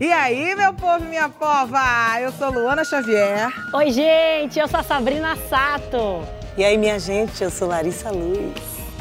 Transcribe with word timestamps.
E 0.00 0.12
aí, 0.12 0.54
meu 0.54 0.74
povo 0.74 1.04
e 1.04 1.08
minha 1.08 1.28
pova? 1.28 1.80
Eu 2.20 2.30
sou 2.32 2.50
Luana 2.50 2.84
Xavier. 2.84 3.48
Oi, 3.72 3.90
gente, 3.90 4.58
eu 4.58 4.68
sou 4.68 4.80
a 4.80 4.82
Sabrina 4.82 5.36
Sato. 5.48 6.22
E 6.56 6.64
aí, 6.64 6.76
minha 6.76 6.98
gente, 6.98 7.42
eu 7.42 7.50
sou 7.50 7.68
Larissa 7.68 8.10
Luz. 8.10 8.54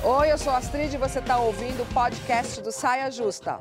Oi, 0.03 0.31
eu 0.31 0.37
sou 0.37 0.53
a 0.53 0.57
Astrid 0.57 0.93
e 0.93 0.97
você 0.97 1.19
está 1.19 1.37
ouvindo 1.37 1.83
o 1.83 1.85
podcast 1.87 2.61
do 2.61 2.71
Saia 2.71 3.09
Justa. 3.09 3.59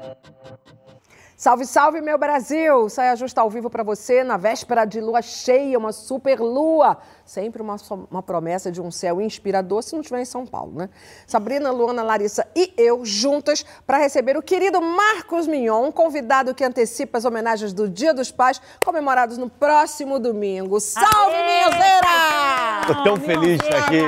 Salve, 1.37 1.67
salve, 1.67 2.01
meu 2.01 2.17
Brasil! 2.17 2.89
Saia 2.89 3.17
Justa 3.17 3.41
ao 3.41 3.51
vivo 3.51 3.69
para 3.69 3.83
você 3.83 4.23
na 4.23 4.37
véspera 4.37 4.85
de 4.85 5.01
lua 5.01 5.21
cheia, 5.21 5.79
uma 5.79 5.93
super 5.93 6.39
lua. 6.39 6.97
Sempre 7.25 7.63
uma, 7.63 7.77
uma 8.11 8.23
promessa 8.23 8.71
de 8.71 8.83
um 8.83 8.91
céu 8.91 9.19
inspirador, 9.21 9.83
se 9.83 9.95
não 9.95 10.01
estiver 10.03 10.21
em 10.21 10.27
São 10.27 10.45
Paulo, 10.45 10.73
né? 10.77 10.91
Sabrina, 11.27 11.71
Luana, 11.71 12.03
Larissa 12.03 12.47
e 12.55 12.73
eu 12.77 13.03
juntas 13.05 13.65
para 13.87 13.97
receber 13.97 14.37
o 14.37 14.43
querido 14.43 14.81
Marcos 14.81 15.47
Mignon, 15.47 15.87
um 15.87 15.93
convidado 15.93 16.55
que 16.55 16.63
antecipa 16.63 17.17
as 17.17 17.25
homenagens 17.25 17.73
do 17.73 17.89
Dia 17.89 18.13
dos 18.13 18.31
Pais, 18.31 18.61
comemorados 18.83 19.39
no 19.39 19.49
próximo 19.49 20.19
domingo. 20.19 20.79
Salve, 20.81 21.37
Minhozeira! 21.37 22.87
Tô 22.87 23.03
tão 23.03 23.17
feliz 23.17 23.59
de 23.59 23.65
estar 23.65 23.79
aqui, 23.79 24.01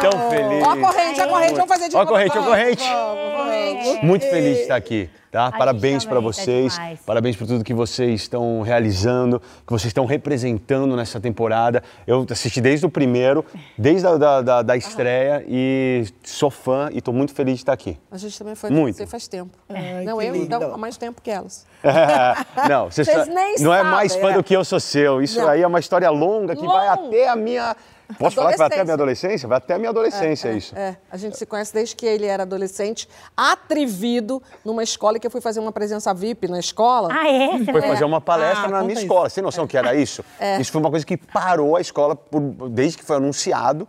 tão 0.00 0.30
feliz. 0.30 0.62
Ó 0.62 0.70
a 0.70 0.76
corrente, 0.76 1.20
ó 1.20 1.24
a 1.24 1.28
corrente, 1.28 1.54
vamos 1.54 1.68
fazer 1.68 1.88
de 1.88 1.96
Ó 1.96 2.00
a 2.00 2.04
novo. 2.04 2.12
corrente, 2.12 2.36
ó 2.36 2.40
a 2.42 2.44
corrente. 2.44 2.84
vamos. 2.84 4.02
Muito 4.02 4.26
feliz 4.28 4.56
de 4.56 4.62
estar 4.62 4.76
aqui. 4.76 5.10
Tá? 5.30 5.52
Parabéns 5.52 6.06
para 6.06 6.14
tá 6.14 6.20
vocês, 6.22 6.72
demais. 6.72 7.00
parabéns 7.04 7.36
por 7.36 7.46
tudo 7.46 7.62
que 7.62 7.74
vocês 7.74 8.22
estão 8.22 8.62
realizando, 8.62 9.38
que 9.38 9.70
vocês 9.70 9.90
estão 9.90 10.06
representando 10.06 10.96
nessa 10.96 11.20
temporada. 11.20 11.82
Eu 12.06 12.24
assisti 12.30 12.57
desde 12.60 12.86
o 12.86 12.90
primeiro, 12.90 13.44
desde 13.76 14.06
a 14.06 14.16
da, 14.16 14.42
da, 14.42 14.62
da 14.62 14.76
estreia 14.76 15.44
e 15.48 16.04
sou 16.24 16.50
fã 16.50 16.88
e 16.92 16.98
estou 16.98 17.12
muito 17.14 17.32
feliz 17.34 17.54
de 17.54 17.60
estar 17.62 17.72
aqui. 17.72 17.98
A 18.10 18.16
gente 18.18 18.38
também 18.38 18.54
foi 18.54 18.70
Muito. 18.70 18.96
você 18.96 19.06
faz 19.06 19.26
tempo. 19.28 19.56
Ai, 19.68 20.04
não, 20.04 20.18
que 20.18 20.26
eu 20.26 20.32
lindo. 20.32 20.44
então, 20.44 20.74
há 20.74 20.78
mais 20.78 20.96
tempo 20.96 21.20
que 21.22 21.30
elas. 21.30 21.66
não, 22.68 22.90
você 22.90 23.04
Vocês 23.04 23.26
só- 23.26 23.32
nem 23.32 23.54
não 23.60 23.72
é 23.72 23.78
sabem, 23.78 23.92
mais 23.92 24.16
fã 24.16 24.30
é. 24.30 24.34
do 24.34 24.42
que 24.42 24.54
eu 24.54 24.64
sou 24.64 24.80
seu. 24.80 25.22
Isso 25.22 25.40
Não. 25.40 25.48
aí 25.48 25.62
é 25.62 25.66
uma 25.66 25.78
história 25.80 26.10
longa 26.10 26.54
que 26.56 26.66
vai 26.66 26.88
até 26.88 27.28
a 27.28 27.36
minha. 27.36 27.76
Posso 28.18 28.36
falar 28.36 28.52
que 28.52 28.58
vai 28.58 28.66
até 28.68 28.80
a 28.80 28.84
minha 28.84 28.94
adolescência? 28.94 29.46
Vai 29.48 29.58
até 29.58 29.74
a 29.74 29.78
minha 29.78 29.90
adolescência, 29.90 30.50
isso. 30.52 30.74
É, 30.76 30.96
a 31.10 31.16
gente 31.16 31.36
se 31.36 31.44
conhece 31.44 31.74
desde 31.74 31.94
que 31.94 32.06
ele 32.06 32.24
era 32.26 32.44
adolescente, 32.44 33.08
atrevido, 33.36 34.42
numa 34.64 34.82
escola 34.82 35.18
que 35.18 35.26
eu 35.26 35.30
fui 35.30 35.40
fazer 35.40 35.60
uma 35.60 35.72
presença 35.72 36.12
VIP 36.14 36.48
na 36.48 36.58
escola. 36.58 37.08
Ah, 37.12 37.28
é? 37.28 37.58
Você 37.58 37.72
Foi 37.72 37.82
fazer 37.82 38.04
uma 38.04 38.20
palestra 38.20 38.66
Ah, 38.66 38.68
na 38.70 38.80
minha 38.82 38.94
isso. 38.94 39.02
escola. 39.02 39.28
Você 39.28 39.34
tem 39.36 39.44
noção 39.44 39.66
que 39.66 39.76
era 39.76 39.94
isso? 39.94 40.24
Isso 40.60 40.72
foi 40.72 40.80
uma 40.80 40.90
coisa 40.90 41.04
que 41.04 41.16
parou 41.16 41.76
a 41.76 41.80
escola 41.80 42.16
por- 42.16 42.68
desde 42.70 42.96
que 42.98 43.04
foi 43.04 43.16
anunciado. 43.16 43.86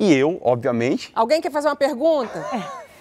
E 0.00 0.14
eu, 0.14 0.38
obviamente, 0.42 1.10
Alguém 1.14 1.40
quer 1.40 1.50
fazer 1.50 1.68
uma 1.68 1.76
pergunta? 1.76 2.44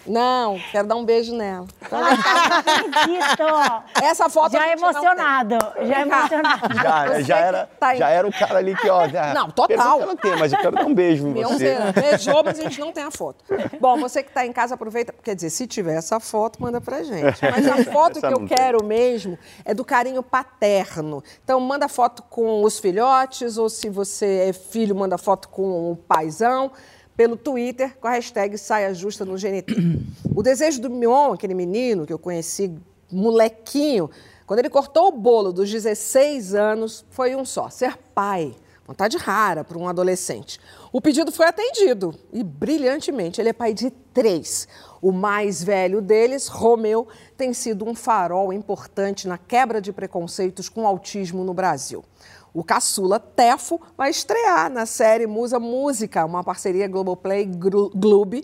Não, 0.07 0.57
quero 0.71 0.87
dar 0.87 0.95
um 0.95 1.03
beijo 1.05 1.35
nela. 1.35 1.67
Então, 1.81 1.99
Não 1.99 2.07
acredito. 2.07 4.03
essa 4.03 4.29
foto 4.29 4.51
Já 4.53 4.59
não 4.59 4.67
emocionado, 4.67 5.55
já 5.85 6.01
emocionado. 6.01 6.73
já, 6.75 7.21
já, 7.21 7.37
era, 7.37 7.69
tá 7.79 7.95
já 7.95 8.09
era 8.09 8.27
o 8.27 8.31
cara 8.31 8.57
ali 8.59 8.75
que, 8.75 8.89
ó. 8.89 9.07
já- 9.07 9.33
Não, 9.33 9.49
total. 9.49 9.99
Não 9.99 10.15
tenho, 10.15 10.39
mas 10.39 10.51
eu 10.53 10.59
quero 10.59 10.75
dar 10.75 10.85
um 10.85 10.93
beijo 10.93 11.27
em 11.27 11.33
tem. 11.33 11.43
você. 11.43 11.77
Beijou, 11.93 12.43
mas 12.43 12.59
a 12.59 12.63
gente 12.63 12.79
não 12.79 12.91
tem 12.91 13.03
a 13.03 13.11
foto. 13.11 13.43
Bom, 13.79 13.97
você 13.99 14.23
que 14.23 14.29
está 14.29 14.45
em 14.45 14.53
casa, 14.53 14.75
aproveita. 14.75 15.13
Quer 15.23 15.35
dizer, 15.35 15.49
se 15.49 15.67
tiver 15.67 15.95
essa 15.97 16.19
foto, 16.19 16.61
manda 16.61 16.79
pra 16.79 17.03
gente. 17.03 17.39
Mas 17.41 17.67
a 17.67 17.83
foto 17.91 18.17
Essa 18.17 18.27
que 18.27 18.33
eu 18.33 18.39
tem. 18.39 18.47
quero 18.47 18.83
mesmo 18.83 19.37
é 19.65 19.73
do 19.73 19.83
carinho 19.83 20.23
paterno. 20.23 21.23
Então, 21.43 21.59
manda 21.59 21.87
foto 21.87 22.23
com 22.29 22.63
os 22.63 22.79
filhotes, 22.79 23.57
ou 23.57 23.69
se 23.69 23.89
você 23.89 24.47
é 24.49 24.53
filho, 24.53 24.95
manda 24.95 25.17
foto 25.17 25.49
com 25.49 25.91
o 25.91 25.95
paizão. 25.95 26.71
Pelo 27.17 27.35
Twitter, 27.35 27.97
com 27.99 28.07
a 28.07 28.11
hashtag 28.11 28.57
Saia 28.57 28.93
Justa 28.93 29.25
no 29.25 29.33
GNT. 29.33 29.73
O 30.35 30.43
desejo 30.43 30.79
do 30.79 30.89
Mion, 30.89 31.33
aquele 31.33 31.55
menino 31.55 32.05
que 32.05 32.13
eu 32.13 32.19
conheci, 32.19 32.73
molequinho, 33.11 34.09
quando 34.45 34.59
ele 34.59 34.69
cortou 34.69 35.07
o 35.07 35.11
bolo 35.11 35.51
dos 35.51 35.69
16 35.69 36.53
anos, 36.53 37.03
foi 37.09 37.35
um 37.35 37.43
só: 37.43 37.69
ser 37.69 37.97
pai. 38.13 38.55
Vontade 38.87 39.17
rara 39.17 39.65
para 39.65 39.77
um 39.77 39.89
adolescente. 39.89 40.61
O 40.93 41.01
pedido 41.01 41.29
foi 41.29 41.45
atendido 41.45 42.15
e 42.31 42.41
brilhantemente. 42.41 43.41
Ele 43.41 43.49
é 43.49 43.53
pai 43.53 43.73
de 43.73 43.89
três. 43.89 44.65
O 45.01 45.11
mais 45.11 45.61
velho 45.61 46.01
deles, 46.01 46.47
Romeu, 46.47 47.05
tem 47.35 47.53
sido 47.53 47.83
um 47.83 47.93
farol 47.93 48.53
importante 48.53 49.27
na 49.27 49.37
quebra 49.37 49.81
de 49.81 49.91
preconceitos 49.91 50.69
com 50.69 50.87
autismo 50.87 51.43
no 51.43 51.53
Brasil. 51.53 52.05
O 52.53 52.63
caçula 52.63 53.19
Tefo 53.19 53.79
vai 53.97 54.09
estrear 54.09 54.69
na 54.69 54.85
série 54.85 55.27
Musa 55.27 55.59
Música, 55.59 56.25
uma 56.25 56.43
parceria 56.43 56.87
Globoplay 56.87 57.45
Gloob. 57.45 58.43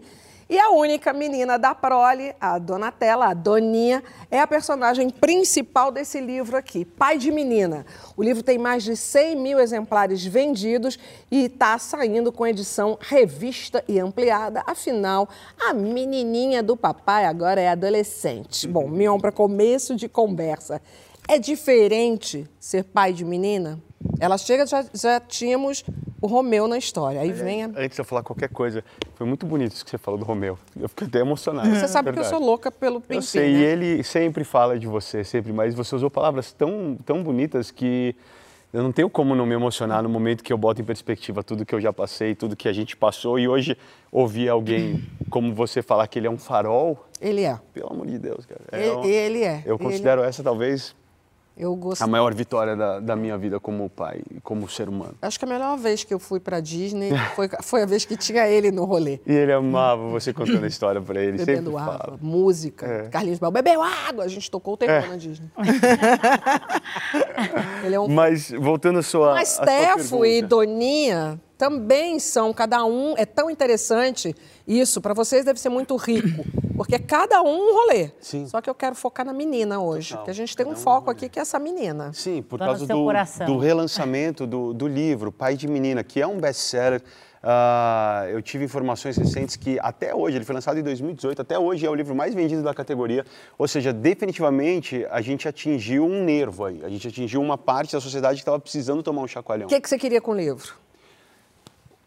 E 0.49 0.59
a 0.59 0.69
única 0.69 1.13
menina 1.13 1.57
da 1.57 1.73
prole, 1.73 2.35
a 2.39 2.59
Donatella, 2.59 3.27
a 3.27 3.33
Doninha, 3.33 4.03
é 4.29 4.39
a 4.39 4.45
personagem 4.45 5.09
principal 5.09 5.91
desse 5.91 6.19
livro 6.19 6.57
aqui, 6.57 6.83
Pai 6.85 7.17
de 7.17 7.31
Menina. 7.31 7.85
O 8.15 8.21
livro 8.21 8.43
tem 8.43 8.57
mais 8.57 8.83
de 8.83 8.95
100 8.95 9.35
mil 9.37 9.59
exemplares 9.59 10.23
vendidos 10.23 10.99
e 11.31 11.45
está 11.45 11.79
saindo 11.79 12.31
com 12.31 12.45
edição 12.45 12.97
revista 13.01 13.83
e 13.87 13.99
ampliada. 13.99 14.61
Afinal, 14.67 15.29
a 15.59 15.73
menininha 15.73 16.61
do 16.61 16.75
papai 16.75 17.25
agora 17.25 17.61
é 17.61 17.69
adolescente. 17.69 18.67
Bom, 18.69 18.87
Mion, 18.87 19.17
para 19.17 19.31
começo 19.31 19.95
de 19.95 20.09
conversa, 20.09 20.81
é 21.27 21.39
diferente 21.39 22.47
ser 22.59 22.83
pai 22.83 23.13
de 23.13 23.23
menina? 23.23 23.79
Ela 24.19 24.37
chega, 24.37 24.65
já, 24.65 24.85
já 24.93 25.19
tínhamos 25.19 25.83
o 26.21 26.27
Romeu 26.27 26.67
na 26.67 26.77
história. 26.77 27.19
Aí 27.21 27.31
vem 27.31 27.63
a... 27.63 27.67
Antes 27.67 27.95
de 27.95 28.01
eu 28.01 28.05
falar 28.05 28.23
qualquer 28.23 28.47
coisa, 28.49 28.83
foi 29.15 29.27
muito 29.27 29.45
bonito 29.45 29.73
isso 29.73 29.83
que 29.83 29.91
você 29.91 29.97
falou 29.97 30.17
do 30.17 30.25
Romeu. 30.25 30.57
Eu 30.79 30.87
fiquei 30.87 31.07
até 31.07 31.19
emocionado. 31.19 31.69
Você 31.69 31.87
sabe 31.87 32.13
que 32.13 32.19
eu 32.19 32.23
sou 32.23 32.39
louca 32.39 32.71
pelo 32.71 32.97
Eu 32.97 33.01
Pimpim, 33.01 33.21
sei, 33.21 33.53
né? 33.53 33.59
e 33.59 33.63
ele 33.63 34.03
sempre 34.03 34.43
fala 34.43 34.79
de 34.79 34.87
você, 34.87 35.23
sempre, 35.23 35.51
mas 35.51 35.73
você 35.75 35.95
usou 35.95 36.09
palavras 36.09 36.53
tão, 36.53 36.97
tão 37.05 37.21
bonitas 37.21 37.71
que 37.71 38.15
eu 38.71 38.81
não 38.81 38.91
tenho 38.91 39.09
como 39.09 39.35
não 39.35 39.45
me 39.45 39.53
emocionar 39.53 40.01
no 40.01 40.09
momento 40.09 40.43
que 40.43 40.51
eu 40.51 40.57
boto 40.57 40.81
em 40.81 40.85
perspectiva 40.85 41.43
tudo 41.43 41.65
que 41.65 41.75
eu 41.75 41.81
já 41.81 41.91
passei, 41.93 42.33
tudo 42.33 42.55
que 42.55 42.67
a 42.67 42.73
gente 42.73 42.95
passou, 42.97 43.37
e 43.37 43.47
hoje 43.47 43.77
ouvir 44.11 44.49
alguém 44.49 45.03
como 45.29 45.53
você 45.53 45.81
falar 45.81 46.07
que 46.07 46.17
ele 46.17 46.25
é 46.27 46.31
um 46.31 46.37
farol, 46.39 47.05
Ele 47.21 47.43
é. 47.43 47.59
pelo 47.73 47.91
amor 47.91 48.07
de 48.07 48.17
Deus, 48.17 48.45
cara. 48.45 48.61
É 48.71 48.87
Ele, 48.87 48.95
um- 48.95 49.03
ele 49.03 49.43
é. 49.43 49.61
Eu 49.65 49.75
Ele- 49.75 49.83
considero 49.83 50.23
essa 50.23 50.41
talvez 50.41 50.95
Eu 51.55 51.75
gosto. 51.75 52.01
a 52.01 52.07
maior 52.07 52.33
vitória 52.33 52.75
da, 52.75 52.99
da 52.99 53.15
minha 53.15 53.37
vida 53.37 53.59
como 53.59 53.87
pai, 53.89 54.21
e 54.35 54.39
como 54.41 54.67
ser 54.67 54.89
humano. 54.89 55.13
Acho 55.21 55.37
que 55.37 55.45
a 55.45 55.47
melhor 55.47 55.77
vez 55.77 56.03
que 56.03 56.11
eu 56.13 56.19
fui 56.19 56.39
pra 56.39 56.59
Disney 56.59 57.11
foi, 57.35 57.47
foi 57.61 57.83
a 57.83 57.85
vez 57.85 58.05
que 58.05 58.17
tinha 58.17 58.47
ele 58.47 58.71
no 58.71 58.85
rolê. 58.85 59.19
E 59.25 59.31
ele 59.31 59.51
amava 59.51 60.07
você 60.09 60.33
contando 60.33 60.63
a 60.63 60.67
história 60.67 60.99
pra 60.99 61.21
ele, 61.21 61.37
Bebendo 61.37 61.71
sempre 61.71 61.81
água, 61.83 61.97
fala. 61.97 62.17
música. 62.21 62.85
É. 62.87 63.03
Carlinhos 63.09 63.39
Bel, 63.39 63.51
bebeu 63.51 63.83
água! 63.83 64.23
A 64.23 64.27
gente 64.27 64.49
tocou 64.49 64.73
o 64.73 64.77
terror 64.77 65.05
É. 65.05 65.07
na 65.07 65.15
Disney. 65.15 65.47
ele 67.85 67.95
é 67.95 67.99
um 67.99 68.07
Mas 68.07 68.51
voltando 68.51 68.99
à 68.99 69.03
sua, 69.03 69.33
Mas 69.33 69.53
à 69.53 69.55
sua 69.57 69.65
Tefo 69.65 70.25
e. 70.25 70.41
Doninha 70.41 71.39
também 71.57 72.19
são, 72.19 72.53
cada 72.53 72.83
um, 72.85 73.13
é 73.17 73.25
tão 73.25 73.49
interessante 73.49 74.35
isso, 74.67 74.99
para 75.01 75.13
vocês 75.13 75.45
deve 75.45 75.59
ser 75.59 75.69
muito 75.69 75.95
rico, 75.95 76.43
porque 76.75 76.97
cada 76.99 77.41
um 77.41 77.53
um 77.53 77.73
rolê. 77.75 78.11
Sim. 78.19 78.47
Só 78.47 78.59
que 78.61 78.69
eu 78.69 78.75
quero 78.75 78.95
focar 78.95 79.25
na 79.25 79.33
menina 79.33 79.79
hoje, 79.79 80.09
Total, 80.09 80.25
que 80.25 80.31
a 80.31 80.33
gente 80.33 80.55
tem 80.55 80.65
um 80.65 80.69
cada 80.69 80.79
um 80.79 80.83
foco 80.83 81.11
aqui 81.11 81.29
que 81.29 81.37
é 81.39 81.41
essa 81.41 81.59
menina. 81.59 82.11
Sim, 82.13 82.41
por 82.41 82.57
Tá 82.57 82.65
no 82.65 82.71
causa 82.71 82.87
do, 82.87 83.03
coração. 83.03 83.45
do 83.45 83.57
relançamento 83.57 84.47
do, 84.47 84.73
do 84.73 84.87
livro 84.87 85.31
Pai 85.31 85.55
de 85.55 85.67
Menina, 85.67 86.03
que 86.03 86.21
é 86.21 86.27
um 86.27 86.37
best-seller. 86.39 87.01
Ah, 87.45 88.25
eu 88.29 88.41
tive 88.41 88.63
informações 88.63 89.17
recentes 89.17 89.57
que 89.57 89.77
até 89.81 90.15
hoje, 90.15 90.37
ele 90.37 90.45
foi 90.45 90.55
lançado 90.55 90.79
em 90.79 90.83
2018, 90.83 91.41
até 91.41 91.59
hoje 91.59 91.85
é 91.85 91.89
o 91.89 91.93
livro 91.93 92.15
mais 92.15 92.33
vendido 92.33 92.63
da 92.63 92.73
categoria. 92.73 93.25
Ou 93.57 93.67
seja, 93.67 93.91
definitivamente 93.91 95.05
a 95.11 95.21
gente 95.21 95.45
atingiu 95.47 96.05
um 96.05 96.23
nervo 96.23 96.63
aí, 96.65 96.81
a 96.85 96.89
gente 96.89 97.05
atingiu 97.07 97.41
uma 97.41 97.57
parte 97.57 97.91
da 97.93 97.99
sociedade 98.01 98.35
que 98.35 98.41
estava 98.41 98.59
precisando 98.59 99.03
tomar 99.03 99.21
um 99.21 99.27
chacoalhão. 99.27 99.65
O 99.65 99.69
que, 99.69 99.79
que 99.81 99.89
você 99.89 99.97
queria 99.97 100.21
com 100.21 100.31
o 100.31 100.35
livro? 100.35 100.73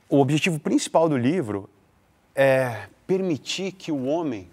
O 0.08 0.20
objetivo 0.20 0.60
principal 0.60 1.08
do 1.08 1.16
livro 1.16 1.68
é 2.34 2.86
permitir 3.06 3.72
que 3.72 3.90
o 3.90 4.04
homem 4.06 4.48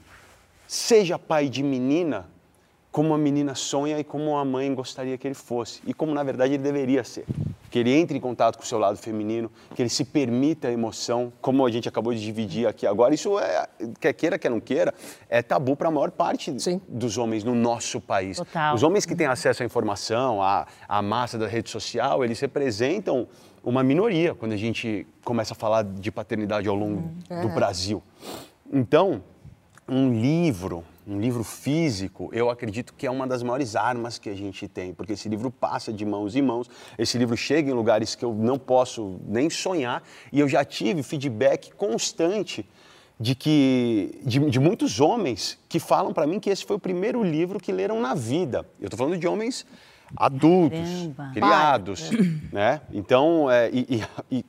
seja 0.67 1.19
pai 1.19 1.47
de 1.47 1.61
menina 1.61 2.27
como 2.93 3.11
a 3.11 3.17
menina 3.17 3.55
sonha 3.55 3.97
e 3.97 4.03
como 4.03 4.37
a 4.37 4.45
mãe 4.45 4.73
gostaria 4.73 5.17
que 5.17 5.27
ele 5.27 5.33
fosse. 5.33 5.81
E 5.83 5.95
como, 5.95 6.13
na 6.13 6.21
verdade, 6.21 6.53
ele 6.53 6.61
deveria 6.61 7.03
ser. 7.03 7.25
Que 7.71 7.79
ele 7.79 7.91
entre 7.91 8.15
em 8.15 8.21
contato 8.21 8.55
com 8.55 8.63
o 8.63 8.67
seu 8.67 8.77
lado 8.77 8.97
feminino, 8.97 9.51
que 9.75 9.81
ele 9.81 9.89
se 9.89 10.05
permita 10.05 10.67
a 10.67 10.71
emoção, 10.71 11.33
como 11.41 11.65
a 11.65 11.71
gente 11.71 11.89
acabou 11.89 12.13
de 12.13 12.21
dividir 12.21 12.67
aqui 12.67 12.85
agora. 12.85 13.11
Isso 13.11 13.39
é, 13.39 13.67
quer 13.99 14.13
queira, 14.13 14.37
quer 14.37 14.51
não 14.51 14.59
queira, 14.59 14.93
é 15.27 15.41
tabu 15.41 15.75
para 15.75 15.87
a 15.87 15.91
maior 15.91 16.11
parte 16.11 16.53
Sim. 16.61 16.79
dos 16.87 17.17
homens 17.17 17.43
no 17.43 17.55
nosso 17.55 17.99
país. 17.99 18.37
Total. 18.37 18.75
Os 18.75 18.83
homens 18.83 19.07
que 19.07 19.15
têm 19.15 19.25
acesso 19.25 19.63
à 19.63 19.65
informação, 19.65 20.39
à, 20.39 20.67
à 20.87 21.01
massa 21.01 21.35
da 21.35 21.47
rede 21.47 21.71
social, 21.71 22.23
eles 22.23 22.39
representam 22.39 23.27
uma 23.63 23.81
minoria 23.83 24.35
quando 24.35 24.51
a 24.51 24.57
gente 24.57 25.07
começa 25.23 25.53
a 25.53 25.55
falar 25.55 25.83
de 25.83 26.11
paternidade 26.11 26.67
ao 26.67 26.75
longo 26.75 27.09
do 27.41 27.49
Brasil. 27.49 28.03
Então, 28.71 29.23
um 29.87 30.13
livro, 30.19 30.83
um 31.07 31.19
livro 31.19 31.43
físico, 31.43 32.29
eu 32.33 32.49
acredito 32.49 32.93
que 32.93 33.07
é 33.07 33.11
uma 33.11 33.25
das 33.25 33.41
maiores 33.41 33.75
armas 33.75 34.17
que 34.17 34.29
a 34.29 34.35
gente 34.35 34.67
tem, 34.67 34.93
porque 34.93 35.13
esse 35.13 35.29
livro 35.29 35.49
passa 35.49 35.91
de 35.93 36.05
mãos 36.05 36.35
em 36.35 36.41
mãos, 36.41 36.69
esse 36.97 37.17
livro 37.17 37.37
chega 37.37 37.69
em 37.69 37.73
lugares 37.73 38.15
que 38.15 38.25
eu 38.25 38.33
não 38.33 38.57
posso 38.57 39.19
nem 39.25 39.49
sonhar, 39.49 40.03
e 40.31 40.39
eu 40.39 40.47
já 40.47 40.65
tive 40.65 41.03
feedback 41.03 41.73
constante 41.73 42.67
de 43.19 43.35
que 43.35 44.19
de, 44.23 44.39
de 44.49 44.59
muitos 44.59 44.99
homens 44.99 45.57
que 45.69 45.79
falam 45.79 46.11
para 46.13 46.27
mim 46.27 46.39
que 46.39 46.49
esse 46.49 46.65
foi 46.65 46.75
o 46.75 46.79
primeiro 46.79 47.23
livro 47.23 47.59
que 47.59 47.71
leram 47.71 48.01
na 48.01 48.13
vida. 48.13 48.65
Eu 48.79 48.87
estou 48.87 48.97
falando 48.97 49.17
de 49.17 49.27
homens 49.27 49.65
adultos, 50.15 50.79
Caramba. 51.17 51.31
criados, 51.33 52.09
né? 52.51 52.81
Então, 52.91 53.49
é, 53.49 53.69
e, 53.71 54.01
e, 54.31 54.37
e 54.39 54.45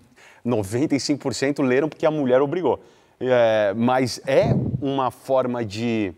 95% 0.46 1.62
leram 1.62 1.88
porque 1.88 2.06
a 2.06 2.10
mulher 2.10 2.40
obrigou. 2.40 2.82
É, 3.20 3.72
mas 3.76 4.20
é 4.26 4.54
uma 4.80 5.10
forma 5.10 5.64
de 5.64 6.12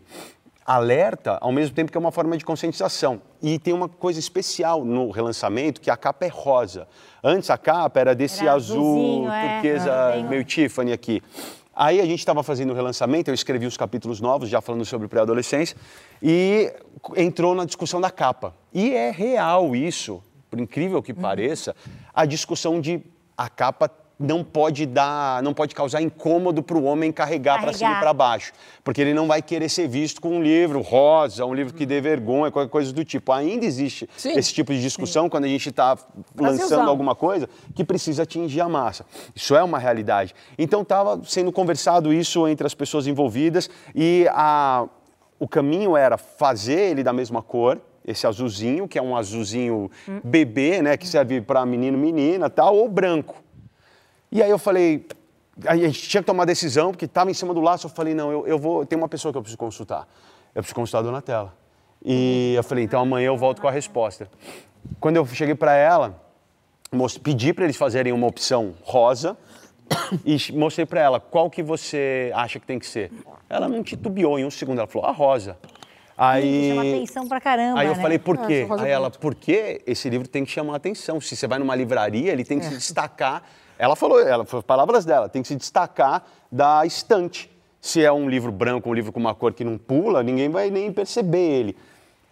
alerta, 0.65 1.37
ao 1.39 1.51
mesmo 1.51 1.73
tempo 1.73 1.89
que 1.89 1.97
é 1.97 1.99
uma 1.99 2.11
forma 2.11 2.35
de 2.37 2.43
conscientização. 2.43 3.21
E 3.41 3.57
tem 3.57 3.73
uma 3.73 3.87
coisa 3.87 4.19
especial 4.19 4.83
no 4.83 5.09
relançamento, 5.11 5.79
que 5.79 5.89
a 5.89 5.95
capa 5.95 6.25
é 6.25 6.27
rosa. 6.27 6.87
Antes 7.23 7.49
a 7.49 7.57
capa 7.57 7.99
era 8.01 8.13
desse 8.13 8.41
Era 8.43 8.53
azul, 8.53 9.31
é. 9.31 9.53
turquesa, 9.53 10.11
Tem- 10.13 10.23
meio 10.25 10.43
Tiffany 10.43 10.91
aqui. 10.91 11.21
Aí 11.79 12.01
a 12.01 12.05
gente 12.05 12.17
estava 12.17 12.41
fazendo 12.41 12.71
o 12.71 12.73
relançamento, 12.73 13.29
eu 13.29 13.35
escrevi 13.35 13.67
os 13.67 13.77
capítulos 13.77 14.19
novos, 14.19 14.49
já 14.49 14.59
falando 14.59 14.83
sobre 14.83 15.07
pré-adolescência, 15.07 15.77
e 16.23 16.73
entrou 17.15 17.53
na 17.53 17.65
discussão 17.65 18.01
da 18.01 18.09
capa. 18.09 18.55
E 18.73 18.95
é 18.95 19.11
real 19.11 19.75
isso, 19.75 20.23
por 20.49 20.59
incrível 20.59 21.03
que 21.03 21.13
pareça, 21.13 21.75
a 22.11 22.25
discussão 22.25 22.81
de 22.81 22.99
a 23.37 23.47
capa 23.47 23.91
não 24.19 24.43
pode 24.43 24.85
dar, 24.87 25.43
não 25.43 25.53
pode 25.53 25.75
causar 25.75 26.01
incômodo 26.01 26.63
para 26.63 26.75
o 26.75 26.83
homem 26.83 27.11
carregar 27.11 27.61
para 27.61 27.71
cima 27.71 27.91
e 27.91 27.93
Carregar. 27.93 27.99
para 28.01 28.13
baixo, 28.13 28.51
porque 28.83 28.99
ele 28.99 29.13
não 29.13 29.27
vai 29.27 29.43
querer 29.43 29.69
ser 29.69 29.87
visto 29.87 30.19
com 30.19 30.29
um 30.37 30.41
livro 30.41 30.81
rosa, 30.81 31.45
um 31.45 31.53
livro 31.53 31.71
que 31.73 31.85
dê 31.85 32.01
vergonha, 32.01 32.49
qualquer 32.51 32.69
coisa 32.71 32.91
do 32.91 33.05
tipo. 33.05 33.31
Ainda 33.31 33.63
existe 33.65 34.09
Sim. 34.17 34.31
esse 34.37 34.51
tipo 34.53 34.73
de 34.73 34.81
discussão 34.81 35.29
quando 35.29 35.43
a 35.43 35.47
gente 35.47 35.69
está 35.69 35.89
lançando 35.89 36.57
Brasilzão. 36.57 36.87
alguma 36.89 37.13
coisa 37.13 37.47
que 37.75 37.83
precisa 37.83 38.23
atingir 38.23 38.61
a 38.61 38.67
massa. 38.67 39.05
Isso 39.35 39.55
é 39.55 39.61
uma 39.61 39.77
realidade. 39.77 40.33
Então 40.57 40.81
estava 40.81 41.21
sendo 41.23 41.51
conversado 41.51 42.11
isso 42.11 42.47
entre 42.47 42.65
as 42.65 42.73
pessoas 42.73 43.05
envolvidas 43.05 43.69
e 43.93 44.25
a- 44.31 44.87
o 45.39 45.47
caminho 45.47 45.95
era 45.95 46.17
fazer 46.17 46.79
ele 46.89 47.03
da 47.03 47.13
mesma 47.13 47.43
cor, 47.43 47.79
esse 48.03 48.25
azulzinho, 48.25 48.87
que 48.87 48.97
é 48.97 49.01
um 49.01 49.15
azulzinho 49.15 49.91
bebê, 50.23 50.81
né, 50.81 50.97
que 50.97 51.07
serve 51.07 51.39
para 51.41 51.63
menino, 51.67 51.97
menina, 51.97 52.49
tal, 52.49 52.75
ou 52.75 52.89
branco. 52.89 53.35
E 54.31 54.41
aí 54.43 54.49
eu 54.49 54.59
falei, 54.59 55.05
a 55.65 55.75
gente 55.75 56.01
tinha 56.09 56.21
que 56.21 56.27
tomar 56.27 56.39
uma 56.39 56.45
decisão, 56.45 56.91
porque 56.91 57.05
estava 57.05 57.31
em 57.31 57.33
cima 57.33 57.53
do 57.53 57.61
laço, 57.61 57.87
eu 57.87 57.91
falei, 57.91 58.13
não, 58.13 58.31
eu, 58.31 58.47
eu 58.47 58.59
vou, 58.59 58.85
tem 58.85 58.97
uma 58.97 59.07
pessoa 59.07 59.31
que 59.31 59.37
eu 59.37 59.41
preciso 59.41 59.57
consultar. 59.57 60.07
Eu 60.53 60.61
preciso 60.61 60.75
consultar 60.75 60.99
a 60.99 61.01
Donatella. 61.03 61.53
E 62.03 62.53
eu 62.55 62.63
falei, 62.63 62.83
então 62.83 63.01
amanhã 63.01 63.27
eu 63.27 63.37
volto 63.37 63.61
com 63.61 63.67
a 63.67 63.71
resposta. 63.71 64.29
Quando 64.99 65.15
eu 65.15 65.25
cheguei 65.25 65.55
para 65.55 65.75
ela, 65.75 66.21
pedi 67.23 67.53
para 67.53 67.63
eles 67.63 67.75
fazerem 67.75 68.13
uma 68.13 68.27
opção 68.27 68.73
rosa 68.83 69.37
e 70.25 70.37
mostrei 70.53 70.85
para 70.85 71.01
ela 71.01 71.19
qual 71.19 71.49
que 71.49 71.63
você 71.63 72.31
acha 72.35 72.59
que 72.59 72.65
tem 72.65 72.77
que 72.79 72.85
ser. 72.85 73.11
Ela 73.49 73.67
não 73.67 73.81
titubeou 73.83 74.37
em 74.37 74.45
um 74.45 74.51
segundo, 74.51 74.79
ela 74.79 74.87
falou, 74.87 75.07
a 75.07 75.11
rosa. 75.11 75.57
Aí, 76.17 76.69
Chama 76.69 76.81
atenção 76.81 77.27
pra 77.27 77.39
caramba, 77.39 77.79
Aí 77.79 77.87
eu 77.87 77.95
né? 77.95 78.01
falei, 78.01 78.17
por 78.17 78.39
Ah, 78.39 78.47
quê? 78.47 78.63
rosa 78.63 78.83
Aí 78.83 78.89
é 78.89 78.93
ela, 78.93 79.11
porque 79.11 79.81
esse 79.85 80.09
livro 80.09 80.27
tem 80.27 80.43
que 80.43 80.51
chamar 80.51 80.73
a 80.73 80.77
atenção. 80.77 81.21
Se 81.21 81.35
você 81.35 81.47
vai 81.47 81.59
numa 81.59 81.75
livraria, 81.75 82.31
ele 82.31 82.43
tem 82.43 82.59
que 82.59 82.65
se 82.65 82.75
destacar. 82.75 83.43
Ela 83.77 83.95
falou, 83.95 84.19
ela 84.19 84.45
palavras 84.45 85.05
dela, 85.05 85.29
tem 85.29 85.41
que 85.41 85.47
se 85.47 85.55
destacar 85.55 86.25
da 86.51 86.85
estante. 86.85 87.49
Se 87.79 88.03
é 88.03 88.11
um 88.11 88.27
livro 88.27 88.51
branco, 88.51 88.89
um 88.89 88.93
livro 88.93 89.11
com 89.11 89.19
uma 89.19 89.35
cor 89.35 89.53
que 89.53 89.63
não 89.63 89.77
pula, 89.77 90.23
ninguém 90.23 90.49
vai 90.49 90.69
nem 90.69 90.91
perceber 90.91 91.37
ele. 91.37 91.77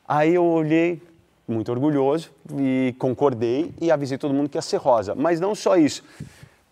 Aí 0.07 0.33
eu 0.33 0.43
olhei, 0.43 1.01
muito 1.47 1.71
orgulhoso, 1.71 2.31
e 2.57 2.95
concordei 2.97 3.73
e 3.79 3.91
avisei 3.91 4.17
todo 4.17 4.33
mundo 4.33 4.49
que 4.49 4.57
ia 4.57 4.61
ser 4.61 4.77
rosa. 4.77 5.13
Mas 5.13 5.39
não 5.39 5.53
só 5.53 5.77
isso. 5.77 6.03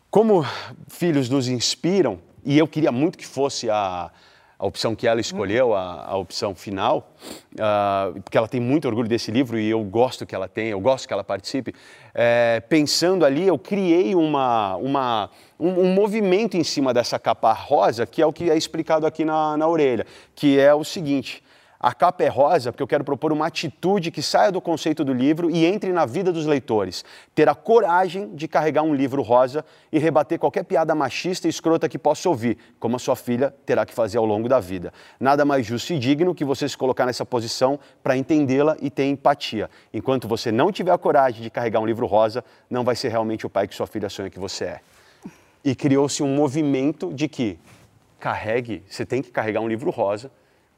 Como 0.09 0.45
filhos 0.87 1.29
nos 1.29 1.47
inspiram, 1.47 2.19
e 2.43 2.57
eu 2.57 2.67
queria 2.67 2.91
muito 2.91 3.17
que 3.17 3.25
fosse 3.25 3.69
a, 3.69 4.11
a 4.57 4.65
opção 4.65 4.95
que 4.95 5.07
ela 5.07 5.19
escolheu, 5.19 5.73
a, 5.73 6.05
a 6.05 6.15
opção 6.15 6.55
final, 6.55 7.11
ah, 7.59 8.11
porque 8.23 8.37
ela 8.37 8.47
tem 8.47 8.61
muito 8.61 8.87
orgulho 8.87 9.09
desse 9.09 9.31
livro 9.31 9.59
e 9.59 9.69
eu 9.69 9.83
gosto 9.83 10.25
que 10.25 10.33
ela 10.33 10.47
tenha, 10.47 10.71
eu 10.71 10.79
gosto 10.79 11.07
que 11.07 11.13
ela 11.13 11.23
participe. 11.23 11.73
É, 12.13 12.61
pensando 12.69 13.25
ali, 13.25 13.45
eu 13.45 13.57
criei 13.57 14.15
uma, 14.15 14.75
uma, 14.77 15.29
um, 15.59 15.81
um 15.81 15.93
movimento 15.93 16.55
em 16.55 16.63
cima 16.63 16.93
dessa 16.93 17.19
capa 17.19 17.51
rosa, 17.51 18.05
que 18.05 18.21
é 18.21 18.25
o 18.25 18.31
que 18.31 18.49
é 18.49 18.55
explicado 18.55 19.05
aqui 19.05 19.25
na, 19.25 19.57
na 19.57 19.67
orelha, 19.67 20.05
que 20.33 20.59
é 20.59 20.73
o 20.73 20.83
seguinte. 20.83 21.42
A 21.83 21.93
capa 21.93 22.23
é 22.23 22.29
rosa 22.29 22.71
porque 22.71 22.81
eu 22.81 22.87
quero 22.87 23.03
propor 23.03 23.33
uma 23.33 23.45
atitude 23.45 24.09
que 24.09 24.21
saia 24.21 24.49
do 24.49 24.61
conceito 24.61 25.03
do 25.03 25.11
livro 25.13 25.51
e 25.51 25.65
entre 25.65 25.91
na 25.91 26.05
vida 26.05 26.31
dos 26.31 26.45
leitores. 26.45 27.03
Ter 27.35 27.49
a 27.49 27.53
coragem 27.53 28.33
de 28.33 28.47
carregar 28.47 28.83
um 28.83 28.95
livro 28.95 29.21
rosa 29.21 29.65
e 29.91 29.99
rebater 29.99 30.39
qualquer 30.39 30.63
piada 30.63 30.95
machista 30.95 31.45
e 31.45 31.49
escrota 31.49 31.89
que 31.89 31.99
possa 31.99 32.29
ouvir, 32.29 32.57
como 32.79 32.95
a 32.95 32.99
sua 32.99 33.17
filha 33.17 33.53
terá 33.65 33.85
que 33.85 33.93
fazer 33.93 34.17
ao 34.17 34.25
longo 34.25 34.47
da 34.47 34.61
vida. 34.61 34.93
Nada 35.19 35.43
mais 35.43 35.65
justo 35.65 35.91
e 35.91 35.99
digno 35.99 36.33
que 36.33 36.45
você 36.45 36.69
se 36.69 36.77
colocar 36.77 37.05
nessa 37.05 37.25
posição 37.25 37.77
para 38.01 38.15
entendê-la 38.15 38.77
e 38.79 38.89
ter 38.89 39.03
empatia. 39.07 39.69
Enquanto 39.93 40.25
você 40.25 40.53
não 40.53 40.71
tiver 40.71 40.93
a 40.93 40.97
coragem 40.97 41.43
de 41.43 41.49
carregar 41.49 41.81
um 41.81 41.85
livro 41.85 42.05
rosa, 42.05 42.45
não 42.69 42.85
vai 42.85 42.95
ser 42.95 43.09
realmente 43.09 43.45
o 43.45 43.49
pai 43.49 43.67
que 43.67 43.75
sua 43.75 43.87
filha 43.87 44.07
sonha 44.07 44.29
que 44.29 44.39
você 44.39 44.63
é. 44.63 44.79
E 45.65 45.75
criou-se 45.75 46.23
um 46.23 46.33
movimento 46.33 47.13
de 47.13 47.27
que 47.27 47.59
carregue, 48.21 48.83
você 48.87 49.05
tem 49.05 49.21
que 49.21 49.31
carregar 49.31 49.59
um 49.59 49.67
livro 49.67 49.91
rosa 49.91 50.31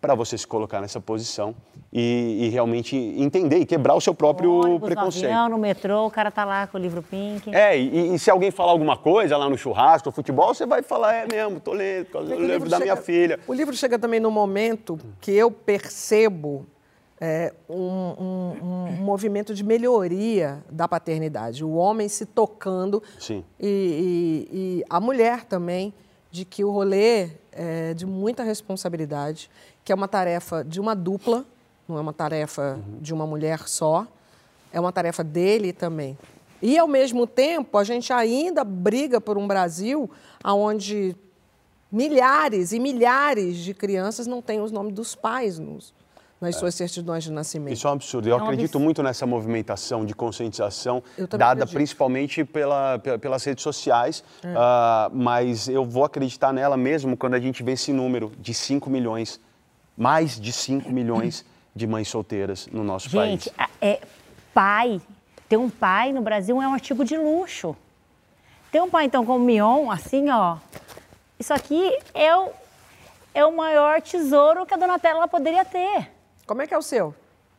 para 0.05 0.13
você 0.13 0.37
se 0.37 0.45
colocar 0.45 0.79
nessa 0.81 1.01
posição 1.01 1.55
e, 1.91 2.45
e 2.45 2.49
realmente 2.49 2.95
entender 2.95 3.57
e 3.57 3.65
quebrar 3.65 3.95
o 3.95 4.01
seu 4.01 4.13
próprio 4.13 4.51
Ônibus, 4.53 4.81
no 4.81 4.85
preconceito. 4.85 5.25
avião, 5.25 5.49
no 5.49 5.57
metrô, 5.57 6.05
o 6.05 6.11
cara 6.11 6.29
tá 6.29 6.45
lá 6.45 6.67
com 6.67 6.77
o 6.77 6.81
livro 6.81 7.01
pink. 7.01 7.53
É, 7.53 7.75
e, 7.75 8.13
e 8.13 8.19
se 8.19 8.29
alguém 8.29 8.51
falar 8.51 8.71
alguma 8.71 8.95
coisa 8.95 9.35
lá 9.35 9.49
no 9.49 9.57
churrasco, 9.57 10.09
no 10.09 10.13
futebol, 10.13 10.53
você 10.53 10.65
vai 10.67 10.83
falar, 10.83 11.13
é 11.15 11.25
mesmo, 11.27 11.59
tô 11.59 11.73
lendo, 11.73 12.05
do 12.11 12.19
O 12.19 12.21
livro 12.21 12.45
livro 12.45 12.69
da 12.69 12.77
chega- 12.77 12.93
minha 12.93 12.95
filha. 13.03 13.39
O 13.47 13.53
livro 13.53 13.75
chega 13.75 13.97
também 13.97 14.19
no 14.19 14.29
momento 14.29 14.99
que 15.19 15.31
eu 15.31 15.49
percebo 15.49 16.67
é, 17.19 17.53
um, 17.69 17.75
um- 17.79 18.87
um 18.89 18.91
movimento 19.01 19.53
de 19.55 19.63
melhoria 19.63 20.63
da 20.69 20.87
paternidade. 20.87 21.63
O 21.63 21.73
homem 21.73 22.07
se 22.09 22.25
tocando 22.25 23.01
Sim. 23.17 23.43
E, 23.59 24.47
e- 24.51 24.57
e 24.81 24.83
a 24.89 24.99
mulher 24.99 25.45
também, 25.45 25.93
de 26.35 26.43
que 26.43 26.65
o 26.65 26.69
rolê 26.69 27.29
é 27.53 27.93
de 27.93 28.05
muita 28.05 28.43
responsabilidade, 28.43 29.49
que 29.85 29.91
é 29.93 29.95
uma 29.95 30.05
tarefa 30.07 30.65
de 30.65 30.81
uma 30.81 30.93
dupla, 30.93 31.45
não 31.87 31.97
é 31.97 32.01
uma 32.01 32.11
tarefa 32.11 32.77
de 32.99 33.13
uma 33.13 33.25
mulher 33.25 33.69
só, 33.69 34.05
é 34.73 34.77
uma 34.77 34.91
tarefa 34.91 35.23
dele 35.23 35.71
também. 35.71 36.17
E, 36.61 36.77
ao 36.77 36.89
mesmo 36.89 37.25
tempo, 37.25 37.77
a 37.77 37.85
gente 37.85 38.11
ainda 38.11 38.65
briga 38.65 39.21
por 39.21 39.37
um 39.37 39.47
Brasil 39.47 40.09
onde 40.43 41.15
milhares 41.89 42.73
e 42.73 42.79
milhares 42.79 43.55
de 43.55 43.73
crianças 43.73 44.27
não 44.27 44.41
têm 44.41 44.59
os 44.59 44.73
nomes 44.73 44.93
dos 44.93 45.15
pais 45.15 45.57
nos- 45.57 45.93
nas 46.45 46.55
suas 46.57 46.75
certidões 46.75 47.23
de 47.23 47.31
nascimento. 47.31 47.73
Isso 47.73 47.87
é 47.87 47.89
um 47.89 47.93
absurdo. 47.93 48.27
Eu 48.29 48.35
É 48.35 48.39
um 48.39 48.43
acredito 48.43 48.65
absurdo. 48.65 48.83
muito 48.83 49.03
nessa 49.03 49.25
movimentação 49.25 50.05
de 50.05 50.13
conscientização 50.13 51.01
dada 51.29 51.51
acredito. 51.63 51.73
principalmente 51.73 52.43
pela, 52.43 52.99
pe- 52.99 53.17
pelas 53.17 53.43
redes 53.43 53.63
sociais, 53.63 54.23
É. 54.43 54.53
ah, 54.55 55.09
mas 55.13 55.67
eu 55.67 55.83
vou 55.83 56.03
acreditar 56.03 56.53
nela 56.53 56.77
mesmo 56.77 57.17
quando 57.17 57.33
a 57.33 57.39
gente 57.39 57.63
vê 57.63 57.71
esse 57.73 57.91
número 57.91 58.31
de 58.39 58.53
5 58.53 58.89
milhões, 58.89 59.39
mais 59.97 60.39
de 60.39 60.51
5 60.51 60.91
milhões 60.91 61.43
de 61.75 61.87
mães 61.87 62.07
solteiras 62.07 62.67
no 62.71 62.83
nosso 62.83 63.09
Gente, 63.09 63.49
país. 63.49 63.69
a- 63.81 63.85
é, 63.85 63.99
pai, 64.53 65.01
ter 65.49 65.57
um 65.57 65.69
pai 65.69 66.13
no 66.13 66.21
Brasil 66.21 66.61
é 66.61 66.67
um 66.67 66.73
artigo 66.73 67.03
de 67.03 67.17
luxo. 67.17 67.75
Ter 68.71 68.81
um 68.81 68.89
pai, 68.89 69.05
então, 69.05 69.25
como 69.25 69.43
Mion, 69.43 69.89
assim, 69.89 70.29
ó. 70.29 70.57
Isso 71.39 71.53
aqui 71.53 71.97
é 72.13 72.35
o, 72.35 72.49
é 73.33 73.45
o 73.45 73.55
maior 73.55 74.01
tesouro 74.01 74.65
que 74.65 74.73
a 74.73 74.77
Donatella 74.77 75.27
poderia 75.27 75.63
ter. 75.65 76.11
Como 76.45 76.61
é 76.61 76.67
que 76.67 76.73
é 76.73 76.77
o 76.77 76.81
seu? 76.81 77.13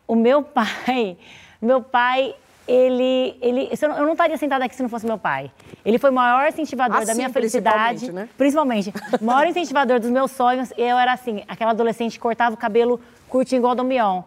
O 0.06 0.14
meu 0.14 0.42
pai, 0.42 1.16
meu 1.60 1.82
pai, 1.82 2.34
ele, 2.68 3.36
ele, 3.40 3.68
eu 3.80 3.88
não- 4.06 4.12
estaria 4.12 4.36
sentada 4.36 4.64
aqui 4.64 4.74
se 4.74 4.82
não 4.82 4.88
fosse 4.88 5.06
meu 5.06 5.18
pai. 5.18 5.50
Ele 5.84 5.98
foi 5.98 6.10
o 6.10 6.12
maior 6.12 6.48
incentivador 6.48 6.96
da 6.98 7.02
Assim, 7.12 7.16
minha 7.16 7.30
felicidade, 7.30 8.06
principalmente, 8.06 8.12
né? 8.12 8.28
principalmente, 8.36 8.92
o 9.20 9.24
maior 9.24 9.46
incentivador 9.46 10.00
dos 10.00 10.10
meus 10.10 10.30
sonhos. 10.30 10.72
E 10.76 10.82
eu 10.82 10.96
era 10.98 11.12
assim, 11.12 11.42
aquela 11.48 11.72
adolescente 11.72 12.12
que 12.12 12.18
cortava 12.20 12.54
o 12.54 12.58
cabelo 12.58 13.00
curtinho 13.28 13.60
igual 13.60 13.74
do 13.74 13.84
Mion. 13.84 14.22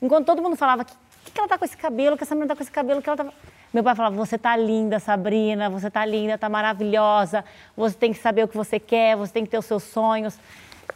Enquanto 0.00 0.26
todo 0.26 0.42
mundo 0.42 0.56
falava, 0.56 0.84
que, 0.84 0.92
que 1.32 1.38
ela 1.40 1.48
tá 1.48 1.58
com 1.58 1.64
esse 1.64 1.76
cabelo, 1.76 2.16
que 2.16 2.22
essa 2.22 2.34
menina 2.34 2.48
tá 2.48 2.56
com 2.56 2.62
esse 2.62 2.70
cabelo, 2.72 3.02
que 3.02 3.08
ela 3.08 3.16
tá... 3.16 3.26
Meu 3.72 3.82
pai 3.82 3.96
falava, 3.96 4.14
você 4.14 4.38
tá 4.38 4.56
linda, 4.56 5.00
Sabrina, 5.00 5.68
você 5.68 5.90
tá 5.90 6.04
linda, 6.06 6.38
tá 6.38 6.48
maravilhosa, 6.48 7.44
você 7.76 7.96
tem 7.96 8.12
que 8.12 8.20
saber 8.20 8.44
o 8.44 8.48
que 8.48 8.56
você 8.56 8.78
quer, 8.78 9.16
você 9.16 9.32
tem 9.32 9.44
que 9.44 9.50
ter 9.50 9.58
os 9.58 9.64
seus 9.64 9.82
sonhos. 9.82 10.38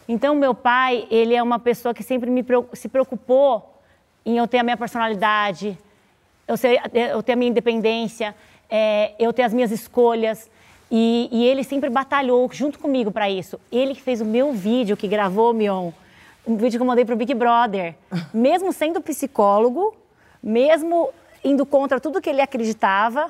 Então, 0.07 0.35
meu 0.35 0.55
pai, 0.55 1.07
ele 1.11 1.35
é 1.35 1.41
uma 1.41 1.59
pessoa 1.59 1.93
que 1.93 2.03
sempre 2.03 2.29
me 2.29 2.43
se 2.73 2.89
preocupou 2.89 3.79
em 4.25 4.37
eu 4.37 4.47
ter 4.47 4.59
a 4.59 4.63
minha 4.63 4.77
personalidade, 4.77 5.77
eu, 6.47 6.57
ser, 6.57 6.81
eu 6.93 7.21
ter 7.21 7.33
a 7.33 7.35
minha 7.35 7.51
independência, 7.51 8.35
é, 8.69 9.13
eu 9.19 9.31
ter 9.31 9.43
as 9.43 9.53
minhas 9.53 9.71
escolhas. 9.71 10.49
E, 10.91 11.29
e 11.31 11.45
ele 11.45 11.63
sempre 11.63 11.89
batalhou 11.89 12.49
junto 12.51 12.79
comigo 12.79 13.11
para 13.11 13.29
isso. 13.29 13.59
Ele 13.71 13.93
que 13.93 14.01
fez 14.01 14.21
o 14.21 14.25
meu 14.25 14.51
vídeo, 14.51 14.97
que 14.97 15.07
gravou, 15.07 15.53
Mion, 15.53 15.91
um 16.45 16.57
vídeo 16.57 16.79
que 16.79 16.81
eu 16.81 16.87
mandei 16.87 17.05
pro 17.05 17.15
Big 17.15 17.33
Brother. 17.33 17.93
Mesmo 18.33 18.73
sendo 18.73 18.99
psicólogo, 19.01 19.95
mesmo 20.41 21.09
indo 21.43 21.65
contra 21.65 21.99
tudo 21.99 22.21
que 22.21 22.29
ele 22.29 22.41
acreditava, 22.41 23.29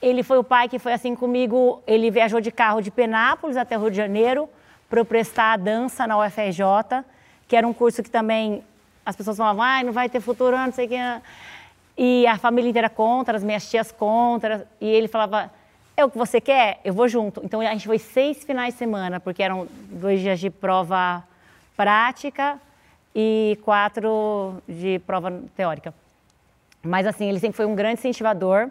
ele 0.00 0.22
foi 0.22 0.38
o 0.38 0.44
pai 0.44 0.68
que 0.68 0.78
foi 0.78 0.92
assim 0.92 1.16
comigo. 1.16 1.82
Ele 1.86 2.10
viajou 2.10 2.40
de 2.40 2.52
carro 2.52 2.80
de 2.80 2.90
Penápolis 2.90 3.56
até 3.56 3.76
o 3.76 3.80
Rio 3.80 3.90
de 3.90 3.96
Janeiro 3.96 4.48
para 4.94 5.00
eu 5.00 5.04
prestar 5.04 5.58
dança 5.58 6.06
na 6.06 6.16
UFRJ, 6.16 7.04
que 7.48 7.56
era 7.56 7.66
um 7.66 7.72
curso 7.72 8.00
que 8.00 8.08
também 8.08 8.62
as 9.04 9.16
pessoas 9.16 9.36
falavam, 9.36 9.60
ah, 9.60 9.82
não 9.82 9.92
vai 9.92 10.08
ter 10.08 10.20
futuro, 10.20 10.56
não 10.56 10.70
sei 10.70 10.86
o 10.86 10.88
que. 10.88 10.96
E 11.98 12.24
a 12.28 12.38
família 12.38 12.70
inteira 12.70 12.88
contra, 12.88 13.36
as 13.36 13.42
minhas 13.42 13.68
tias 13.68 13.90
contra. 13.90 14.68
E 14.80 14.86
ele 14.86 15.08
falava, 15.08 15.50
é 15.96 16.04
o 16.04 16.10
que 16.10 16.16
você 16.16 16.40
quer? 16.40 16.78
Eu 16.84 16.94
vou 16.94 17.08
junto. 17.08 17.40
Então 17.44 17.60
a 17.60 17.72
gente 17.72 17.88
foi 17.88 17.98
seis 17.98 18.44
finais 18.44 18.74
de 18.74 18.78
semana, 18.78 19.18
porque 19.18 19.42
eram 19.42 19.66
dois 19.90 20.20
dias 20.20 20.38
de 20.38 20.48
prova 20.48 21.24
prática 21.76 22.60
e 23.12 23.58
quatro 23.64 24.62
de 24.68 25.00
prova 25.00 25.42
teórica. 25.56 25.92
Mas 26.80 27.04
assim, 27.04 27.28
ele 27.28 27.40
sempre 27.40 27.56
foi 27.56 27.66
um 27.66 27.74
grande 27.74 27.94
incentivador. 27.94 28.70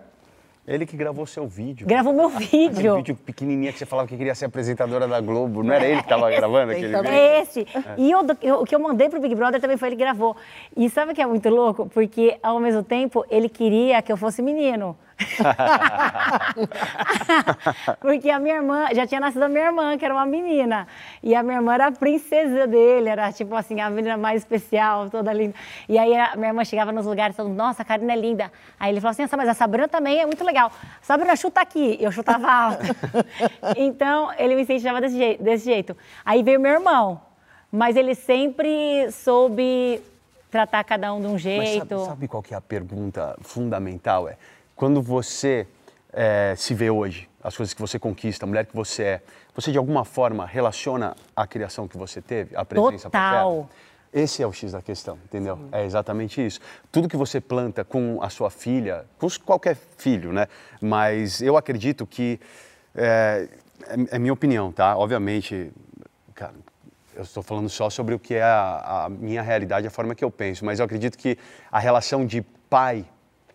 Ele 0.65 0.86
que 0.86 0.96
gravou 0.96 1.25
seu 1.25 1.46
vídeo. 1.46 1.86
Gravou 1.86 2.13
meu 2.13 2.27
Aquele 2.27 2.70
vídeo. 2.70 2.96
vídeo 2.96 3.15
pequenininho 3.17 3.74
que 3.74 3.79
você 3.79 3.86
falava 3.86 4.08
que 4.08 4.15
queria 4.15 4.34
ser 4.34 4.46
apresentadora 4.46 5.05
da 5.10 5.20
Globo. 5.20 5.62
Não 5.62 5.74
era 5.74 5.86
ele 5.86 5.98
que 5.98 6.03
estava 6.03 6.29
gravando 6.32 6.72
aquele 6.72 6.88
vídeo? 6.88 7.05
É 7.05 7.41
esse. 7.41 7.67
E 7.98 8.10
eu- 8.10 8.25
eu- 8.41 8.62
o 8.62 8.65
que 8.65 8.74
eu 8.74 8.79
mandei 8.79 9.10
pro 9.10 9.20
Big 9.20 9.36
Brother 9.36 9.60
também 9.60 9.75
foi 9.75 9.89
ele 9.89 9.98
que 9.98 10.01
gravou. 10.03 10.38
E 10.77 10.89
sabe 10.89 11.12
o 11.12 11.15
que 11.15 11.22
é 11.22 11.25
muito 11.25 11.50
louco? 11.50 11.88
Porque, 11.93 12.38
ao 12.41 12.62
mesmo 12.62 12.82
tempo, 12.82 13.25
ele 13.29 13.50
queria 13.50 14.01
que 14.01 14.10
eu 14.12 14.15
fosse 14.15 14.41
menino. 14.41 14.98
Porque 18.00 18.30
a 18.30 18.39
minha 18.39 18.56
irmã, 18.56 18.88
já 18.94 19.08
tinha 19.08 19.20
nascido 19.20 19.44
a 19.44 19.50
minha 19.50 19.65
irmã, 19.65 19.98
que 19.98 20.06
era 20.06 20.13
uma 20.13 20.25
menina. 20.25 20.88
E 21.22 21.36
a 21.36 21.44
minha 21.44 21.58
irmã 21.58 21.74
era 21.74 21.88
a 21.88 21.92
princesa 21.92 22.68
dele, 22.68 23.10
era 23.10 23.32
tipo 23.32 23.56
assim, 23.56 23.80
a 23.82 23.89
menina 23.89 24.18
mais 24.18 24.42
especial, 24.42 25.10
toda 25.10 25.32
linda. 25.34 25.56
E 25.88 25.98
aí 25.98 26.15
a 26.15 26.36
minha 26.36 26.50
irmã 26.50 26.63
chegava 26.63 26.92
nos 26.92 27.06
lugares 27.06 27.36
falando, 27.36 27.56
nossa, 27.56 27.82
a 27.82 27.86
Karina 27.86 28.13
é 28.13 28.15
linda. 28.15 28.51
Aí 28.80 28.92
ele 28.92 29.01
falou 29.01 29.12
assim, 29.12 29.24
"Nossa, 29.24 29.38
mas 29.38 29.50
a 29.50 29.53
Sabrina 29.53 29.88
também 29.88 30.20
é 30.20 30.25
muito 30.25 30.44
legal. 30.44 30.72
Sabrina, 31.01 31.36
chuta 31.36 31.62
aqui. 31.62 31.98
Eu 32.00 32.12
chutava 32.12 32.51
alto. 32.51 32.84
então, 33.77 34.32
ele 34.38 34.56
me 34.56 34.62
incentivava 34.63 35.01
desse 35.01 35.18
jeito, 35.18 35.44
desse 35.44 35.65
jeito. 35.65 35.98
Aí 36.25 36.44
veio 36.44 36.60
meu 36.60 36.74
irmão. 36.74 37.22
Mas 37.72 37.96
ele 37.96 38.13
sempre 38.13 39.10
soube 39.12 40.00
tratar 40.51 40.84
cada 40.84 41.12
um 41.12 41.20
de 41.20 41.25
um 41.25 41.32
Mas 41.32 41.42
jeito. 41.42 41.98
sabe, 41.98 42.06
sabe 42.06 42.27
qual 42.27 42.44
que 42.44 42.53
é 42.53 42.58
a 42.58 42.62
pergunta 42.62 43.36
fundamental? 43.42 44.30
É 44.30 44.38
quando 44.84 45.02
você 45.02 45.66
eh, 46.12 46.56
se 46.58 46.74
vê 46.74 46.90
hoje, 46.90 47.30
as 47.42 47.56
coisas 47.56 47.74
que 47.74 47.80
você 47.80 47.98
conquista, 47.98 48.46
a 48.46 48.48
mulher 48.48 48.66
que 48.66 48.75
você 48.75 49.04
é, 49.04 49.22
você 49.56 49.72
de 49.72 49.78
alguma 49.78 50.04
forma 50.04 50.46
relaciona 50.46 51.16
a 51.34 51.48
criação 51.48 51.88
que 51.88 51.98
você 51.98 52.22
teve, 52.22 52.54
a 52.54 52.66
presença 52.66 53.10
Total. 53.10 53.62
paterna? 53.62 53.70
Esse 54.12 54.44
é 54.44 54.46
o 54.46 54.52
X 54.52 54.74
da 54.74 54.82
questão, 54.82 55.18
entendeu? 55.24 55.58
É 55.72 55.86
exatamente 55.86 56.46
isso. 56.46 56.60
Tudo 56.92 57.08
que 57.08 57.16
você 57.16 57.40
planta 57.40 57.86
com 57.86 58.22
a 58.22 58.30
sua 58.30 58.50
filha, 58.50 59.06
com 59.18 59.30
qualquer 59.46 59.78
filho, 59.98 60.34
né? 60.34 60.50
Mas 60.82 61.42
eu 61.42 61.56
acredito 61.56 62.06
que, 62.06 62.38
é, 62.94 63.48
é, 63.88 64.16
é 64.18 64.20
minha 64.20 64.34
opinião, 64.34 64.70
tá? 64.70 64.98
Obviamente, 64.98 65.72
cara, 66.36 66.56
eu 67.16 67.24
estou 67.24 67.42
falando 67.42 67.70
só 67.70 67.90
sobre 67.90 68.13
o 68.16 68.20
que 68.20 68.36
é 68.36 68.44
a, 68.44 69.06
a 69.06 69.10
minha 69.10 69.42
realidade, 69.42 69.88
a 69.88 69.90
forma 69.90 70.13
que 70.13 70.25
eu 70.25 70.30
penso, 70.30 70.66
mas 70.66 70.80
eu 70.80 70.86
acredito 70.86 71.18
que 71.18 71.38
a 71.72 71.80
relação 71.80 72.25
de 72.25 72.42
pai 72.70 73.06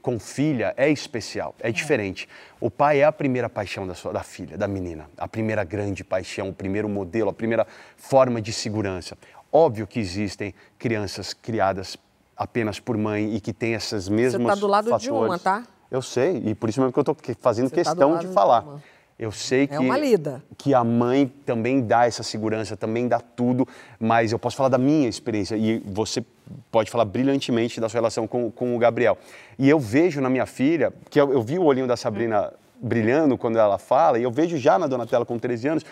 com 0.08 0.18
filha 0.18 0.72
é 0.74 0.88
especial, 0.88 1.54
é 1.60 1.70
diferente. 1.70 2.26
O 2.58 2.70
pai 2.70 3.02
é 3.02 3.04
a 3.04 3.12
primeira 3.12 3.46
paixão 3.46 3.86
da, 3.86 3.94
sua, 3.94 4.10
da 4.10 4.22
filha, 4.22 4.56
da 4.56 4.66
menina, 4.66 5.04
a 5.18 5.28
primeira 5.28 5.62
grande 5.64 6.02
paixão, 6.02 6.48
o 6.48 6.52
primeiro 6.54 6.88
modelo, 6.88 7.28
a 7.28 7.32
primeira 7.34 7.66
forma 7.94 8.40
de 8.40 8.50
segurança. 8.50 9.18
Óbvio 9.52 9.86
que 9.86 10.00
existem 10.00 10.54
crianças 10.78 11.34
criadas 11.34 11.98
apenas 12.34 12.80
por 12.80 12.96
mãe 12.96 13.34
e 13.34 13.38
que 13.38 13.52
têm 13.52 13.74
essas 13.74 14.08
mesmas 14.08 14.46
tá 14.46 14.54
do 14.54 14.66
lado 14.66 14.84
de 14.84 14.90
fatores. 14.92 15.10
uma, 15.10 15.38
tá? 15.38 15.64
Eu 15.90 16.00
sei, 16.00 16.42
e 16.42 16.54
por 16.54 16.70
isso 16.70 16.80
mesmo 16.80 16.90
que 16.90 16.98
eu 16.98 17.02
estou 17.02 17.16
fazendo 17.38 17.68
Você 17.68 17.76
tá 17.76 17.90
questão 17.90 18.12
lado 18.12 18.20
de 18.22 18.28
de 18.28 18.32
falar. 18.32 18.62
uma. 18.62 18.82
Eu 19.18 19.32
sei 19.32 19.66
que, 19.66 19.74
É 19.74 19.80
uma 19.80 19.98
lida. 19.98 20.42
que 20.56 20.72
a 20.72 20.84
mãe 20.84 21.26
também 21.44 21.82
dá 21.82 22.06
essa 22.06 22.22
segurança, 22.22 22.76
também 22.76 23.08
dá 23.08 23.18
tudo, 23.18 23.66
mas 23.98 24.30
eu 24.30 24.38
posso 24.38 24.56
falar 24.56 24.68
da 24.68 24.78
minha 24.78 25.08
experiência 25.08 25.56
e 25.56 25.80
você 25.80 26.24
pode 26.70 26.90
falar 26.90 27.04
brilhantemente 27.04 27.80
da 27.80 27.88
sua 27.88 27.98
relação 27.98 28.26
com, 28.26 28.50
com 28.50 28.74
o 28.74 28.78
Gabriel. 28.78 29.18
E 29.58 29.68
eu 29.68 29.78
vejo 29.78 30.20
na 30.20 30.30
minha 30.30 30.46
filha, 30.46 30.92
que 31.10 31.20
eu, 31.20 31.32
eu 31.32 31.42
vi 31.42 31.58
o 31.58 31.64
olhinho 31.64 31.86
da 31.86 31.96
Sabrina 31.96 32.52
brilhando 32.80 33.36
quando 33.36 33.58
ela 33.58 33.78
fala, 33.78 34.18
e 34.18 34.22
eu 34.22 34.30
vejo 34.30 34.56
já 34.56 34.78
na 34.78 34.86
Donatella 34.86 35.24
com 35.24 35.38
13 35.38 35.68
anos, 35.68 35.84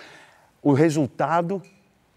o 0.62 0.72
resultado 0.72 1.62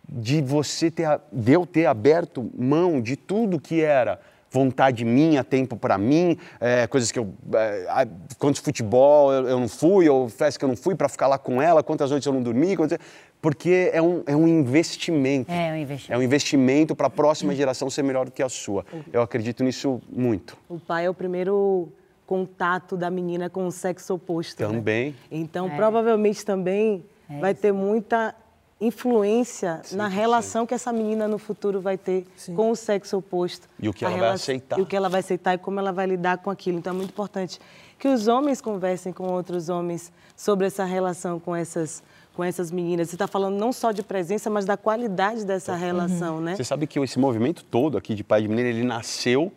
de 0.08 0.42
você 0.42 0.90
ter, 0.90 1.20
de 1.32 1.52
eu 1.52 1.66
ter 1.66 1.86
aberto 1.86 2.50
mão 2.58 3.02
de 3.02 3.16
tudo 3.16 3.60
que 3.60 3.82
era 3.82 4.20
vontade 4.52 5.06
minha, 5.06 5.44
tempo 5.44 5.78
para 5.78 5.98
mim, 5.98 6.36
é, 6.60 6.88
coisas 6.88 7.12
que 7.12 7.20
eu, 7.20 7.32
é, 7.54 8.08
quantos 8.40 8.62
futebol 8.62 9.32
eu, 9.32 9.48
eu 9.48 9.60
não 9.60 9.68
fui, 9.68 10.10
ou 10.10 10.28
festa 10.28 10.58
que 10.58 10.66
eu 10.66 10.70
não 10.70 10.76
fui 10.76 10.96
para 10.96 11.08
ficar 11.08 11.28
lá 11.28 11.38
com 11.38 11.62
ela, 11.62 11.84
quantas 11.84 12.10
noites 12.10 12.26
eu 12.26 12.34
não 12.34 12.42
dormi, 12.42 12.76
quantas- 12.76 12.98
porque 13.42 13.90
é 13.94 14.02
um, 14.02 14.24
é 14.26 14.36
um 14.36 14.48
investimento. 14.48 15.52
É 15.52 15.72
um 15.72 15.76
investimento. 15.78 16.14
É 16.14 16.18
um 16.18 16.22
investimento 16.22 16.96
para 16.96 17.08
a 17.08 17.10
próxima 17.10 17.56
geração 17.56 17.90
ser 17.90 18.04
melhor 18.04 18.26
do 18.26 18.32
que 18.32 18.44
a 18.44 18.50
sua. 18.50 18.86
Eu 19.12 19.22
acredito 19.22 19.64
nisso 19.64 20.02
muito. 20.12 20.58
O 20.68 20.80
pai 20.80 21.06
é 21.06 21.10
o 21.10 21.14
primeiro 21.14 21.90
contato 22.26 22.96
da 22.96 23.10
menina 23.10 23.50
com 23.50 23.66
o 23.66 23.72
sexo 23.72 24.14
oposto. 24.14 24.62
né? 24.62 24.68
Também. 24.68 25.16
Então, 25.32 25.70
provavelmente 25.70 26.46
também 26.46 27.04
vai 27.40 27.54
ter 27.54 27.72
muita 27.72 28.36
influência 28.82 29.82
na 29.92 30.08
relação 30.08 30.66
que 30.66 30.74
essa 30.74 30.92
menina 30.94 31.28
no 31.28 31.38
futuro 31.38 31.82
vai 31.82 31.98
ter 31.98 32.26
com 32.56 32.72
o 32.72 32.76
sexo 32.76 33.18
oposto. 33.18 33.68
E 33.80 33.90
o 33.90 33.94
que 33.94 34.06
ela 34.06 34.18
vai 34.18 34.30
aceitar. 34.30 34.80
E 34.80 34.82
o 34.82 34.86
que 34.86 34.96
ela 34.96 35.10
vai 35.10 35.20
aceitar 35.20 35.54
e 35.56 35.58
como 35.58 35.80
ela 35.80 35.92
vai 35.92 36.06
lidar 36.08 36.38
com 36.38 36.50
aquilo. 36.50 36.78
Então, 36.78 36.94
é 36.94 36.96
muito 36.96 37.10
importante 37.10 37.60
que 37.98 38.08
os 38.08 38.28
homens 38.28 38.62
conversem 38.62 39.12
com 39.12 39.26
outros 39.26 39.68
homens 39.68 40.12
sobre 40.36 40.66
essa 40.66 40.86
relação 40.86 41.40
com 41.40 41.54
essas, 41.54 42.02
com 42.40 42.44
essas 42.46 42.72
meninas. 42.72 43.10
Você 43.10 43.16
está 43.16 43.28
falando 43.28 43.58
não 43.58 43.74
só 43.74 43.92
de 43.92 44.02
presença, 44.02 44.50
mas 44.50 44.64
da 44.64 44.78
qualidade 44.78 45.46
dessa 45.46 45.76
relação, 45.76 46.40
né? 46.40 46.56
Você 46.56 46.64
sabe 46.64 46.88
que 46.88 46.98
esse 46.98 47.20
movimento 47.20 47.66
todo 47.66 47.98
aqui 47.98 48.16
de 48.16 48.24
pai 48.24 48.42
de 48.42 48.48
menina, 48.48 48.70
ele 48.70 48.86
nasceu 48.86 49.52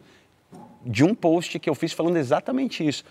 de 0.84 1.04
um 1.04 1.14
post 1.14 1.60
que 1.60 1.70
eu 1.70 1.76
fiz 1.76 1.92
falando 1.92 2.16
exatamente 2.16 2.84
isso. 2.84 3.04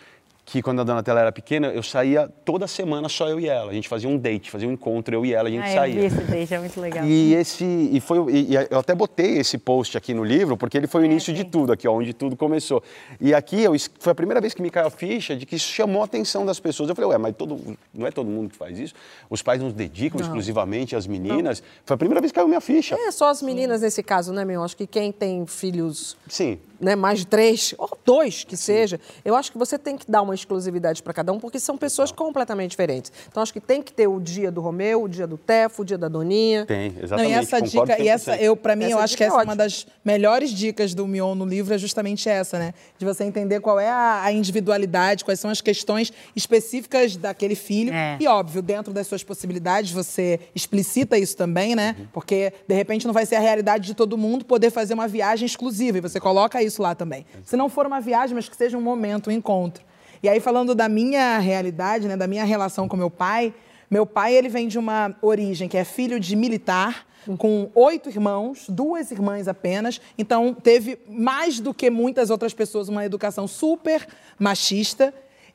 Que 0.51 0.61
quando 0.61 0.81
a 0.81 0.83
Donatella 0.83 1.21
era 1.21 1.31
pequena, 1.31 1.67
eu 1.67 1.81
saía 1.81 2.29
toda 2.43 2.67
semana 2.67 3.07
só 3.07 3.29
eu 3.29 3.39
e 3.39 3.47
ela. 3.47 3.71
A 3.71 3.73
gente 3.73 3.87
fazia 3.87 4.09
um 4.09 4.17
date, 4.17 4.51
fazia 4.51 4.67
um 4.67 4.73
encontro, 4.73 5.15
eu 5.15 5.25
e 5.25 5.33
ela, 5.33 5.47
a 5.47 5.51
gente 5.51 5.63
Ah, 5.63 5.69
eu 5.69 5.75
saía. 5.75 6.05
esse 6.05 6.21
date, 6.23 6.53
é 6.53 6.59
muito 6.59 6.81
legal. 6.81 7.05
E 7.05 7.33
esse 7.35 7.63
e 7.63 8.01
foi 8.01 8.33
e, 8.33 8.51
e 8.51 8.55
eu 8.69 8.79
até 8.79 8.93
botei 8.93 9.37
esse 9.37 9.57
post 9.57 9.97
aqui 9.97 10.13
no 10.13 10.25
livro 10.25 10.57
porque 10.57 10.75
ele 10.77 10.87
foi 10.87 11.03
o 11.03 11.05
início 11.05 11.33
de 11.33 11.45
tudo 11.45 11.71
aqui, 11.71 11.87
ó, 11.87 11.93
onde 11.93 12.13
tudo 12.13 12.35
começou. 12.35 12.83
E 13.21 13.33
aqui 13.33 13.63
eu, 13.63 13.71
foi 13.97 14.11
a 14.11 14.15
primeira 14.15 14.41
vez 14.41 14.53
que 14.53 14.61
me 14.61 14.69
caiu 14.69 14.87
a 14.87 14.89
ficha 14.89 15.37
de 15.37 15.45
que 15.45 15.55
isso 15.55 15.71
chamou 15.71 16.01
a 16.01 16.05
atenção 16.05 16.45
das 16.45 16.59
pessoas. 16.59 16.89
Eu 16.89 16.95
falei, 16.95 17.11
ué, 17.11 17.17
mas 17.17 17.33
todo, 17.33 17.77
não 17.93 18.05
é 18.05 18.11
todo 18.11 18.29
mundo 18.29 18.49
que 18.49 18.57
faz 18.57 18.77
isso. 18.77 18.93
Os 19.29 19.41
pais 19.41 19.61
nos 19.61 19.71
dedicam 19.71 20.19
exclusivamente 20.19 20.97
às 20.97 21.07
meninas. 21.07 21.63
Foi 21.85 21.95
a 21.95 21.97
primeira 21.97 22.19
vez 22.19 22.29
que 22.33 22.35
caiu 22.35 22.49
minha 22.49 22.59
ficha. 22.59 22.95
É 22.99 23.11
só 23.11 23.29
as 23.29 23.41
meninas 23.41 23.79
nesse 23.81 24.03
caso, 24.03 24.33
né, 24.33 24.43
meu? 24.43 24.61
Acho 24.63 24.75
que 24.75 24.85
quem 24.85 25.13
tem 25.13 25.45
filhos 25.45 26.17
Sim. 26.27 26.59
né, 26.77 26.93
mais 26.93 27.19
de 27.19 27.27
três, 27.27 27.73
ou 27.77 27.97
dois 28.03 28.43
que 28.43 28.57
seja, 28.57 28.99
eu 29.23 29.33
acho 29.33 29.49
que 29.49 29.57
você 29.57 29.79
tem 29.79 29.95
que 29.95 30.11
dar 30.11 30.21
uma 30.21 30.35
exclusividade 30.41 31.01
para 31.01 31.13
cada 31.13 31.31
um, 31.31 31.39
porque 31.39 31.59
são 31.59 31.77
pessoas 31.77 32.11
completamente 32.11 32.71
diferentes. 32.71 33.11
Então, 33.27 33.41
acho 33.41 33.53
que 33.53 33.59
tem 33.59 33.81
que 33.81 33.93
ter 33.93 34.07
o 34.07 34.19
dia 34.19 34.51
do 34.51 34.61
Romeu, 34.61 35.03
o 35.03 35.09
dia 35.09 35.25
do 35.25 35.37
Tefo, 35.37 35.81
o 35.81 35.85
dia 35.85 35.97
da 35.97 36.07
Doninha. 36.07 36.65
Tem, 36.65 36.91
Não, 36.91 37.03
exatamente. 37.03 37.31
e 37.31 37.33
essa 37.33 37.59
concordo 37.61 37.91
dica, 37.91 38.03
e 38.03 38.07
essa, 38.07 38.33
100%. 38.33 38.41
eu, 38.41 38.55
para 38.55 38.75
mim, 38.75 38.85
Essa 38.85 38.93
eu 38.93 38.99
acho 38.99 39.17
que 39.17 39.23
é 39.23 39.27
essa 39.27 39.41
é 39.41 39.43
uma 39.43 39.55
das 39.55 39.87
melhores 40.03 40.51
dicas 40.51 40.93
do 40.93 41.07
Mion 41.07 41.35
no 41.35 41.45
livro, 41.45 41.73
é 41.73 41.77
justamente 41.77 42.27
essa, 42.29 42.59
né? 42.59 42.73
De 42.97 43.05
você 43.05 43.23
entender 43.23 43.59
qual 43.59 43.79
é 43.79 43.89
a, 43.89 44.23
a 44.23 44.31
individualidade, 44.31 45.23
quais 45.23 45.39
são 45.39 45.49
as 45.49 45.61
questões 45.61 46.11
específicas 46.35 47.15
daquele 47.15 47.55
filho. 47.55 47.93
É. 47.93 48.17
E, 48.19 48.27
óbvio, 48.27 48.61
dentro 48.61 48.93
das 48.93 49.07
suas 49.07 49.23
possibilidades, 49.23 49.91
você 49.91 50.39
explicita 50.53 51.17
isso 51.17 51.35
também, 51.35 51.75
né? 51.75 51.95
Uhum. 51.97 52.07
Porque, 52.13 52.53
de 52.67 52.75
repente, 52.75 53.05
não 53.05 53.13
vai 53.13 53.25
ser 53.25 53.35
a 53.35 53.39
realidade 53.39 53.85
de 53.85 53.93
todo 53.93 54.17
mundo 54.17 54.45
poder 54.45 54.71
fazer 54.71 54.93
uma 54.93 55.07
viagem 55.07 55.45
exclusiva, 55.45 55.97
e 55.97 56.01
você 56.01 56.19
coloca 56.19 56.61
isso 56.61 56.81
lá 56.81 56.95
também. 56.95 57.25
Se 57.43 57.55
não 57.55 57.69
for 57.69 57.85
uma 57.85 57.99
viagem, 57.99 58.35
mas 58.35 58.47
que 58.49 58.55
seja 58.55 58.77
um 58.77 58.81
momento, 58.81 59.29
um 59.29 59.33
encontro. 59.33 59.83
E 60.23 60.29
aí, 60.29 60.39
falando 60.39 60.75
da 60.75 60.87
minha 60.87 61.39
realidade, 61.39 62.07
né, 62.07 62.15
da 62.15 62.27
minha 62.27 62.43
relação 62.43 62.87
com 62.87 62.95
meu 62.95 63.09
pai, 63.09 63.53
meu 63.89 64.05
pai 64.05 64.35
ele 64.35 64.49
vem 64.49 64.67
de 64.67 64.77
uma 64.77 65.15
origem 65.21 65.67
que 65.67 65.75
é 65.75 65.83
filho 65.83 66.19
de 66.19 66.35
militar, 66.35 67.07
com 67.37 67.69
oito 67.75 68.09
irmãos, 68.09 68.65
duas 68.69 69.11
irmãs 69.11 69.47
apenas. 69.47 69.99
Então, 70.17 70.53
teve 70.53 70.99
mais 71.07 71.59
do 71.59 71.73
que 71.73 71.89
muitas 71.89 72.29
outras 72.29 72.53
pessoas 72.53 72.87
uma 72.87 73.05
educação 73.05 73.47
super 73.47 74.07
machista. 74.39 75.13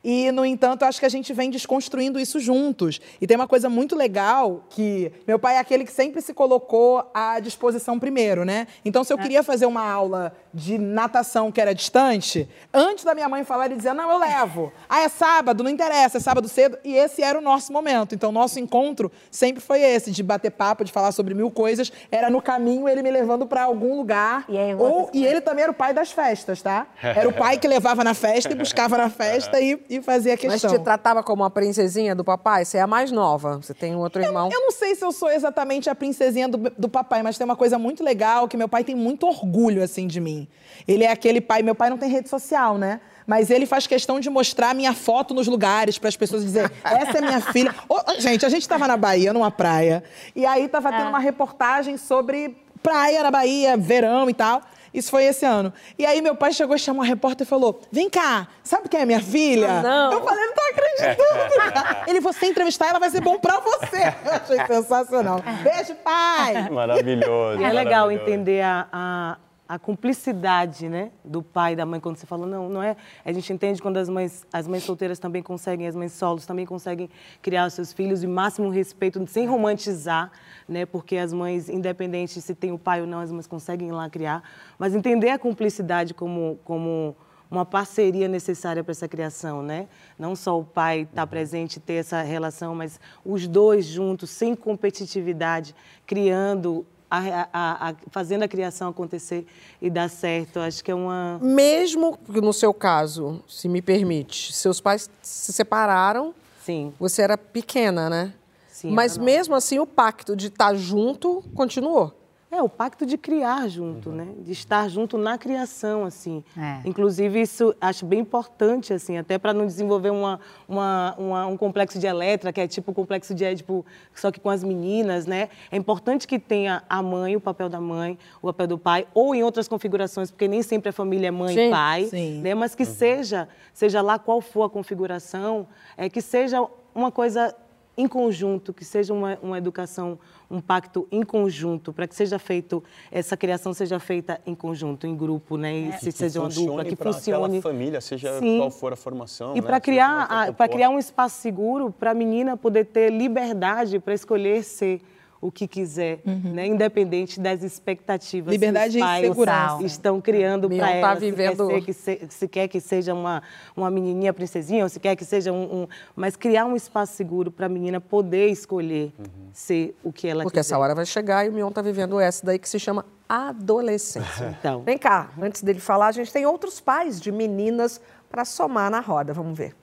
E, 0.09 0.31
no 0.31 0.47
entanto, 0.47 0.85
acho 0.85 1.01
que 1.01 1.07
a 1.07 1.09
gente 1.09 1.33
vem 1.33 1.51
desconstruindo 1.51 2.21
isso 2.21 2.39
juntos. 2.39 3.01
E 3.21 3.27
tem 3.27 3.37
uma 3.37 3.49
coisa 3.49 3.69
muito 3.69 3.97
legal 3.97 4.65
que 4.71 5.11
meu 5.27 5.37
pai 5.37 5.57
é 5.57 5.59
aquele 5.59 5.85
que 5.85 5.91
sempre 5.91 6.23
se 6.23 6.33
colocou 6.33 7.11
à 7.13 7.41
disposição 7.41 7.99
primeiro, 7.99 8.45
né? 8.45 8.69
Então, 8.85 9.03
se 9.03 9.13
eu 9.13 9.19
queria 9.19 9.43
fazer 9.43 9.67
uma 9.67 9.85
aula 9.85 10.33
de 10.55 10.79
natação 10.79 11.51
que 11.51 11.61
era 11.61 11.75
distante, 11.75 12.49
antes 12.73 13.05
da 13.05 13.17
minha 13.17 13.29
mãe 13.29 13.43
falar, 13.43 13.67
ele 13.67 13.75
dizia: 13.75 13.93
Não, 13.93 14.09
eu 14.09 14.19
levo. 14.19 14.73
Ah, 14.89 15.01
é 15.01 15.09
sábado, 15.09 15.65
não 15.65 15.71
interessa, 15.71 16.19
é 16.19 16.21
sábado 16.21 16.49
cedo. 16.49 16.79
E 16.85 16.95
esse 16.95 17.21
era 17.21 17.37
o 17.37 17.43
nosso 17.43 17.73
momento. 17.73 18.15
Então, 18.15 18.31
nosso 18.31 18.61
encontro 18.61 19.11
sempre 19.29 19.61
foi 19.61 19.83
esse, 19.83 20.13
de 20.13 20.23
bater 20.23 20.53
papo, 20.53 20.85
de 20.85 20.93
falar 20.93 21.11
sobre 21.11 21.35
mil 21.35 21.51
coisas. 21.51 21.91
Era 22.13 22.31
no 22.31 22.41
caminho 22.41 22.89
ele 22.89 23.03
me 23.03 23.11
levando 23.11 23.45
para 23.45 23.65
algum 23.65 23.97
lugar. 23.97 24.45
E 24.49 24.57
aí, 24.57 24.73
Ou, 24.73 25.11
e 25.13 25.27
ele 25.27 25.41
também 25.41 25.65
era 25.65 25.73
o 25.73 25.75
pai 25.75 25.93
das 25.93 26.13
festas, 26.13 26.63
tá? 26.63 26.87
Era 27.03 27.29
o 27.29 27.33
pai 27.33 27.59
que 27.59 27.67
levava 27.67 28.05
na 28.05 28.15
festa 28.15 28.53
e 28.53 28.55
buscava 28.55 28.97
na 28.97 29.11
festa 29.11 29.61
e, 29.61 29.96
e 29.97 30.03
fazia 30.03 30.33
Mas 30.33 30.53
questão. 30.53 30.71
te 30.71 30.79
tratava 30.79 31.23
como 31.23 31.43
uma 31.43 31.51
princesinha 31.51 32.15
do 32.15 32.25
papai? 32.25 32.65
Você 32.65 32.79
é 32.79 32.83
a 32.83 32.87
mais 32.87 33.11
nova, 33.11 33.57
você 33.57 33.75
tem 33.75 33.95
um 33.95 33.99
outro 33.99 34.23
irmão. 34.23 34.51
Eu 34.53 34.61
não 34.61 34.71
sei 34.71 34.95
se 34.95 35.05
eu 35.05 35.13
sou 35.13 35.31
exatamente 35.31 35.89
a 35.91 35.95
princesinha 35.95 36.49
do, 36.49 36.71
do 36.77 36.89
papai, 36.89 37.23
mas 37.23 37.37
tem 37.37 37.45
uma 37.45 37.57
coisa 37.57 37.79
muito 37.79 38.03
legal 38.03 38.49
que 38.49 38.57
meu 38.57 38.69
pai 38.69 38.85
tem 38.85 38.95
muito 38.95 39.27
orgulho, 39.27 39.83
assim, 39.83 40.07
de 40.07 40.21
mim. 40.21 40.49
Ele 40.87 41.05
é 41.05 41.11
aquele 41.11 41.41
pai... 41.41 41.63
Meu 41.63 41.75
pai 41.75 41.91
não 41.91 41.99
tem 41.99 42.09
rede 42.09 42.29
social, 42.29 42.79
né? 42.79 43.01
Mas 43.27 43.51
ele 43.51 43.67
faz 43.67 43.87
questão 43.87 44.21
de 44.21 44.31
mostrar 44.31 44.75
minha 44.75 44.95
foto 44.95 45.35
nos 45.35 45.49
lugares 45.49 45.99
para 45.99 46.09
as 46.09 46.17
pessoas 46.17 46.45
dizer 46.45 46.71
essa 46.85 47.19
é 47.19 47.21
minha 47.21 47.41
filha. 47.41 47.75
Ô, 47.89 47.99
gente, 48.19 48.47
a 48.47 48.49
gente 48.49 48.63
estava 48.63 48.87
na 48.87 48.97
Bahia, 48.97 49.33
numa 49.33 49.51
praia, 49.51 50.05
e 50.35 50.47
aí 50.47 50.69
tava 50.69 50.93
tendo 50.93 51.09
uma 51.09 51.19
reportagem 51.19 51.97
sobre 51.97 52.57
praia 52.83 53.23
na 53.23 53.31
Bahia, 53.31 53.77
verão 53.77 54.31
e 54.31 54.35
tal. 54.35 54.63
Isso 54.97 55.11
foi 55.11 55.25
esse 55.25 55.45
ano. 55.45 55.71
E 55.99 56.07
aí 56.07 56.23
meu 56.23 56.35
pai 56.35 56.55
chegou 56.55 56.75
e 56.75 56.79
chamou 56.79 57.03
a 57.03 57.07
repórter 57.07 57.47
e 57.47 57.49
falou: 57.49 57.83
Vem 57.93 58.09
cá, 58.09 58.49
sabe 58.65 58.89
quem 58.89 59.01
é 59.01 59.05
minha 59.05 59.21
filha? 59.21 59.83
Não. 59.83 60.11
Eu 60.11 60.25
falei, 60.25 60.47
não 60.47 60.55
tô 60.55 60.63
acreditando. 60.63 61.97
Ele, 62.09 62.21
você 62.21 62.47
entrevistar 62.47 62.89
ela 62.89 62.99
vai 62.99 63.11
ser 63.11 63.21
bom 63.21 63.39
pra 63.39 63.61
você. 63.61 64.15
Eu 64.25 64.33
achei 64.33 64.67
sensacional. 64.67 65.43
Beijo, 65.63 65.95
pai! 65.97 66.71
Maravilhoso. 66.71 67.63
É 67.63 67.73
legal 67.73 68.07
maravilhoso. 68.07 68.31
entender 68.31 68.63
a, 68.63 68.89
a, 68.91 69.37
a 69.69 69.79
cumplicidade, 69.79 70.89
né, 70.89 71.11
do 71.25 71.43
pai 71.43 71.73
e 71.73 71.77
da 71.77 71.85
mãe 71.85 71.99
quando 71.99 72.17
você 72.17 72.27
fala 72.27 72.47
não, 72.47 72.69
não 72.69 72.83
é. 72.83 72.97
A 73.25 73.33
gente 73.33 73.53
entende 73.53 73.83
quando 73.83 73.97
as 73.97 74.09
mães, 74.09 74.47
as 74.53 74.69
mães 74.69 74.85
solteiras 74.85 75.19
também 75.19 75.43
conseguem, 75.43 75.87
as 75.87 75.97
mães 75.97 76.13
solos 76.13 76.47
também 76.47 76.65
conseguem 76.65 77.11
criar 77.43 77.67
os 77.67 77.75
seus 77.75 77.93
filhos 77.93 78.23
e 78.23 78.27
máximo 78.27 78.69
respeito, 78.69 79.25
sem 79.27 79.47
romantizar, 79.47 80.31
né, 80.69 80.87
porque 80.87 81.17
as 81.17 81.33
mães, 81.33 81.69
independente 81.69 82.41
se 82.41 82.55
tem 82.55 82.73
o 82.73 82.79
pai 82.79 83.01
ou 83.01 83.07
não, 83.07 83.21
as 83.21 83.33
mães 83.33 83.47
conseguem 83.47 83.89
ir 83.89 83.93
lá 83.93 84.09
criar, 84.09 84.43
mas 84.79 84.95
entender 84.95 85.31
a 85.31 85.39
cumplicidade 85.39 86.15
como 86.15 86.59
como 86.65 87.17
uma 87.51 87.65
parceria 87.65 88.29
necessária 88.29 88.83
para 88.83 88.91
essa 88.91 89.07
criação, 89.07 89.63
né? 89.63 89.89
Não 90.19 90.35
só 90.35 90.59
o 90.59 90.65
pai 90.65 91.03
estar 91.03 91.27
presente, 91.27 91.79
ter 91.79 91.95
essa 91.95 92.23
relação, 92.23 92.75
mas 92.75 93.01
os 93.25 93.47
dois 93.47 93.87
juntos, 93.87 94.31
sem 94.31 94.55
competitividade, 94.55 95.75
criando, 96.05 96.85
a, 97.11 97.49
a- 97.53 97.89
a- 97.91 97.95
fazendo 98.11 98.43
a 98.43 98.49
criação 98.49 98.89
acontecer 98.89 99.47
e 99.81 99.89
dar 99.91 100.09
certo. 100.09 100.59
Acho 100.59 100.83
que 100.83 100.91
é 100.91 100.95
uma. 100.95 101.39
Mesmo 101.43 102.19
que 102.19 102.41
no 102.41 102.53
seu 102.53 102.73
caso, 102.75 103.43
se 103.49 103.69
me 103.69 103.81
permite, 103.81 104.53
seus 104.53 104.81
pais 104.81 105.09
se 105.23 105.53
separaram, 105.53 106.35
Sim. 106.65 106.93
você 106.99 107.23
era 107.23 107.37
pequena, 107.39 108.11
né? 108.11 108.33
Sim, 108.69 108.91
Mas 108.91 109.17
mesmo 109.17 109.55
assim, 109.55 109.79
o 109.79 109.87
pacto 109.87 110.37
de 110.37 110.49
estar 110.49 110.75
junto 110.75 111.43
continuou. 111.55 112.13
É, 112.49 112.63
o 112.63 112.69
pacto 112.69 113.05
de 113.05 113.19
criar 113.19 113.67
junto, 113.69 114.11
né? 114.11 114.29
De 114.39 114.53
estar 114.53 114.89
junto 114.89 115.19
na 115.19 115.37
criação, 115.37 116.05
assim. 116.05 116.45
É. 116.57 116.79
Inclusive, 116.89 117.41
isso 117.41 117.75
acho 117.81 118.07
bem 118.07 118.21
importante, 118.21 118.93
assim, 118.95 119.19
até 119.19 119.37
para 119.37 119.53
não 119.53 119.67
desenvolver 119.67 120.11
uma, 120.11 120.39
uma- 120.69 121.15
uma- 121.19 121.47
um 121.49 121.57
complexo 121.57 121.99
de 121.99 122.07
Eletra, 122.07 122.53
que 122.53 122.61
é 122.61 122.69
tipo 122.69 122.93
o 122.93 122.95
complexo 122.95 123.35
de 123.35 123.45
Édipo, 123.45 123.85
só 124.15 124.31
que 124.31 124.39
com 124.39 124.49
as 124.49 124.63
meninas, 124.63 125.27
né? 125.27 125.49
É 125.73 125.77
importante 125.77 126.27
que 126.27 126.39
tenha 126.39 126.85
a 126.89 127.03
mãe, 127.03 127.35
o 127.35 127.41
papel 127.41 127.69
da 127.69 127.81
mãe, 127.81 128.17
o 128.41 128.47
papel 128.47 128.69
do 128.69 128.79
pai, 128.79 129.09
ou 129.13 129.35
em 129.35 129.43
outras 129.43 129.67
configurações, 129.67 130.31
porque 130.31 130.47
nem 130.47 130.63
sempre 130.63 130.91
a 130.91 130.93
família 130.93 131.27
é 131.29 131.31
mãe 131.33 131.53
Sim, 131.53 131.67
e 131.67 131.71
pai, 131.71 132.05
sim. 132.05 132.41
né? 132.43 132.55
Mas 132.55 132.77
que 132.77 132.85
seja, 132.85 133.49
seja 133.75 134.01
lá 134.01 134.21
qual 134.21 134.41
for 134.41 134.63
a 134.63 134.71
configuração, 134.71 135.67
é 135.97 136.09
que 136.09 136.23
seja 136.23 136.65
uma 136.95 137.11
coisa 137.11 137.55
em 137.99 138.07
conjunto, 138.07 138.75
que 138.75 138.85
seja 138.85 139.13
uma, 139.15 139.39
uma 139.43 139.57
educação, 139.57 140.19
um 140.51 140.61
pacto 140.61 141.07
em 141.11 141.23
conjunto, 141.23 141.93
para 141.93 142.07
que 142.07 142.15
seja 142.15 142.39
feito, 142.39 142.83
essa 143.11 143.37
criação 143.37 143.75
seja 143.75 143.99
feita 143.99 144.41
em 144.47 144.55
conjunto, 144.55 145.07
em 145.07 145.17
grupo, 145.17 145.57
né? 145.57 145.75
E 145.75 145.93
se 145.93 146.13
seja 146.13 146.41
uma 146.41 146.49
dupla, 146.49 146.85
que 146.85 146.97
funcione. 146.97 147.59
aquela 147.59 147.63
família, 147.63 148.01
seja 148.01 148.39
Sim. 148.39 148.59
qual 148.59 148.71
for 148.71 148.93
a 148.93 148.97
formação. 148.97 149.57
E 149.57 149.61
né? 149.61 149.67
para 149.67 149.81
criar, 149.81 150.53
para 150.55 150.69
criar 150.69 150.91
um 150.91 150.99
espaço 150.99 151.41
seguro 151.41 151.91
para 151.91 152.13
a 152.13 152.15
menina 152.15 152.57
poder 152.57 152.87
ter 152.87 153.11
liberdade 153.11 153.99
para 153.99 154.15
escolher 154.15 154.63
ser 154.63 155.01
o 155.47 155.53
que 155.53 155.69
quiser, 155.69 156.21
né? 156.25 156.67
independente 156.67 157.39
das 157.39 157.63
expectativas 157.63 158.51
Liberdade 158.53 158.93
que 158.95 158.99
e 158.99 159.01
os 159.01 159.07
pais 159.07 159.27
segurança. 159.29 159.85
estão 159.85 160.21
criando 160.21 160.69
para 160.69 160.79
tá 160.87 160.91
ela. 160.91 161.15
Se 161.15 161.21
vivendo- 161.21 161.69
quer 161.69 161.75
ser 161.75 161.85
que 161.85 161.93
se, 161.93 162.21
se 162.31 162.49
quer 162.49 162.69
que 162.69 162.81
seja 162.81 163.15
uma, 163.15 163.43
uma 163.77 163.91
menininha 163.91 164.33
princesinha, 164.33 164.83
ou 164.83 164.89
se 164.89 164.99
quer 164.99 165.15
que 165.15 165.25
seja 165.25 165.53
um, 165.53 165.83
um- 165.83 165.87
Mas 166.17 166.35
criar 166.37 166.67
um 166.67 166.75
espaço 166.75 167.13
seguro 167.15 167.51
para 167.53 167.67
a 167.67 167.69
menina 167.69 168.01
poder 168.01 168.49
escolher 168.49 169.13
ser 169.53 169.97
o 170.03 170.13
que 170.13 170.27
ela 170.27 170.43
Porque 170.43 170.59
quiser. 170.59 170.73
essa 170.75 170.79
hora 170.79 170.95
vai 170.95 171.07
chegar 171.07 171.45
e 171.47 171.49
o 171.49 171.53
Mion 171.53 171.71
tá 171.71 171.81
vivendo 171.83 172.19
essa 172.19 172.45
daí 172.45 172.59
que 172.59 172.69
se 172.69 172.79
chama 172.81 173.05
adolescência. 173.29 174.57
Então, 174.59 174.83
Vem 174.83 174.99
cá, 174.99 175.31
antes 175.41 175.63
dele 175.63 175.79
falar, 175.81 176.09
a 176.09 176.13
gente 176.13 176.33
tem 176.33 176.45
outros 176.47 176.81
pais 176.81 177.21
de 177.21 177.31
meninas 177.31 178.01
para 178.31 178.45
somar 178.45 178.91
na 178.91 179.01
roda. 179.01 179.33
Vamos 179.33 179.57
ver. 179.57 179.75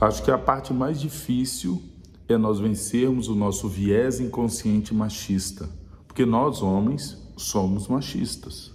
Acho 0.00 0.22
que 0.22 0.30
a 0.30 0.38
parte 0.38 0.72
mais 0.72 0.98
difícil 1.00 1.82
é 2.28 2.36
nós 2.36 2.58
vencermos 2.58 3.28
o 3.28 3.34
nosso 3.34 3.68
viés 3.68 4.20
inconsciente 4.20 4.94
machista, 4.94 5.68
porque 6.06 6.24
nós 6.24 6.62
homens 6.62 7.18
somos 7.36 7.88
machistas. 7.88 8.72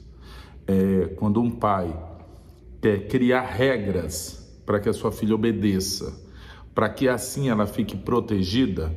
É, 0.67 1.13
quando 1.17 1.41
um 1.41 1.49
pai 1.49 1.97
quer 2.81 3.07
criar 3.07 3.43
regras 3.43 4.61
para 4.65 4.79
que 4.79 4.89
a 4.89 4.93
sua 4.93 5.11
filha 5.11 5.35
obedeça, 5.35 6.13
para 6.75 6.89
que 6.89 7.07
assim 7.07 7.49
ela 7.49 7.65
fique 7.65 7.95
protegida, 7.95 8.93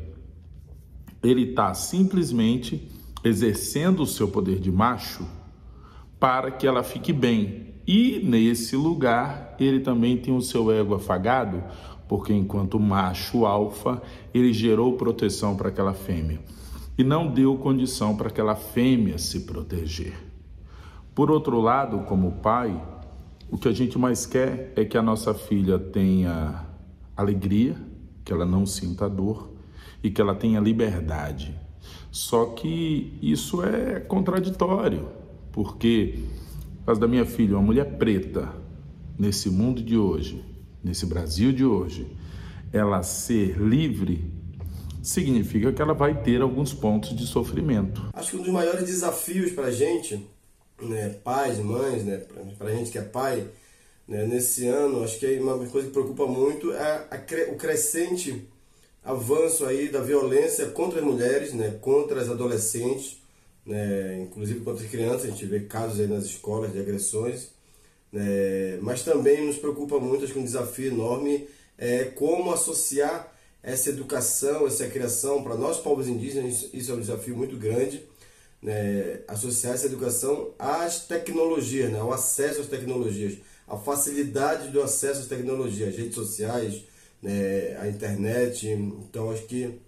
ele 1.23 1.51
está 1.51 1.73
simplesmente 1.75 2.91
exercendo 3.23 4.03
o 4.03 4.07
seu 4.07 4.29
poder 4.29 4.59
de 4.59 4.71
macho 4.71 5.27
para 6.19 6.51
que 6.51 6.67
ela 6.67 6.83
fique 6.83 7.13
bem. 7.13 7.75
E 7.87 8.21
nesse 8.25 8.77
lugar, 8.77 9.57
ele 9.59 9.81
também 9.81 10.17
tem 10.17 10.35
o 10.35 10.43
seu 10.43 10.71
ego 10.71 10.95
afagado, 10.95 11.63
porque 12.11 12.35
enquanto 12.35 12.81
macho 12.81 13.47
alfa, 13.47 14.03
ele 14.35 14.53
gerou 14.53 14.97
proteção 14.97 15.57
para 15.57 15.69
aquela 15.69 15.95
fêmea 15.95 16.41
e 16.99 17.05
não 17.05 17.33
deu 17.33 17.57
condição 17.57 18.17
para 18.17 18.27
aquela 18.27 18.57
fêmea 18.57 19.17
se 19.17 19.43
proteger. 19.43 20.15
Por 21.15 21.31
outro 21.31 21.61
lado, 21.61 22.01
como 22.01 22.33
pai, 22.43 22.85
o 23.49 23.57
que 23.57 23.69
a 23.69 23.73
gente 23.73 23.97
mais 23.97 24.27
quer 24.27 24.73
é 24.75 24.85
que 24.85 24.99
a 24.99 25.03
nossa 25.03 25.33
filha 25.33 25.79
tenha 25.79 26.67
alegria, 27.17 27.77
que 28.25 28.33
ela 28.33 28.45
não 28.45 28.67
sinta 28.67 29.09
dor 29.09 29.49
e 30.03 30.11
que 30.11 30.21
ela 30.21 30.35
tenha 30.35 30.59
liberdade. 30.59 31.57
Só 32.11 32.47
que 32.47 33.17
isso 33.23 33.63
é 33.63 34.01
contraditório, 34.01 35.11
porque, 35.53 36.25
por 36.85 36.99
da 36.99 37.07
minha 37.07 37.25
filha, 37.25 37.55
uma 37.55 37.63
mulher 37.63 37.99
preta, 37.99 38.49
nesse 39.17 39.49
mundo 39.49 39.81
de 39.81 39.97
hoje, 39.97 40.50
nesse 40.83 41.07
Brasil 41.07 41.53
de 41.53 41.65
hoje, 41.65 42.07
ela 42.73 43.03
ser 43.03 43.59
livre 43.59 44.33
significa 45.03 45.73
que 45.73 45.81
ela 45.81 45.95
vai 45.95 46.23
ter 46.23 46.43
alguns 46.43 46.73
pontos 46.73 47.17
de 47.17 47.27
sofrimento. 47.27 48.11
Acho 48.13 48.31
que 48.33 48.37
um 48.37 48.43
dos 48.43 48.53
maiores 48.53 48.85
desafios 48.85 49.53
para 49.53 49.67
a 49.67 49.71
gente, 49.71 50.27
né, 50.81 51.11
pais, 51.25 51.59
mães, 51.59 52.05
né, 52.05 52.23
para 52.59 52.69
a 52.69 52.75
gente 52.75 52.91
que 52.91 52.99
é 52.99 53.03
pai, 53.03 53.47
né, 54.07 54.27
nesse 54.27 54.67
ano, 54.67 55.03
acho 55.03 55.19
que 55.19 55.39
uma 55.39 55.57
coisa 55.67 55.87
que 55.87 55.93
preocupa 55.93 56.27
muito 56.27 56.73
é 56.73 57.07
a 57.11 57.53
o 57.53 57.57
crescente 57.57 58.47
avanço 59.03 59.65
aí 59.65 59.89
da 59.89 60.01
violência 60.01 60.67
contra 60.67 60.99
as 61.01 61.05
mulheres, 61.05 61.55
né, 61.55 61.79
contra 61.81 62.21
as 62.21 62.29
adolescentes, 62.29 63.19
né, 63.65 64.21
inclusive 64.23 64.61
contra 64.61 64.85
as 64.85 64.91
crianças. 64.91 65.25
A 65.25 65.31
gente 65.31 65.47
vê 65.47 65.61
casos 65.61 66.01
aí 66.01 66.07
nas 66.07 66.25
escolas 66.25 66.73
de 66.73 66.79
agressões. 66.79 67.49
Né, 68.13 68.79
mas 68.81 69.03
também 69.03 69.47
nos 69.47 69.57
preocupa 69.57 69.99
muito, 69.99 70.25
acho 70.25 70.33
que 70.33 70.39
um 70.39 70.45
desafio 70.45 70.93
enorme 70.93 71.49
é 71.79 72.05
como 72.05 72.53
associar 72.53 73.33
essa 73.63 73.91
educação, 73.91 74.67
essa 74.67 74.87
criação 74.87 75.43
para 75.43 75.55
nós 75.55 75.79
povos 75.79 76.09
indígenas, 76.09 76.69
isso 76.73 76.91
é 76.93 76.95
um 76.95 77.01
desafio 77.01 77.37
muito 77.37 77.57
grande, 77.57 78.03
né, 78.63 79.21
associar 79.29 79.75
essa 79.75 79.87
educação 79.87 80.51
às 80.59 81.07
tecnologias, 81.07 81.91
né, 81.91 81.99
ao 81.99 82.13
acesso 82.13 82.61
às 82.61 82.67
tecnologias, 82.67 83.39
a 83.67 83.77
facilidade 83.77 84.69
do 84.69 84.83
acesso 84.83 85.21
às 85.21 85.27
tecnologias, 85.27 85.97
redes 85.97 86.15
sociais, 86.15 86.83
né, 87.23 87.77
à 87.79 87.89
internet. 87.89 88.69
Então, 88.69 89.31
acho 89.31 89.45
que 89.45 89.79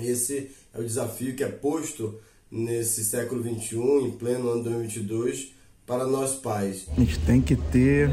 esse 0.00 0.50
é 0.74 0.78
o 0.78 0.84
desafio 0.84 1.34
que 1.34 1.42
é 1.42 1.48
posto 1.48 2.20
nesse 2.50 3.04
século 3.04 3.42
XXI, 3.42 3.76
em 3.76 4.10
pleno 4.12 4.50
ano 4.50 4.64
2022, 4.64 5.54
para 5.90 6.06
nós 6.06 6.34
pais. 6.34 6.86
A 6.96 7.00
gente 7.00 7.18
tem 7.18 7.40
que 7.40 7.56
ter 7.56 8.08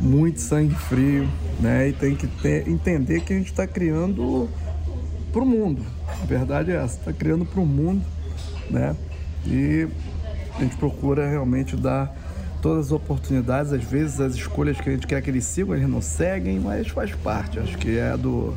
muito 0.00 0.40
sangue 0.40 0.74
frio, 0.74 1.28
né? 1.60 1.90
E 1.90 1.92
tem 1.92 2.16
que 2.16 2.26
ter, 2.26 2.66
entender 2.68 3.20
que 3.20 3.32
a 3.32 3.36
gente 3.36 3.52
está 3.52 3.64
criando 3.64 4.48
para 5.32 5.40
o 5.40 5.46
mundo. 5.46 5.86
A 6.20 6.26
verdade 6.26 6.72
é 6.72 6.74
essa, 6.74 6.98
está 6.98 7.12
criando 7.12 7.46
para 7.46 7.60
o 7.60 7.64
mundo, 7.64 8.04
né? 8.68 8.96
E 9.46 9.86
a 10.58 10.62
gente 10.62 10.76
procura 10.78 11.30
realmente 11.30 11.76
dar 11.76 12.12
todas 12.60 12.86
as 12.86 12.92
oportunidades. 12.92 13.72
Às 13.72 13.84
vezes 13.84 14.20
as 14.20 14.34
escolhas 14.34 14.80
que 14.80 14.88
a 14.88 14.92
gente 14.92 15.06
quer 15.06 15.22
que 15.22 15.30
eles 15.30 15.44
sigam, 15.44 15.76
eles 15.76 15.88
não 15.88 16.02
seguem, 16.02 16.58
mas 16.58 16.88
faz 16.88 17.14
parte. 17.14 17.60
Acho 17.60 17.78
que 17.78 17.96
é 17.96 18.16
do 18.16 18.52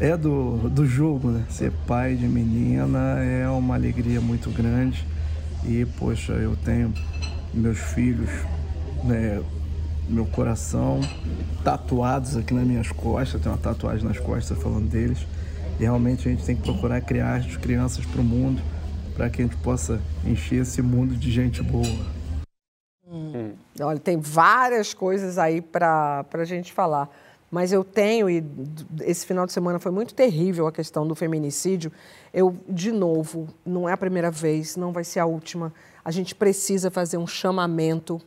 é 0.00 0.16
do, 0.16 0.70
do 0.70 0.86
jogo, 0.86 1.28
né? 1.28 1.44
Ser 1.50 1.72
pai 1.86 2.14
de 2.14 2.26
menina 2.26 3.22
é 3.22 3.46
uma 3.50 3.74
alegria 3.74 4.18
muito 4.18 4.48
grande. 4.48 5.06
E, 5.62 5.84
poxa, 5.98 6.32
eu 6.32 6.56
tenho 6.64 6.90
meus 7.52 7.78
filhos, 7.78 8.30
né? 9.04 9.42
meu 10.10 10.26
coração, 10.26 11.00
tatuados 11.62 12.36
aqui 12.36 12.52
nas 12.52 12.66
minhas 12.66 12.90
costas, 12.90 13.40
tem 13.40 13.50
uma 13.50 13.58
tatuagem 13.58 14.06
nas 14.06 14.18
costas 14.18 14.58
falando 14.58 14.88
deles. 14.88 15.18
E 15.78 15.82
realmente 15.82 16.28
a 16.28 16.30
gente 16.30 16.44
tem 16.44 16.56
que 16.56 16.62
procurar 16.62 17.00
criar 17.00 17.36
as 17.36 17.56
crianças 17.56 18.04
para 18.04 18.20
o 18.20 18.24
mundo, 18.24 18.60
para 19.14 19.30
que 19.30 19.40
a 19.40 19.44
gente 19.44 19.56
possa 19.58 20.00
encher 20.26 20.62
esse 20.62 20.82
mundo 20.82 21.16
de 21.16 21.30
gente 21.30 21.62
boa. 21.62 21.86
Hum. 23.08 23.52
Olha, 23.80 23.98
tem 23.98 24.18
várias 24.18 24.92
coisas 24.92 25.38
aí 25.38 25.60
para 25.60 26.26
a 26.32 26.44
gente 26.44 26.72
falar. 26.72 27.08
Mas 27.50 27.72
eu 27.72 27.82
tenho, 27.82 28.30
e 28.30 28.44
esse 29.00 29.26
final 29.26 29.44
de 29.44 29.52
semana 29.52 29.78
foi 29.80 29.90
muito 29.90 30.14
terrível 30.14 30.68
a 30.68 30.72
questão 30.72 31.06
do 31.06 31.16
feminicídio. 31.16 31.90
Eu, 32.32 32.56
de 32.68 32.92
novo, 32.92 33.48
não 33.66 33.88
é 33.88 33.92
a 33.92 33.96
primeira 33.96 34.30
vez, 34.30 34.76
não 34.76 34.92
vai 34.92 35.02
ser 35.02 35.18
a 35.18 35.26
última. 35.26 35.72
A 36.10 36.12
gente 36.12 36.34
precisa 36.34 36.90
fazer 36.90 37.18
um 37.18 37.26
chamamento 37.26 38.20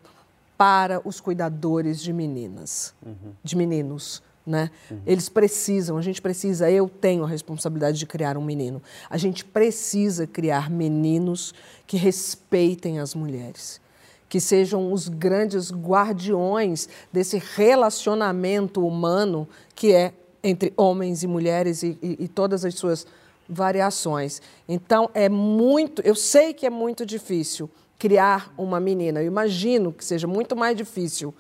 para 0.58 1.06
os 1.06 1.20
cuidadores 1.20 2.02
de 2.02 2.14
meninas, 2.14 2.94
uhum. 3.06 3.34
de 3.44 3.58
meninos. 3.58 4.24
Né? 4.48 4.72
Uhum. 4.90 5.02
Eles 5.06 5.28
precisam, 5.28 5.98
a 5.98 6.02
gente 6.02 6.22
precisa, 6.22 6.72
eu 6.72 6.88
tenho 6.88 7.26
a 7.26 7.28
responsabilidade 7.28 8.00
de 8.00 8.06
criar 8.06 8.38
um 8.38 8.42
menino. 8.42 8.82
A 9.10 9.18
gente 9.18 9.44
precisa 9.44 10.26
criar 10.26 10.70
meninos 10.70 11.54
que 11.86 11.98
respeitem 11.98 13.00
as 13.00 13.14
mulheres 13.14 13.82
que 14.30 14.40
sejam 14.40 14.92
os 14.94 15.10
grandes 15.10 15.70
guardiões 15.70 16.88
desse 17.12 17.38
relacionamento 17.56 18.88
humano 18.88 19.48
que 19.76 19.94
é 19.94 20.14
entre 20.42 20.74
homens 20.78 21.22
e 21.22 21.28
mulheres 21.28 21.84
e, 21.84 22.00
e, 22.02 22.24
e 22.24 22.28
todas 22.30 22.64
as 22.64 22.74
suas 22.76 23.06
variações. 23.48 24.42
Então, 24.68 25.10
é 25.14 25.30
muito, 25.30 26.02
eu 26.02 26.16
sei 26.16 26.54
que 26.54 26.66
é 26.66 26.70
muito 26.70 27.06
difícil 27.06 27.70
criar 27.98 28.54
uma 28.58 28.80
menina, 28.80 29.22
eu 29.22 29.28
imagino 29.28 29.94
que 29.94 30.04
seja 30.04 30.28
muito 30.28 30.56
mais 30.56 30.76
difícil, 30.76 31.34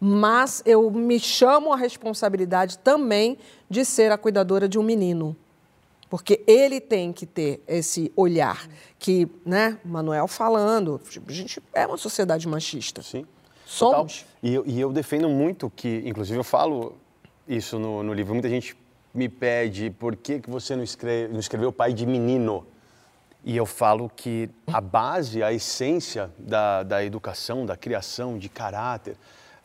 mas 0.00 0.62
eu 0.64 0.90
me 0.90 1.18
chamo 1.18 1.72
a 1.72 1.76
responsabilidade 1.76 2.78
também 2.78 3.38
de 3.68 3.84
ser 3.84 4.12
a 4.12 4.18
cuidadora 4.18 4.68
de 4.68 4.78
um 4.78 4.82
menino. 4.82 5.36
Porque 6.08 6.42
ele 6.46 6.80
tem 6.80 7.12
que 7.12 7.26
ter 7.26 7.62
esse 7.66 8.12
olhar 8.14 8.68
que, 8.98 9.28
né, 9.44 9.78
Manuel 9.84 10.28
falando, 10.28 11.00
a 11.26 11.32
gente 11.32 11.60
é 11.74 11.86
uma 11.86 11.96
sociedade 11.96 12.46
machista. 12.46 13.02
Sim. 13.02 13.26
Somos. 13.66 14.24
E 14.40 14.54
eu, 14.54 14.64
e 14.64 14.80
eu 14.80 14.92
defendo 14.92 15.28
muito 15.28 15.70
que, 15.74 16.02
inclusive 16.06 16.38
eu 16.38 16.44
falo 16.44 16.94
isso 17.48 17.78
no, 17.78 18.02
no 18.02 18.14
livro, 18.14 18.32
muita 18.32 18.48
gente 18.48 18.76
me 19.16 19.28
pede 19.28 19.90
por 19.90 20.14
que, 20.14 20.40
que 20.40 20.50
você 20.50 20.76
não, 20.76 20.84
escreve, 20.84 21.32
não 21.32 21.40
escreveu 21.40 21.72
pai 21.72 21.92
de 21.92 22.04
menino. 22.06 22.66
E 23.44 23.56
eu 23.56 23.64
falo 23.64 24.10
que 24.14 24.50
a 24.66 24.80
base, 24.80 25.42
a 25.42 25.52
essência 25.52 26.30
da, 26.38 26.82
da 26.82 27.04
educação, 27.04 27.64
da 27.64 27.76
criação, 27.76 28.38
de 28.38 28.48
caráter, 28.48 29.16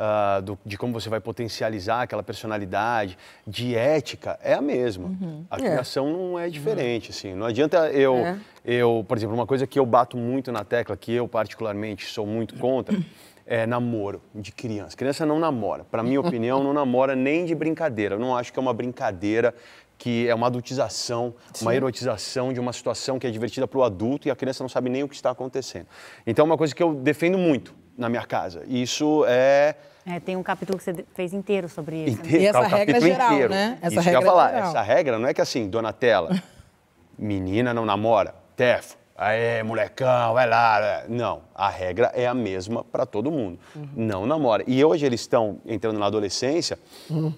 uh, 0.02 0.42
do, 0.42 0.60
de 0.66 0.78
como 0.78 0.92
você 0.92 1.10
vai 1.10 1.20
potencializar 1.20 2.02
aquela 2.02 2.24
personalidade, 2.24 3.18
de 3.46 3.76
ética, 3.76 4.40
é 4.42 4.54
a 4.54 4.62
mesma. 4.62 5.08
Uhum. 5.08 5.46
A 5.50 5.58
é. 5.58 5.60
criação 5.60 6.08
é. 6.08 6.12
não 6.12 6.40
é 6.40 6.50
diferente, 6.50 7.10
uhum. 7.10 7.16
assim. 7.16 7.34
Não 7.36 7.46
adianta 7.46 7.90
eu, 7.92 8.18
é. 8.18 8.40
eu, 8.66 9.06
por 9.08 9.18
exemplo, 9.18 9.36
uma 9.36 9.46
coisa 9.46 9.68
que 9.68 9.78
eu 9.78 9.86
bato 9.86 10.18
muito 10.18 10.52
na 10.52 10.64
tecla, 10.64 10.98
que 10.98 11.14
eu 11.14 11.28
particularmente 11.28 12.06
sou 12.06 12.26
muito 12.26 12.56
contra, 12.56 12.98
é 13.46 13.66
namoro 13.68 14.22
de 14.34 14.52
criança. 14.52 14.96
Criança 14.96 15.26
não 15.26 15.40
namora. 15.40 15.84
Para 15.84 16.02
minha 16.02 16.20
opinião, 16.20 16.64
não 16.64 16.74
namora 16.74 17.16
nem 17.16 17.46
de 17.46 17.54
brincadeira. 17.54 18.16
Eu 18.16 18.20
não 18.20 18.36
acho 18.36 18.52
que 18.52 18.58
é 18.58 18.62
uma 18.62 18.74
brincadeira 18.74 19.54
que 19.98 20.28
é 20.28 20.34
uma 20.34 20.48
adultização, 20.48 21.36
Sim. 21.54 21.66
uma 21.66 21.76
erotização 21.76 22.52
de 22.52 22.60
uma 22.60 22.74
situação 22.74 23.20
que 23.20 23.28
é 23.28 23.30
divertida 23.30 23.68
para 23.68 23.78
o 23.78 23.84
adulto 23.84 24.28
e 24.28 24.32
a 24.32 24.36
criança 24.36 24.64
não 24.64 24.70
sabe 24.70 24.90
nem 24.90 25.04
o 25.04 25.08
que 25.08 25.14
está 25.14 25.30
acontecendo. 25.30 25.86
Então, 26.26 26.44
é 26.44 26.48
uma 26.48 26.58
coisa 26.58 26.74
que 26.74 26.82
eu 26.82 26.96
defendo 26.96 27.38
muito 27.38 27.76
na 27.96 28.10
minha 28.10 28.26
casa. 28.26 28.64
Isso 28.68 29.24
é 29.28 29.76
é, 30.06 30.20
tem 30.20 30.36
um 30.36 30.44
capítulo 30.44 30.78
que 30.78 30.84
você 30.84 31.06
fez 31.14 31.34
inteiro 31.34 31.70
sobre 31.70 32.06
isso. 32.06 32.20
Inteiro, 32.20 32.38
né? 32.38 32.44
E 32.44 32.48
essa 32.48 32.68
regra 32.68 32.98
é 32.98 33.02
geral, 33.02 33.34
inteiro. 33.34 33.54
né? 33.54 33.78
Essa 33.82 33.94
isso 33.94 34.02
regra 34.02 34.12
que 34.12 34.18
eu 34.18 34.22
ia 34.22 34.32
falar. 34.32 34.54
É 34.54 34.60
essa 34.60 34.82
regra 34.82 35.20
não 35.20 35.28
é 35.28 35.34
que 35.34 35.42
assim, 35.42 35.70
Donatella, 35.70 36.42
menina 37.18 37.74
não 37.74 37.86
namora, 37.86 38.34
Tefo, 38.56 38.98
aê, 39.16 39.62
molecão, 39.62 40.34
vai 40.34 40.50
lá. 40.50 41.04
Não, 41.08 41.42
a 41.54 41.70
regra 41.70 42.12
é 42.16 42.28
a 42.28 42.34
mesma 42.34 42.84
para 42.84 43.06
todo 43.06 43.32
mundo. 43.32 43.60
Uhum. 43.76 43.88
Não 43.96 44.26
namora. 44.26 44.64
E 44.66 44.84
hoje 44.84 45.06
eles 45.06 45.22
estão 45.22 45.60
entrando 45.66 46.00
na 46.00 46.08
adolescência 46.08 46.80
uhum. 47.10 47.32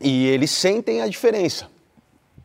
e 0.00 0.26
eles 0.26 0.50
sentem 0.50 1.00
a 1.00 1.06
diferença. 1.06 1.68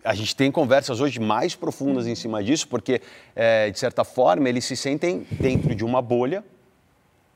A 0.03 0.13
gente 0.13 0.35
tem 0.35 0.49
conversas 0.51 1.01
hoje 1.01 1.19
mais 1.19 1.55
profundas 1.55 2.07
em 2.07 2.15
cima 2.15 2.41
disso, 2.41 2.67
porque, 2.69 3.01
é, 3.35 3.69
de 3.69 3.77
certa 3.77 4.03
forma, 4.05 4.47
eles 4.47 4.63
se 4.63 4.75
sentem 4.75 5.27
dentro 5.31 5.75
de 5.75 5.83
uma 5.83 6.01
bolha 6.01 6.43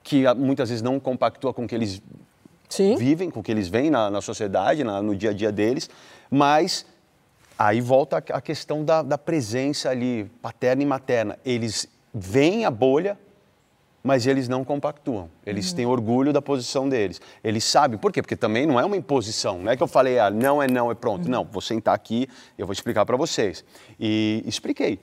que 0.04 0.32
muitas 0.36 0.70
vezes 0.70 0.82
não 0.82 1.00
compactua 1.00 1.54
com 1.54 1.64
o 1.64 1.68
que 1.68 1.74
eles 1.74 2.02
Sim. 2.68 2.96
vivem, 2.96 3.32
com 3.32 3.40
o 3.40 3.44
que 3.44 3.52
eles 3.52 3.68
veem 3.68 3.90
na, 3.90 4.10
na 4.10 4.22
sociedade, 4.22 4.84
na, 4.84 5.02
no 5.02 5.16
dia 5.16 5.30
a 5.30 5.34
dia 5.34 5.52
deles, 5.52 5.90
mas 6.30 6.86
aí 7.58 7.80
volta 7.80 8.18
a, 8.18 8.38
a 8.38 8.42
questão 8.42 8.84
da, 8.84 9.02
da 9.02 9.18
presença 9.18 9.90
ali, 9.90 10.26
paterna 10.42 10.84
e 10.84 10.86
materna. 10.86 11.40
Eles 11.46 11.88
veem 12.14 12.66
a 12.66 12.72
bolha, 12.72 13.18
mas 14.04 14.28
eles 14.28 14.50
não 14.50 14.66
compactuam. 14.66 15.30
Eles 15.46 15.70
uhum. 15.70 15.76
têm 15.78 15.86
orgulho 15.86 16.34
da 16.34 16.42
posição 16.42 16.90
deles. 16.90 17.22
Eles 17.42 17.64
sabem. 17.64 17.98
Por 17.98 18.12
quê? 18.12 18.22
Porque 18.22 18.36
também 18.36 18.66
não 18.66 18.78
é 18.78 18.84
uma 18.84 18.98
imposição. 18.98 19.60
Não 19.60 19.72
é 19.72 19.78
que 19.78 19.84
eu 19.84 19.88
falei, 19.88 20.20
ah, 20.20 20.30
não 20.30 20.62
é 20.62 20.68
não, 20.68 20.92
é 20.92 20.96
pronto. 20.96 21.26
Uhum. 21.26 21.32
Não, 21.32 21.46
vou 21.46 21.62
sentar 21.62 21.96
aqui, 21.96 22.28
eu 22.58 22.66
vou 22.66 22.74
explicar 22.74 23.06
para 23.06 23.16
vocês. 23.16 23.64
E 23.98 24.44
expliquei 24.46 25.00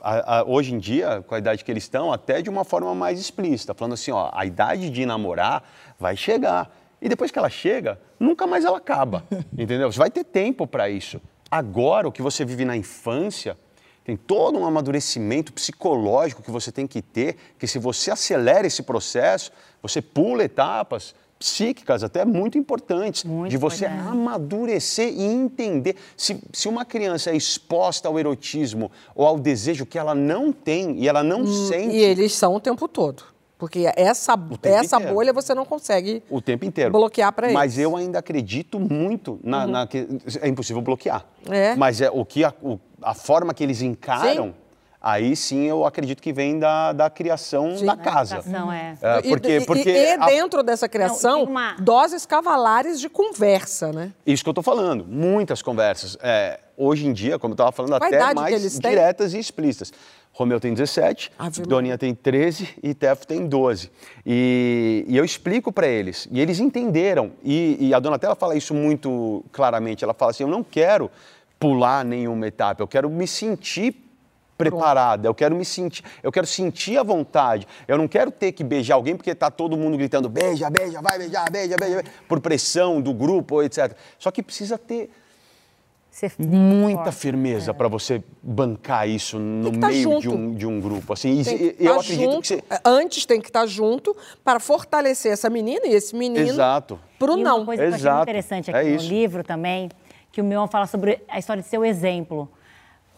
a, 0.00 0.38
a, 0.38 0.44
hoje 0.44 0.74
em 0.74 0.78
dia, 0.78 1.24
com 1.26 1.34
a 1.34 1.38
idade 1.38 1.64
que 1.64 1.70
eles 1.70 1.84
estão, 1.84 2.12
até 2.12 2.42
de 2.42 2.50
uma 2.50 2.64
forma 2.64 2.94
mais 2.94 3.20
explícita, 3.20 3.74
falando 3.74 3.94
assim, 3.94 4.10
ó, 4.10 4.30
a 4.32 4.44
idade 4.44 4.90
de 4.90 5.06
namorar 5.06 5.62
vai 5.98 6.16
chegar. 6.16 6.70
E 7.00 7.08
depois 7.08 7.30
que 7.30 7.38
ela 7.38 7.50
chega, 7.50 8.00
nunca 8.18 8.46
mais 8.46 8.64
ela 8.64 8.78
acaba, 8.78 9.24
entendeu? 9.56 9.90
Você 9.90 9.98
vai 9.98 10.10
ter 10.10 10.24
tempo 10.24 10.66
para 10.66 10.88
isso. 10.88 11.20
Agora, 11.50 12.08
o 12.08 12.12
que 12.12 12.22
você 12.22 12.44
vive 12.44 12.64
na 12.64 12.76
infância, 12.76 13.56
tem 14.04 14.16
todo 14.16 14.58
um 14.58 14.64
amadurecimento 14.64 15.52
psicológico 15.52 16.42
que 16.42 16.50
você 16.50 16.70
tem 16.70 16.86
que 16.86 17.02
ter, 17.02 17.36
que 17.58 17.66
se 17.66 17.78
você 17.78 18.10
acelera 18.10 18.66
esse 18.66 18.82
processo, 18.82 19.50
você 19.82 20.00
pula 20.00 20.44
etapas, 20.44 21.14
psíquicas 21.38 22.02
até 22.02 22.24
muito 22.24 22.56
importantes, 22.56 23.24
muito 23.24 23.50
de 23.50 23.56
você 23.56 23.86
amadurecer 23.86 25.08
e 25.08 25.22
entender. 25.22 25.96
Se, 26.16 26.40
se 26.52 26.68
uma 26.68 26.84
criança 26.84 27.30
é 27.30 27.36
exposta 27.36 28.08
ao 28.08 28.18
erotismo 28.18 28.90
ou 29.14 29.26
ao 29.26 29.38
desejo 29.38 29.84
que 29.84 29.98
ela 29.98 30.14
não 30.14 30.52
tem 30.52 30.98
e 30.98 31.08
ela 31.08 31.22
não 31.22 31.42
hum, 31.42 31.68
sente. 31.68 31.94
E 31.94 32.00
eles 32.00 32.34
são 32.34 32.54
o 32.54 32.60
tempo 32.60 32.88
todo. 32.88 33.22
Porque 33.58 33.90
essa, 33.96 34.38
essa 34.62 35.00
bolha 35.00 35.32
você 35.32 35.54
não 35.54 35.64
consegue 35.64 36.22
o 36.28 36.42
tempo 36.42 36.66
inteiro. 36.66 36.92
bloquear 36.92 37.32
para 37.32 37.46
eles. 37.46 37.54
Mas 37.54 37.78
eu 37.78 37.96
ainda 37.96 38.18
acredito 38.18 38.78
muito 38.78 39.40
na, 39.42 39.64
uhum. 39.64 39.70
na 39.70 39.86
que 39.86 40.06
é 40.42 40.48
impossível 40.48 40.82
bloquear. 40.82 41.24
É. 41.48 41.74
Mas 41.74 42.02
é 42.02 42.10
o 42.10 42.22
que 42.22 42.44
a, 42.44 42.52
o, 42.62 42.78
a 43.00 43.14
forma 43.14 43.54
que 43.54 43.64
eles 43.64 43.80
encaram. 43.80 44.48
Sim 44.48 44.65
aí 45.06 45.36
sim 45.36 45.62
eu 45.66 45.86
acredito 45.86 46.20
que 46.20 46.32
vem 46.32 46.58
da, 46.58 46.92
da 46.92 47.08
criação 47.08 47.76
sim, 47.76 47.86
da 47.86 47.96
casa. 47.96 48.42
Criação, 48.42 48.72
é. 48.72 48.98
é 49.00 49.22
porque, 49.22 49.58
e, 49.58 49.64
porque 49.64 49.90
e, 49.90 50.14
e 50.14 50.18
dentro 50.26 50.64
dessa 50.64 50.88
criação, 50.88 51.44
Não, 51.44 51.44
uma... 51.44 51.76
doses 51.78 52.26
cavalares 52.26 52.98
de 52.98 53.08
conversa, 53.08 53.92
né? 53.92 54.12
Isso 54.26 54.42
que 54.42 54.48
eu 54.48 54.52
estou 54.52 54.64
falando, 54.64 55.04
muitas 55.04 55.62
conversas. 55.62 56.18
É, 56.20 56.58
hoje 56.76 57.06
em 57.06 57.12
dia, 57.12 57.38
como 57.38 57.52
eu 57.52 57.54
estava 57.54 57.70
falando, 57.70 57.96
Qual 57.98 58.08
até 58.08 58.34
mais 58.34 58.80
diretas 58.80 59.32
e 59.32 59.38
explícitas. 59.38 59.92
Romeu 60.32 60.60
tem 60.60 60.74
17, 60.74 61.32
ah, 61.38 61.48
Doninha 61.66 61.96
tem 61.96 62.14
13 62.14 62.68
e 62.82 62.92
Tefo 62.92 63.26
tem 63.26 63.46
12. 63.46 63.90
E, 64.26 65.04
e 65.08 65.16
eu 65.16 65.24
explico 65.24 65.72
para 65.72 65.86
eles, 65.86 66.28
e 66.30 66.40
eles 66.40 66.58
entenderam. 66.58 67.32
E, 67.42 67.78
e 67.80 67.94
a 67.94 67.98
Donatella 67.98 68.34
fala 68.34 68.54
isso 68.54 68.74
muito 68.74 69.42
claramente. 69.50 70.04
Ela 70.04 70.12
fala 70.12 70.32
assim: 70.32 70.42
eu 70.42 70.48
não 70.48 70.62
quero 70.62 71.10
pular 71.58 72.04
nenhuma 72.04 72.46
etapa, 72.46 72.82
eu 72.82 72.88
quero 72.88 73.08
me 73.08 73.26
sentir 73.26 74.05
preparada, 74.56 75.28
eu 75.28 75.34
quero 75.34 75.54
me 75.54 75.64
sentir, 75.64 76.02
eu 76.22 76.32
quero 76.32 76.46
sentir 76.46 76.98
a 76.98 77.02
vontade. 77.02 77.66
Eu 77.86 77.98
não 77.98 78.08
quero 78.08 78.30
ter 78.30 78.52
que 78.52 78.64
beijar 78.64 78.94
alguém 78.94 79.16
porque 79.16 79.30
está 79.30 79.50
todo 79.50 79.76
mundo 79.76 79.96
gritando 79.96 80.28
beija, 80.28 80.70
beija, 80.70 81.00
vai 81.02 81.18
beijar, 81.18 81.50
beija, 81.50 81.76
beija, 81.76 81.96
beija 81.96 82.12
por 82.26 82.40
pressão 82.40 83.00
do 83.00 83.12
grupo, 83.12 83.62
etc. 83.62 83.92
Só 84.18 84.30
que 84.30 84.42
precisa 84.42 84.78
ter 84.78 85.10
muita 86.38 87.04
forte. 87.04 87.16
firmeza 87.16 87.70
é. 87.72 87.74
para 87.74 87.88
você 87.88 88.22
bancar 88.42 89.06
isso 89.06 89.38
no 89.38 89.78
tá 89.78 89.88
meio 89.88 90.18
de 90.18 90.28
um, 90.28 90.54
de 90.54 90.66
um 90.66 90.80
grupo. 90.80 91.12
Assim, 91.12 91.42
e, 91.42 91.76
eu 91.78 91.94
tá 91.94 92.00
acredito 92.00 92.30
junto, 92.32 92.40
que 92.40 92.48
você... 92.48 92.62
Antes 92.84 93.26
tem 93.26 93.40
que 93.40 93.48
estar 93.48 93.60
tá 93.60 93.66
junto 93.66 94.16
para 94.42 94.58
fortalecer 94.58 95.32
essa 95.32 95.50
menina 95.50 95.86
e 95.86 95.92
esse 95.92 96.16
menino 96.16 96.48
Exato. 96.48 96.98
pro 97.18 97.36
não. 97.36 97.58
Uma 97.58 97.66
coisa 97.66 97.84
Exato. 97.84 98.00
que 98.00 98.06
eu 98.06 98.12
achei 98.12 98.22
interessante 98.22 98.70
aqui 98.70 98.88
é 98.88 98.96
no 98.96 99.02
livro 99.02 99.44
também, 99.44 99.90
que 100.32 100.40
o 100.40 100.44
meu 100.44 100.66
fala 100.68 100.86
sobre 100.86 101.22
a 101.28 101.38
história 101.38 101.62
de 101.62 101.68
ser 101.68 101.78
o 101.78 101.84
exemplo. 101.84 102.48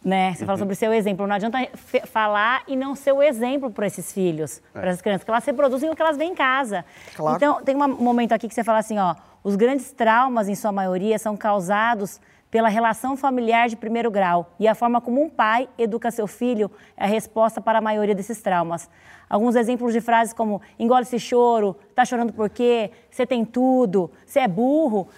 Né? 0.05 0.33
Você 0.33 0.43
uhum. 0.43 0.47
fala 0.47 0.59
sobre 0.59 0.87
o 0.89 0.93
exemplo. 0.93 1.27
Não 1.27 1.35
adianta 1.35 1.59
falar 2.07 2.63
e 2.69 2.77
não 2.77 2.95
ser 2.95 3.13
o 3.13 3.23
exemplo 3.23 3.71
para 3.71 3.87
esses 3.87 4.13
filhos, 4.13 4.63
é. 4.75 4.81
para 4.81 4.91
essas 4.91 5.03
crianças, 5.03 5.25
que 5.25 5.31
elas 5.31 5.45
reproduzem 5.45 5.91
o 5.91 5.97
que 5.97 6.03
elas 6.03 6.17
veem 6.17 6.33
em 6.33 6.35
casa. 6.35 6.85
Claro. 7.17 7.37
Então, 7.37 7.63
tem 7.63 7.77
um 7.77 7.89
momento 7.89 8.33
aqui 8.33 8.49
que 8.49 8.55
você 8.55 8.63
fala 8.63 8.79
assim, 8.79 8.99
ó, 8.99 9.15
os 9.43 9.57
grandes 9.57 9.91
traumas, 9.93 10.49
em 10.49 10.55
sua 10.55 10.71
maioria, 10.71 11.19
são 11.19 11.37
causados 11.37 12.21
pela 12.51 12.69
relação 12.69 13.17
familiar 13.17 13.69
de 13.69 13.77
primeiro 13.77 14.11
grau 14.11 14.55
e 14.59 14.67
a 14.67 14.75
forma 14.75 15.01
como 15.01 15.23
um 15.23 15.29
pai 15.29 15.69
educa 15.77 16.11
seu 16.11 16.27
filho 16.27 16.71
é 16.97 17.05
a 17.05 17.07
resposta 17.07 17.61
para 17.61 17.79
a 17.79 17.81
maioria 17.81 18.15
desses 18.15 18.41
traumas. 18.41 18.89
Alguns 19.29 19.55
exemplos 19.55 19.93
de 19.93 20.01
frases 20.01 20.33
como 20.33 20.63
engole 20.79 21.03
esse 21.03 21.19
choro, 21.19 21.77
tá 21.95 22.05
chorando 22.05 22.33
por 22.33 22.49
quê? 22.49 22.91
Você 23.11 23.27
tem 23.27 23.45
tudo, 23.45 24.11
você 24.25 24.41
é 24.41 24.49
burro. 24.49 25.09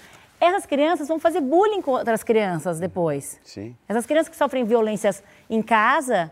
Essas 0.41 0.65
crianças 0.67 1.07
vão 1.09 1.19
fazer 1.19 1.41
bullying 1.41 1.83
com 1.83 1.91
outras 1.93 2.23
crianças 2.23 2.81
depois. 2.81 3.39
Sim. 3.45 3.77
Essas 3.89 4.07
crianças 4.07 4.29
que 4.31 4.37
sofrem 4.37 4.65
violências 4.65 5.23
em 5.51 5.61
casa 5.63 6.31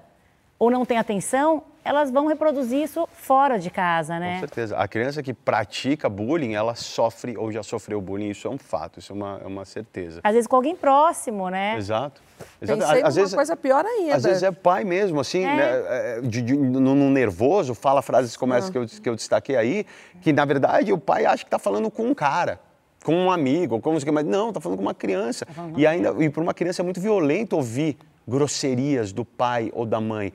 ou 0.58 0.70
não 0.70 0.84
têm 0.84 0.96
atenção, 0.98 1.62
elas 1.84 2.10
vão 2.10 2.26
reproduzir 2.26 2.82
isso 2.82 3.08
fora 3.12 3.58
de 3.58 3.70
casa, 3.70 4.14
Com 4.14 4.20
né? 4.20 4.40
certeza. 4.40 4.76
A 4.76 4.88
criança 4.88 5.22
que 5.22 5.32
pratica 5.32 6.08
bullying, 6.08 6.54
ela 6.54 6.74
sofre 6.74 7.36
ou 7.36 7.52
já 7.52 7.62
sofreu 7.62 8.00
bullying, 8.00 8.30
isso 8.30 8.48
é 8.48 8.50
um 8.50 8.58
fato, 8.58 8.98
isso 8.98 9.12
é 9.12 9.14
uma, 9.14 9.40
é 9.42 9.46
uma 9.46 9.64
certeza. 9.64 10.20
Às 10.24 10.32
vezes 10.34 10.46
com 10.46 10.56
alguém 10.56 10.74
próximo, 10.74 11.48
né? 11.48 11.76
Exato. 11.76 12.20
Exato. 12.60 12.80
Pensei 12.80 13.02
Às 13.02 13.14
vezes- 13.14 13.34
coisa 13.34 13.56
pior 13.56 13.84
ainda. 13.86 14.16
Às 14.16 14.24
vezes 14.24 14.42
é 14.42 14.50
pai 14.50 14.84
mesmo, 14.84 15.20
assim, 15.20 15.44
É. 15.44 15.56
né, 15.56 15.64
é, 15.86 16.20
de, 16.22 16.42
de, 16.42 16.56
no, 16.56 16.80
no 16.94 17.10
nervoso, 17.10 17.74
fala 17.74 18.02
frases 18.02 18.36
como 18.36 18.52
Ah. 18.54 18.58
essa 18.58 18.72
que 18.72 18.78
eu, 18.78 18.86
que 18.86 19.08
eu 19.08 19.14
destaquei 19.14 19.56
aí, 19.56 19.86
que 20.20 20.32
na 20.32 20.44
verdade 20.44 20.92
o 20.92 20.98
pai 20.98 21.24
acha 21.24 21.38
que 21.44 21.48
está 21.48 21.58
falando 21.58 21.90
com 21.90 22.02
um 22.04 22.14
cara, 22.14 22.60
com 23.08 23.14
um 23.14 23.30
amigo, 23.30 23.76
ou 23.76 23.80
com 23.80 23.92
não 23.92 23.98
sei 23.98 24.04
o 24.04 24.08
que, 24.08 24.12
mas 24.12 24.26
não, 24.26 24.48
está 24.50 24.60
falando 24.60 24.76
com 24.76 24.84
uma 24.84 24.92
criança. 24.92 25.46
E 25.74 25.86
ainda, 25.86 26.14
e 26.22 26.28
para 26.28 26.42
uma 26.42 26.52
criança 26.52 26.82
é 26.82 26.84
muito 26.84 27.00
violento 27.00 27.56
ouvir 27.56 27.96
grosserias 28.28 29.12
do 29.12 29.24
pai 29.24 29.70
ou 29.72 29.86
da 29.86 29.98
mãe. 29.98 30.30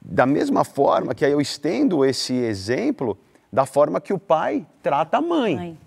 Da 0.00 0.24
mesma 0.24 0.62
forma 0.64 1.12
que 1.12 1.24
aí 1.24 1.32
eu 1.32 1.40
estendo 1.40 2.04
esse 2.04 2.32
exemplo 2.32 3.18
da 3.52 3.66
forma 3.66 4.00
que 4.00 4.12
o 4.12 4.18
pai 4.18 4.64
trata 4.80 5.16
a 5.16 5.20
mãe. 5.20 5.56
Mãe. 5.56 5.78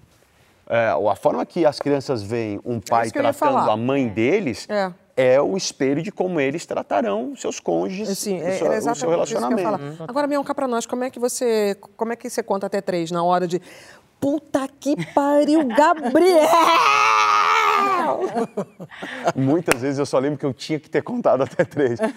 É, 0.70 0.90
a 0.90 1.16
forma 1.16 1.46
que 1.46 1.66
as 1.66 1.80
crianças 1.80 2.22
veem 2.22 2.60
um 2.66 2.82
pai 2.82 3.06
ia 3.06 3.12
tratando 3.14 3.72
a 3.72 3.78
mãe 3.78 4.10
deles 4.10 4.68
É. 4.70 4.92
é. 5.16 5.42
o 5.42 5.56
espelho 5.56 6.04
de 6.04 6.12
como 6.12 6.42
eles 6.42 6.66
tratarão 6.66 7.38
seus 7.38 7.58
cônjuges, 7.58 8.10
Assim, 8.10 8.42
o 8.42 8.46
é, 8.46 8.52
seu, 8.52 8.92
o 8.92 8.96
seu 8.96 9.10
relacionamento. 9.10 10.04
Agora, 10.06 10.28
Mion, 10.28 10.44
cá 10.44 10.54
pra 10.54 10.68
nós, 10.68 10.86
como 10.86 11.06
é 11.06 11.10
que 11.10 11.20
você. 11.20 11.78
Como 11.96 12.12
é 12.12 12.18
que 12.18 12.30
você 12.30 12.44
conta 12.44 12.68
até 12.68 12.82
três 12.82 13.12
na 13.12 13.24
hora 13.24 13.48
de. 13.48 13.62
Puta 14.20 14.68
que 14.80 14.96
pariu, 15.14 15.68
Gabriel! 15.68 16.48
Muitas 19.36 19.82
vezes 19.82 20.00
eu 20.00 20.06
só 20.06 20.18
lembro 20.18 20.40
que 20.40 20.46
eu 20.46 20.54
tinha 20.54 20.80
que 20.80 20.90
ter 20.90 21.02
contado 21.02 21.44
até 21.44 21.64
três. 21.64 22.00
Não, 22.00 22.08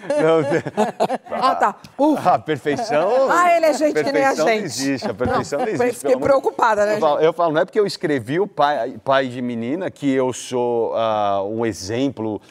ah, 1.31 1.55
tá. 1.55 1.75
Ufa. 1.97 2.33
a 2.33 2.39
perfeição. 2.39 3.29
Ah, 3.29 3.55
ele 3.55 3.65
é 3.67 3.73
gente 3.73 3.93
que 3.93 4.11
nem 4.11 4.23
a 4.23 4.29
perfeição 4.29 4.45
não 4.45 4.53
gente. 4.53 4.63
existe, 4.65 5.07
a 5.09 5.13
perfeição 5.13 5.59
não, 5.59 5.65
Não, 5.65 5.73
existe. 5.73 5.99
fiquei 5.99 6.17
preocupada, 6.17 6.85
né, 6.85 6.95
Eu 6.95 6.99
falo, 6.99 7.19
eu 7.19 7.33
falo, 7.33 7.53
não 7.53 7.61
é 7.61 7.65
porque 7.65 7.79
eu 7.79 7.85
escrevi 7.85 8.39
o 8.39 8.47
pai, 8.47 8.95
pai 9.03 9.27
de 9.27 9.41
menina 9.41 9.91
que 9.91 10.09
eu 10.11 10.33
sou 10.33 10.95
ah, 10.95 11.43
um 11.43 11.65
exemplo 11.65 12.41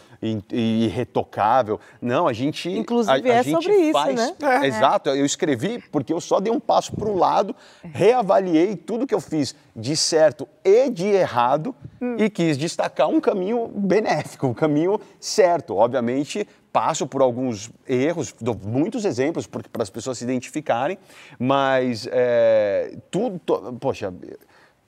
irretocável. 0.53 1.81
Não, 2.01 2.27
a 2.29 2.33
gente. 2.33 2.71
Inclusive, 2.71 3.31
a, 3.31 3.35
a 3.35 3.37
é 3.39 3.43
gente 3.43 3.63
sobre 3.63 3.77
isso, 3.77 3.93
faz, 3.93 4.15
né? 4.15 4.35
É. 4.43 4.67
Exato, 4.67 5.11
eu 5.11 5.25
escrevi 5.25 5.83
porque 5.91 6.13
eu 6.13 6.21
só 6.21 6.41
dei 6.41 6.53
um 6.53 6.61
passo 6.61 6.93
para 6.95 7.09
o 7.09 7.17
lado, 7.17 7.55
reavaliei 7.83 8.77
tudo 8.77 9.07
que 9.07 9.15
eu 9.15 9.21
fiz 9.21 9.55
de 9.75 9.97
certo 9.97 10.47
e 10.65 10.91
de 10.91 11.07
errado 11.07 11.75
e 12.19 12.29
quis 12.29 12.57
destacar 12.59 13.09
um 13.09 13.21
caminho 13.21 13.69
benéfico, 13.69 14.47
um 14.47 14.55
caminho 14.55 15.01
certo. 15.19 15.77
Obviamente, 15.77 16.47
passo 16.73 17.07
por 17.07 17.23
alguns 17.23 17.71
erros, 17.89 18.35
dou 18.41 18.57
muitos 18.63 19.05
exemplos 19.05 19.47
para 19.47 19.63
as 19.83 19.91
pessoas 19.91 20.19
se 20.19 20.25
identificarem, 20.25 20.99
mas 21.39 22.07
é, 22.11 22.95
tudo. 23.11 23.39
to- 23.39 23.77
poxa, 23.81 24.13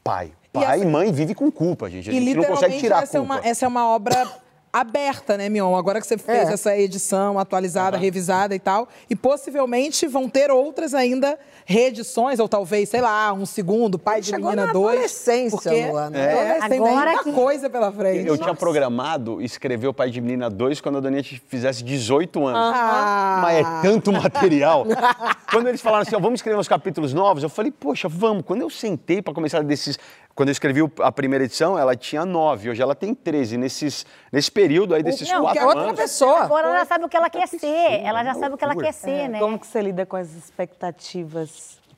pai. 0.05 0.33
Pai 0.53 0.79
e 0.81 0.83
essa- 0.83 0.91
mãe 0.91 1.11
vive 1.11 1.35
com 1.35 1.51
culpa, 1.51 1.89
gente. 1.89 2.11
A 2.11 2.13
E 2.13 2.17
gente 2.21 2.35
não 2.35 2.45
consegue 2.45 2.75
literalmente 2.75 2.81
tirar 2.81 2.99
a 2.99 3.03
essa, 3.05 3.17
é 3.17 3.21
culpa. 3.21 3.35
uma, 3.35 3.47
essa 3.49 3.65
é 3.65 3.69
uma 3.69 3.89
obra 3.89 4.29
aberta, 4.73 5.37
né, 5.37 5.49
Mion? 5.49 5.75
Agora 5.77 6.01
que 6.01 6.07
você 6.07 6.17
fez 6.17 6.49
É. 6.49 6.53
essa 6.55 6.77
edição 6.77 7.39
atualizada, 7.39 7.97
revisada 7.99 8.55
e 8.55 8.59
tal. 8.59 8.89
E 9.11 9.15
possivelmente 9.15 10.07
vão 10.07 10.29
ter 10.29 10.51
outras 10.51 10.95
ainda 10.95 11.39
reedições, 11.65 12.39
ou 12.39 12.49
talvez, 12.49 12.89
sei 12.89 13.01
lá, 13.01 13.33
um 13.33 13.47
segundo, 13.47 13.99
pai 13.99 14.21
de 14.21 14.29
Chegou 14.29 14.51
menina 14.51 14.67
na 14.67 14.73
2. 14.73 14.95
adolescência, 14.95 15.59
porque 15.59 15.87
Luana. 15.87 16.19
É, 16.19 16.69
tem 16.69 16.79
Agora 16.79 17.07
muita 17.11 17.25
que- 17.25 17.33
coisa 17.33 17.71
pela 17.71 17.91
frente. 17.93 18.27
Eu 18.27 18.37
tinha 18.39 18.55
programado 18.55 19.41
escrever 19.41 19.87
o 19.89 19.95
Pai 19.95 20.11
de 20.11 20.21
Menina 20.21 20.49
2 20.51 20.81
quando 20.81 20.99
a 20.99 21.01
Doninha 21.01 21.23
fizesse 21.49 21.83
18 21.85 22.47
anos. 22.47 22.73
Ah. 22.75 23.39
Mas 23.43 23.57
é 23.59 23.83
tanto 23.83 24.13
material. 24.13 24.85
quando 25.51 25.69
eles 25.69 25.81
falaram 25.81 26.03
assim, 26.03 26.17
ó, 26.17 26.21
vamos 26.21 26.39
escrever 26.39 26.59
uns 26.59 26.69
capítulos 26.69 27.13
novos, 27.13 27.43
eu 27.43 27.49
falei, 27.49 27.71
poxa, 27.73 28.09
vamos. 28.09 28.45
Quando 28.45 28.63
eu 28.63 28.71
sentei 28.71 29.21
para 29.23 29.35
começar 29.35 29.63
desses. 29.63 29.99
Quando 30.35 30.49
eu 30.49 30.53
escrevi 30.53 30.81
a 31.03 31.13
primeira 31.13 31.45
edição, 31.45 31.79
ela 31.79 31.95
tinha 31.95 32.25
9, 32.25 32.71
hoje 32.71 32.81
ela 32.81 32.95
tem 32.95 33.15
13. 33.15 33.59
Nesses, 33.59 34.07
nesse 34.33 34.51
período 34.51 34.95
aí, 34.95 35.03
desses 35.03 35.29
Não, 35.29 35.43
quatro 35.43 35.59
que 35.59 35.63
é 35.63 35.67
outra 35.67 35.83
anos. 35.83 36.01
pessoa. 36.01 36.41
Agora 36.45 36.69
ela 36.69 36.79
já 36.79 36.85
sabe 36.87 37.05
o 37.05 37.09
que 37.11 37.17
ela 37.19 37.29
quer 37.29 37.47
ser, 37.47 38.01
ela 38.03 38.25
já 38.25 38.33
sabe 38.33 38.55
o 38.55 38.57
que 38.59 38.65
ela 38.65 38.75
quer 38.75 38.93
ser, 38.93 39.29
né? 39.29 39.39
Como 39.39 39.59
que 39.59 39.67
você 39.67 39.83
lida 39.83 40.07
com 40.07 40.17
as 40.17 40.33
expectativas 40.35 41.52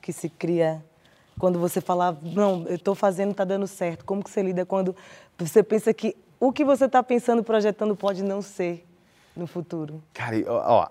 que 0.05 0.13
se 0.13 0.29
cria 0.29 0.85
quando 1.39 1.59
você 1.59 1.81
fala, 1.81 2.17
não, 2.23 2.67
eu 2.69 2.77
estou 2.77 2.95
fazendo, 2.95 3.31
está 3.31 3.43
dando 3.43 3.67
certo? 3.67 4.05
Como 4.05 4.23
que 4.23 4.31
você 4.31 4.43
lida 4.43 4.67
quando 4.67 4.95
você 5.39 5.63
pensa 5.63 5.95
que 5.95 6.15
o 6.39 6.53
que 6.53 6.63
você 6.63 6.85
está 6.85 7.03
pensando, 7.03 7.43
projetando, 7.43 7.97
pode 7.97 8.23
não 8.23 8.43
ser 8.43 8.87
no 9.35 9.47
futuro? 9.47 10.03
Cara, 10.13 10.37
ó, 10.47 10.89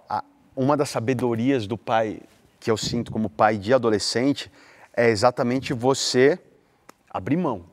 uma 0.56 0.76
das 0.76 0.89
sabedorias 0.89 1.67
do 1.67 1.78
pai 1.78 2.21
que 2.60 2.71
eu 2.71 2.76
sinto 2.76 3.12
como 3.12 3.30
pai 3.30 3.56
de 3.56 3.71
adolescente 3.71 4.52
é 4.97 5.10
exatamente 5.10 5.73
você 5.73 6.39
abrir 7.08 7.38
mão. 7.38 7.65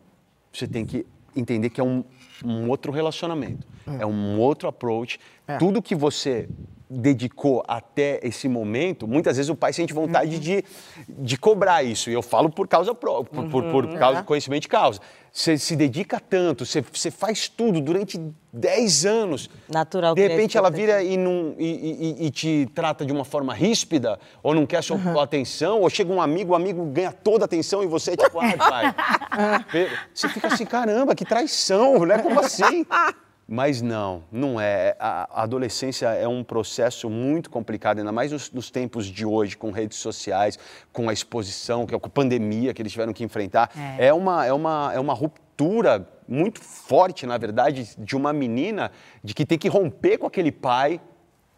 Você 0.53 0.69
tem 0.69 0.85
que 0.85 1.07
entender 1.35 1.71
que 1.71 1.81
é 1.81 1.85
um, 1.85 2.05
um 2.45 2.69
outro 2.69 2.93
relacionamento, 2.93 3.67
é. 3.99 4.05
um 4.05 4.39
outro 4.39 4.69
approach. 4.69 5.19
Tudo 5.59 5.81
que 5.81 5.95
você 5.95 6.49
dedicou 6.93 7.63
até 7.69 8.19
esse 8.25 8.49
momento, 8.49 9.07
muitas 9.07 9.37
vezes 9.37 9.49
o 9.49 9.55
pai 9.55 9.73
sente 9.73 9.93
vontade 9.95 10.41
de, 10.41 10.65
de 11.09 11.37
cobrar 11.39 11.85
isso. 11.85 12.11
E 12.11 12.13
eu 12.13 12.21
falo 12.21 12.51
por 12.51 12.67
causa 12.67 12.93
própria, 12.93 13.43
por, 13.45 13.49
por, 13.49 13.63
por 13.87 13.99
causa, 13.99 14.25
conhecimento 14.25 14.63
de 14.63 14.69
causa. 14.69 14.99
Você 15.33 15.57
se 15.57 15.77
dedica 15.77 16.19
tanto, 16.19 16.67
você, 16.67 16.83
faz 17.13 17.49
tudo 17.49 17.81
durante 17.81 18.21
10 18.53 19.07
anos. 19.07 19.49
Natural 19.69 20.13
De 20.17 20.27
repente 20.27 20.59
ela 20.59 20.69
vira 20.69 21.01
e, 21.05 21.17
não, 21.17 21.55
e, 21.57 22.17
e- 22.21 22.27
e 22.27 22.31
te 22.33 22.69
trata 22.75 23.07
de 23.07 23.13
uma 23.13 23.25
forma 23.25 23.55
ríspida, 23.55 24.19
ou 24.43 24.53
não 24.53 24.67
quer 24.67 24.83
sua 24.83 24.99
atenção, 25.23 25.83
ou 25.83 25.89
chega 25.89 26.13
um 26.13 26.21
amigo, 26.21 26.53
o 26.53 26.57
amigo 26.57 26.85
ganha 26.87 27.13
toda 27.13 27.45
a 27.45 27.47
atenção 27.47 27.85
e 27.85 27.87
você 27.87 28.15
é 28.15 28.17
tipo, 28.17 28.41
ai, 28.41 28.57
pai. 28.57 28.95
Você 30.13 30.29
fica 30.29 30.49
assim, 30.49 30.67
caramba, 30.67 31.15
que 31.15 31.25
traição, 31.25 32.05
né? 32.05 32.19
Como 32.19 32.41
assim? 32.41 32.85
Mas 33.53 33.83
não, 33.83 34.23
não 34.31 34.61
é. 34.61 34.95
A 35.01 35.43
adolescência 35.43 36.07
é 36.07 36.29
um 36.29 36.45
processo 36.45 37.11
muito 37.11 37.51
complicado, 37.51 37.99
ainda 37.99 38.13
mais 38.13 38.31
nos, 38.31 38.49
nos 38.53 38.71
tempos 38.71 39.07
de 39.07 39.27
hoje, 39.27 39.57
com 39.57 39.73
redes 39.73 39.99
sociais, 39.99 40.57
com 40.93 41.09
a 41.09 41.13
exposição, 41.13 41.83
é 41.83 41.99
com 41.99 42.07
a 42.07 42.11
pandemia 42.11 42.73
que 42.73 42.81
eles 42.81 42.93
tiveram 42.93 43.13
que 43.13 43.25
enfrentar. 43.25 43.69
É, 43.99 44.13
uma, 44.13 44.47
é, 44.47 44.53
uma, 44.53 44.93
é 44.95 45.01
uma 45.01 45.13
ruptura 45.13 46.09
muito 46.29 46.61
forte, 46.61 47.27
na 47.27 47.37
verdade, 47.37 47.89
de 47.99 48.15
uma 48.15 48.33
menina 48.33 48.93
de 49.25 49.35
que 49.35 49.45
tem 49.45 49.59
que 49.59 49.69
romper 49.69 50.19
com 50.19 50.29
aquele 50.29 50.53
pai 50.53 51.01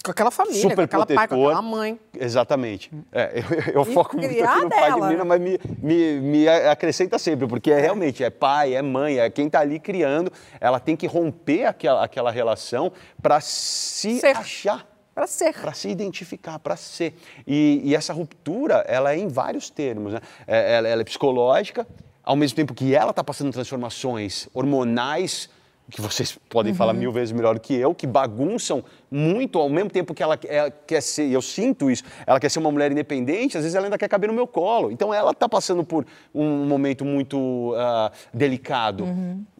Com 0.05 0.11
aquela 0.11 0.31
família, 0.31 0.61
super 0.61 0.77
com 0.77 0.83
aquela 0.83 1.07
pai, 1.07 1.29
com 1.29 1.47
aquela 1.47 1.63
mãe. 1.63 2.01
Exatamente. 2.19 2.91
É, 3.13 3.41
eu, 3.41 3.75
eu 3.75 3.85
foco 3.85 4.17
muito 4.17 4.31
aqui 4.31 4.43
no 4.43 4.69
pai 4.69 4.81
de 4.81 4.91
dela, 4.91 5.07
menina, 5.07 5.25
né? 5.25 5.25
mas 5.25 5.41
me, 5.41 5.61
me, 5.81 6.21
me 6.21 6.49
acrescenta 6.49 7.19
sempre, 7.19 7.47
porque 7.47 7.71
é, 7.71 7.81
realmente 7.81 8.25
é 8.25 8.31
pai, 8.31 8.75
é 8.75 8.83
mãe, 8.83 9.19
é 9.19 9.31
quem 9.31 9.47
está 9.47 9.61
ali 9.61 9.79
criando. 9.79 10.33
Ela 10.61 10.81
tem 10.81 10.97
que 10.97 11.07
romper 11.07 11.67
aquela, 11.67 12.05
aquela 12.05 12.31
relação 12.31 12.93
para 13.21 13.41
se 13.41 14.19
Ser. 14.19 14.37
achar. 14.37 14.87
Pra 15.15 15.27
ser. 15.27 15.53
Para 15.53 15.73
se 15.75 15.89
identificar, 15.89 16.59
para 16.59 16.75
ser. 16.75 17.15
E, 17.47 17.83
e 17.85 17.95
essa 17.95 18.13
ruptura, 18.13 18.85
ela 18.89 19.13
é 19.13 19.19
em 19.19 19.29
vários 19.29 19.69
termos. 19.69 20.15
Né? 20.15 20.21
É, 20.47 20.75
ela, 20.77 20.89
ela 20.89 21.03
é 21.03 21.05
psicológica, 21.05 21.87
ao 22.25 22.35
mesmo 22.35 22.57
tempo 22.57 22.73
que 22.73 22.95
ela 22.95 23.11
está 23.11 23.23
passando 23.23 23.53
transformações 23.53 24.49
hormonais, 24.55 25.51
que 25.93 26.01
vocês 26.01 26.39
podem 26.49 26.73
falar 26.73 26.95
mil 26.95 27.13
vezes 27.13 27.33
melhor 27.33 27.59
que 27.61 27.75
eu, 27.75 27.95
que 27.95 28.07
bagunçam 28.07 28.83
muito, 29.11 29.59
ao 29.59 29.69
mesmo 29.69 29.91
tempo 29.91 30.15
que 30.15 30.23
ela, 30.23 30.39
ela 30.49 30.71
quer 30.71 31.03
ser, 31.03 31.27
e 31.27 31.35
eu 31.35 31.43
sinto 31.43 31.91
isso, 31.91 32.03
ela 32.27 32.41
quer 32.41 32.51
ser 32.51 32.59
uma 32.59 32.73
mulher 32.73 32.91
independente, 32.91 33.59
às 33.59 33.63
vezes 33.63 33.75
ela 33.77 33.87
ainda 33.87 33.99
quer 33.99 34.09
caber 34.09 34.29
no 34.29 34.35
meu 34.35 34.47
colo. 34.47 34.91
Então 34.91 35.13
ela 35.13 35.33
está 35.33 35.47
passando 35.47 35.85
por 35.85 36.07
um 36.35 36.65
momento 36.65 37.05
muito 37.05 37.75
ah, 37.77 38.11
delicado. 38.33 39.07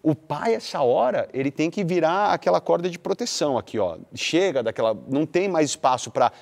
O 0.03 0.15
pai, 0.15 0.55
essa 0.55 0.81
hora, 0.81 1.29
ele 1.33 1.51
tem 1.51 1.71
que 1.71 1.85
virar 1.85 2.33
aquela 2.33 2.61
corda 2.61 2.89
de 2.89 2.99
proteção 2.99 3.57
aqui, 3.57 3.79
ó. 3.79 3.99
Chega 4.15 4.63
daquela. 4.63 4.97
Não 5.09 5.25
tem 5.25 5.49
mais 5.49 5.71
espaço 5.71 6.11
para. 6.11 6.33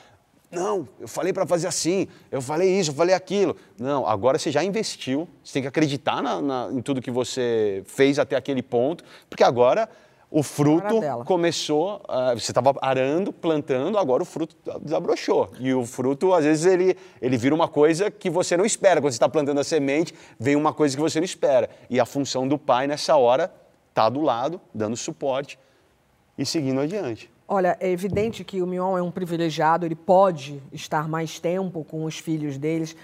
Não, 0.50 0.88
eu 0.98 1.06
falei 1.06 1.32
para 1.32 1.46
fazer 1.46 1.68
assim, 1.68 2.08
eu 2.30 2.42
falei 2.42 2.68
isso, 2.78 2.90
eu 2.90 2.94
falei 2.94 3.14
aquilo. 3.14 3.56
Não, 3.78 4.04
agora 4.06 4.36
você 4.38 4.50
já 4.50 4.64
investiu, 4.64 5.28
você 5.44 5.52
tem 5.54 5.62
que 5.62 5.68
acreditar 5.68 6.20
na- 6.20 6.40
na- 6.42 6.68
em 6.72 6.82
tudo 6.82 7.00
que 7.00 7.10
você 7.10 7.82
fez 7.86 8.18
até 8.18 8.34
aquele 8.34 8.60
ponto, 8.62 9.04
porque 9.28 9.44
agora 9.44 9.88
o 10.28 10.42
fruto 10.42 11.00
começou, 11.24 12.02
ah, 12.08 12.34
você 12.34 12.50
estava 12.50 12.74
arando, 12.82 13.32
plantando, 13.32 13.96
agora 13.96 14.22
o 14.22 14.26
fruto 14.26 14.56
desabrochou. 14.82 15.50
E 15.60 15.72
o 15.72 15.84
fruto, 15.86 16.34
às 16.34 16.44
vezes, 16.44 16.66
ele, 16.66 16.96
ele 17.22 17.36
vira 17.36 17.54
uma 17.54 17.68
coisa 17.68 18.10
que 18.10 18.28
você 18.30 18.56
não 18.56 18.64
espera. 18.64 19.00
Quando 19.00 19.12
você 19.12 19.16
está 19.16 19.28
plantando 19.28 19.58
a 19.60 19.64
semente, 19.64 20.12
vem 20.38 20.56
uma 20.56 20.72
coisa 20.72 20.96
que 20.96 21.02
você 21.02 21.18
não 21.20 21.24
espera. 21.24 21.68
E 21.88 21.98
a 22.00 22.06
função 22.06 22.46
do 22.48 22.56
pai, 22.58 22.86
nessa 22.88 23.16
hora, 23.16 23.52
está 23.88 24.08
do 24.08 24.20
lado, 24.20 24.60
dando 24.74 24.96
suporte. 24.96 25.58
e 26.38 26.46
seguindo 26.46 26.80
adiante. 26.80 27.30
Olha, 27.52 27.76
é 27.80 27.90
evidente 27.90 28.44
que 28.44 28.62
o 28.62 28.66
Mion 28.66 28.96
é 28.96 29.02
um 29.02 29.10
privilegiado, 29.10 29.84
ele 29.84 29.96
pode 29.96 30.62
estar 30.70 31.08
mais 31.08 31.40
tempo 31.40 31.82
com 31.82 32.04
os 32.04 32.16
filhos 32.16 32.56
deles, 32.56 32.94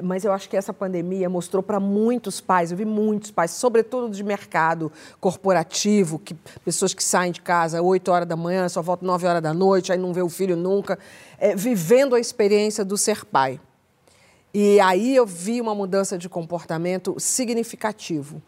mas 0.00 0.24
eu 0.24 0.30
acho 0.30 0.48
que 0.48 0.56
essa 0.56 0.72
pandemia 0.72 1.28
mostrou 1.28 1.64
para 1.64 1.80
muitos 1.80 2.40
pais, 2.40 2.70
eu 2.70 2.76
vi 2.76 2.84
muitos 2.84 3.32
pais, 3.32 3.50
sobretudo 3.50 4.14
de 4.14 4.22
mercado 4.22 4.92
corporativo, 5.20 6.16
que, 6.16 6.32
pessoas 6.64 6.94
que 6.94 7.02
saem 7.02 7.32
de 7.32 7.40
casa 7.40 7.82
8 7.82 8.08
horas 8.08 8.28
da 8.28 8.36
manhã, 8.36 8.68
só 8.68 8.80
voltam 8.80 9.04
9 9.04 9.26
horas 9.26 9.42
da 9.42 9.52
noite, 9.52 9.90
aí 9.90 9.98
não 9.98 10.12
vê 10.12 10.22
o 10.22 10.28
filho 10.28 10.54
nunca, 10.54 10.96
é, 11.36 11.56
vivendo 11.56 12.14
a 12.14 12.20
experiência 12.20 12.84
do 12.84 12.96
ser 12.96 13.24
pai. 13.24 13.60
E 14.54 14.78
aí 14.78 15.16
eu 15.16 15.26
vi 15.26 15.60
uma 15.60 15.74
mudança 15.74 16.16
de 16.16 16.28
comportamento 16.28 17.16
significativo. 17.18 18.40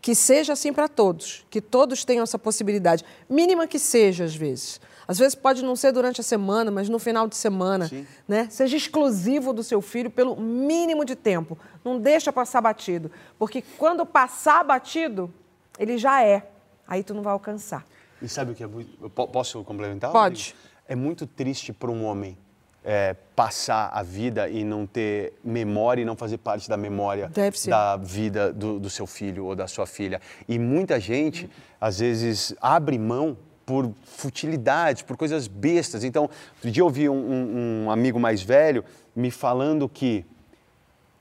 Que 0.00 0.16
seja 0.16 0.52
assim 0.52 0.72
para 0.72 0.88
todos, 0.88 1.44
que 1.48 1.60
todos 1.60 2.04
tenham 2.04 2.24
essa 2.24 2.36
possibilidade, 2.36 3.04
mínima 3.28 3.68
que 3.68 3.78
seja 3.78 4.24
às 4.24 4.34
vezes. 4.34 4.80
Às 5.12 5.18
vezes 5.18 5.34
pode 5.34 5.62
não 5.62 5.76
ser 5.76 5.92
durante 5.92 6.22
a 6.22 6.24
semana, 6.24 6.70
mas 6.70 6.88
no 6.88 6.98
final 6.98 7.28
de 7.28 7.36
semana, 7.36 7.90
né? 8.26 8.48
Seja 8.48 8.78
exclusivo 8.78 9.52
do 9.52 9.62
seu 9.62 9.82
filho 9.82 10.10
pelo 10.10 10.34
mínimo 10.40 11.04
de 11.04 11.14
tempo. 11.14 11.58
Não 11.84 12.00
deixa 12.00 12.32
passar 12.32 12.62
batido, 12.62 13.10
porque 13.38 13.62
quando 13.76 14.06
passar 14.06 14.64
batido, 14.64 15.30
ele 15.78 15.98
já 15.98 16.24
é. 16.24 16.48
Aí 16.88 17.04
tu 17.04 17.12
não 17.12 17.22
vai 17.22 17.34
alcançar. 17.34 17.84
E 18.22 18.26
sabe 18.26 18.52
o 18.52 18.54
que 18.54 18.62
é 18.64 18.66
muito. 18.66 19.10
Posso 19.10 19.62
complementar? 19.64 20.10
Pode. 20.10 20.54
É 20.88 20.96
muito 20.96 21.26
triste 21.26 21.74
para 21.74 21.90
um 21.90 22.06
homem 22.06 22.38
é, 22.82 23.14
passar 23.36 23.90
a 23.92 24.02
vida 24.02 24.48
e 24.48 24.64
não 24.64 24.86
ter 24.86 25.34
memória 25.44 26.00
e 26.00 26.06
não 26.06 26.16
fazer 26.16 26.38
parte 26.38 26.70
da 26.70 26.78
memória 26.78 27.30
da 27.68 27.98
vida 27.98 28.50
do, 28.50 28.80
do 28.80 28.88
seu 28.88 29.06
filho 29.06 29.44
ou 29.44 29.54
da 29.54 29.66
sua 29.66 29.84
filha. 29.84 30.22
E 30.48 30.58
muita 30.58 30.98
gente, 30.98 31.50
às 31.78 31.98
vezes, 31.98 32.54
abre 32.62 32.96
mão 32.96 33.36
por 33.64 33.90
futilidades, 34.04 35.02
por 35.02 35.16
coisas 35.16 35.46
bestas. 35.46 36.04
Então, 36.04 36.22
outro 36.54 36.70
dia 36.70 36.80
eu 36.80 36.86
ouvi 36.86 37.08
um, 37.08 37.14
um- 37.14 37.84
um 37.86 37.90
amigo 37.90 38.18
mais 38.18 38.42
velho 38.42 38.84
me 39.14 39.30
falando 39.30 39.88
que 39.88 40.24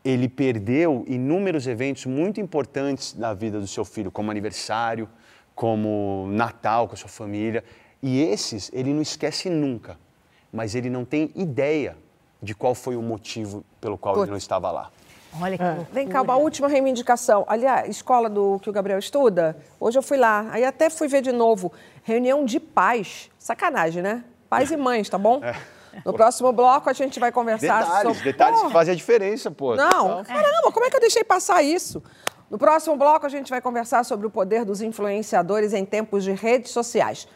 ele 0.03 0.27
perdeu 0.27 1.03
inúmeros 1.07 1.67
eventos 1.67 2.05
muito 2.05 2.41
importantes 2.41 3.13
na 3.15 3.33
vida 3.33 3.59
do 3.59 3.67
seu 3.67 3.85
filho, 3.85 4.09
como 4.11 4.31
aniversário, 4.31 5.07
como 5.53 6.27
Natal 6.31 6.87
com 6.87 6.95
a 6.95 6.97
sua 6.97 7.09
família. 7.09 7.63
E 8.01 8.19
esses 8.21 8.71
ele 8.73 8.93
não 8.93 9.01
esquece 9.01 9.49
nunca, 9.49 9.97
mas 10.51 10.73
ele 10.73 10.89
não 10.89 11.05
tem 11.05 11.31
ideia 11.35 11.95
de 12.41 12.55
qual 12.55 12.73
foi 12.73 12.95
o 12.95 13.01
motivo 13.01 13.63
pelo 13.79 13.95
qual 13.97 14.15
ele 14.23 14.31
não 14.31 14.37
estava 14.37 14.71
lá. 14.71 14.89
Olha 15.39 15.57
que 15.57 15.63
loucura. 15.63 15.87
Vem 15.93 16.07
cá, 16.07 16.21
uma 16.21 16.35
última 16.35 16.67
reivindicação. 16.67 17.45
Aliás, 17.47 17.87
escola 17.89 18.27
do 18.29 18.59
que 18.59 18.69
o 18.69 18.73
Gabriel 18.73 18.97
estuda, 18.99 19.55
hoje 19.79 19.97
eu 19.97 20.01
fui 20.03 20.17
lá, 20.17 20.47
aí 20.51 20.65
até 20.65 20.89
fui 20.89 21.07
ver 21.07 21.21
de 21.21 21.31
novo. 21.31 21.71
Reunião 22.03 22.45
de 22.45 22.59
pais. 22.59 23.29
Sacanagem, 23.37 24.01
né? 24.01 24.23
Pais 24.49 24.71
e 24.71 24.77
mães, 24.77 25.09
tá 25.09 25.17
bom? 25.17 25.41
No 26.05 26.13
próximo 26.13 26.53
bloco 26.53 26.89
a 26.89 26.93
gente 26.93 27.19
vai 27.19 27.33
conversar 27.33 27.83
Detalhes, 27.83 28.17
sobre. 28.17 28.31
detalhes 28.31 28.61
que 28.61 28.71
fazem 28.71 28.93
a 28.93 28.95
diferença, 28.95 29.51
pô. 29.51 29.75
Não, 29.75 30.23
caramba, 30.23 30.71
como 30.71 30.85
é 30.85 30.89
que 30.89 30.95
eu 30.95 31.01
deixei 31.01 31.21
passar 31.21 31.61
isso? 31.61 32.01
No 32.49 32.57
próximo 32.57 32.95
bloco 32.95 33.25
a 33.25 33.29
gente 33.29 33.49
vai 33.49 33.61
conversar 33.61 34.05
sobre 34.05 34.25
o 34.25 34.29
poder 34.29 34.63
dos 34.63 34.81
influenciadores 34.81 35.73
em 35.73 35.83
tempos 35.83 36.23
de 36.23 36.31
redes 36.31 36.71
sociais. 36.71 37.27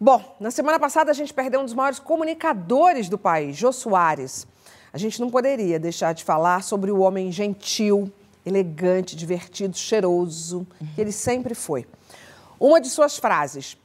Bom, 0.00 0.36
na 0.40 0.50
semana 0.50 0.78
passada 0.78 1.10
a 1.10 1.14
gente 1.14 1.32
perdeu 1.34 1.60
um 1.60 1.64
dos 1.64 1.74
maiores 1.74 1.98
comunicadores 1.98 3.08
do 3.08 3.18
país, 3.18 3.56
Jô 3.56 3.72
Soares. 3.72 4.46
A 4.92 4.98
gente 4.98 5.20
não 5.20 5.30
poderia 5.30 5.78
deixar 5.78 6.12
de 6.12 6.22
falar 6.22 6.62
sobre 6.62 6.90
o 6.90 7.00
homem 7.00 7.32
gentil, 7.32 8.12
elegante, 8.44 9.16
divertido, 9.16 9.76
cheiroso, 9.76 10.66
que 10.94 11.00
ele 11.00 11.12
sempre 11.12 11.54
foi. 11.54 11.86
Uma 12.58 12.80
de 12.80 12.88
suas 12.90 13.16
frases, 13.16 13.76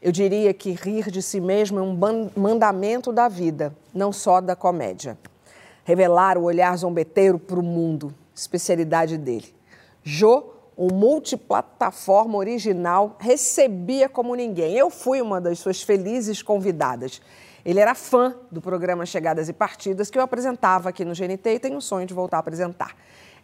eu 0.00 0.12
diria 0.12 0.52
que 0.52 0.72
rir 0.72 1.10
de 1.10 1.22
si 1.22 1.40
mesmo 1.40 1.78
é 1.78 1.82
um 1.82 2.30
mandamento 2.36 3.12
da 3.12 3.28
vida, 3.28 3.74
não 3.94 4.12
só 4.12 4.40
da 4.40 4.54
comédia. 4.54 5.18
Revelar 5.84 6.36
o 6.36 6.42
olhar 6.42 6.76
zombeteiro 6.76 7.38
para 7.38 7.58
o 7.58 7.62
mundo, 7.62 8.14
especialidade 8.34 9.16
dele. 9.16 9.54
Jô, 10.02 10.52
um 10.76 10.88
multiplataforma 10.92 12.36
original, 12.36 13.16
recebia 13.18 14.08
como 14.08 14.34
ninguém. 14.34 14.74
Eu 14.74 14.90
fui 14.90 15.22
uma 15.22 15.40
das 15.40 15.58
suas 15.58 15.82
felizes 15.82 16.42
convidadas. 16.42 17.20
Ele 17.64 17.80
era 17.80 17.94
fã 17.94 18.34
do 18.52 18.60
programa 18.60 19.06
Chegadas 19.06 19.48
e 19.48 19.52
Partidas 19.52 20.10
que 20.10 20.18
eu 20.18 20.22
apresentava 20.22 20.90
aqui 20.90 21.04
no 21.04 21.14
GNT 21.14 21.54
e 21.54 21.58
tenho 21.58 21.78
o 21.78 21.82
sonho 21.82 22.06
de 22.06 22.14
voltar 22.14 22.36
a 22.36 22.40
apresentar. 22.40 22.94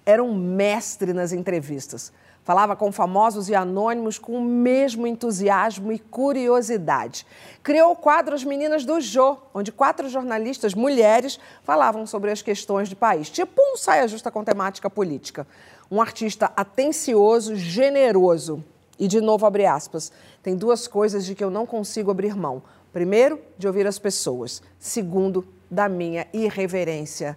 Era 0.05 0.23
um 0.23 0.35
mestre 0.35 1.13
nas 1.13 1.33
entrevistas. 1.33 2.13
Falava 2.45 2.75
com 2.75 2.91
famosos 2.91 3.49
e 3.49 3.55
anônimos 3.55 4.19
com 4.19 4.33
o 4.33 4.43
mesmo 4.43 5.07
entusiasmo 5.07 5.93
e 5.93 5.99
curiosidade. 5.99 7.25
Criou 7.63 7.93
o 7.93 7.97
quadro 7.97 8.35
As 8.35 8.43
Meninas 8.43 8.85
do 8.85 9.01
Jô, 9.01 9.37
onde 9.55 9.71
quatro 9.71 10.09
jornalistas 10.09 10.75
mulheres 10.75 11.39
falavam 11.63 12.05
sobre 12.05 12.33
as 12.33 12.43
questões 12.43 12.89
do 12.89 12.97
país, 12.97 13.31
tipo 13.31 13.63
um 13.73 13.77
saia 13.77 14.09
justa 14.09 14.31
com 14.31 14.43
temática 14.43 14.91
política. 14.91 15.47
Um 15.89 16.01
artista 16.01 16.51
atencioso, 16.57 17.55
generoso. 17.55 18.65
E, 18.99 19.07
de 19.07 19.21
novo, 19.21 19.47
abre 19.47 19.67
aspas, 19.67 20.11
tem 20.43 20.57
duas 20.57 20.89
coisas 20.89 21.25
de 21.25 21.35
que 21.35 21.45
eu 21.45 21.51
não 21.51 21.67
consigo 21.67 22.11
abrir 22.11 22.35
mão. 22.35 22.63
Primeiro, 22.93 23.41
de 23.57 23.67
ouvir 23.67 23.87
as 23.87 23.99
pessoas. 23.99 24.63
Segundo, 24.79 25.47
da 25.71 25.89
minha 25.89 26.27
irreverência. 26.33 27.37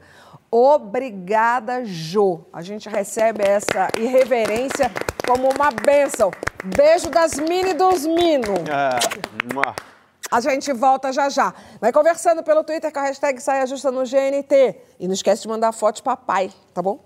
Obrigada, 0.58 1.84
Jô. 1.84 2.46
A 2.54 2.62
gente 2.62 2.88
recebe 2.88 3.44
essa 3.44 3.90
irreverência 4.00 4.90
como 5.28 5.50
uma 5.50 5.70
bênção. 5.70 6.32
Beijo 6.64 7.10
das 7.10 7.34
mini 7.34 7.74
dos 7.74 8.06
mino. 8.06 8.54
É. 8.72 8.98
A 10.32 10.40
gente 10.40 10.72
volta 10.72 11.12
já 11.12 11.28
já. 11.28 11.54
Vai 11.82 11.92
conversando 11.92 12.42
pelo 12.42 12.64
Twitter 12.64 12.90
com 12.90 13.00
a 13.00 13.02
hashtag 13.02 13.42
Saia 13.42 13.68
Justa 13.68 13.92
no 13.92 14.04
GNT. 14.04 14.78
E 14.98 15.08
não 15.08 15.14
esquece 15.14 15.42
de 15.42 15.50
mandar 15.50 15.74
foto 15.74 15.98
de 15.98 16.04
papai, 16.04 16.50
tá 16.74 16.82
bom? 16.82 17.04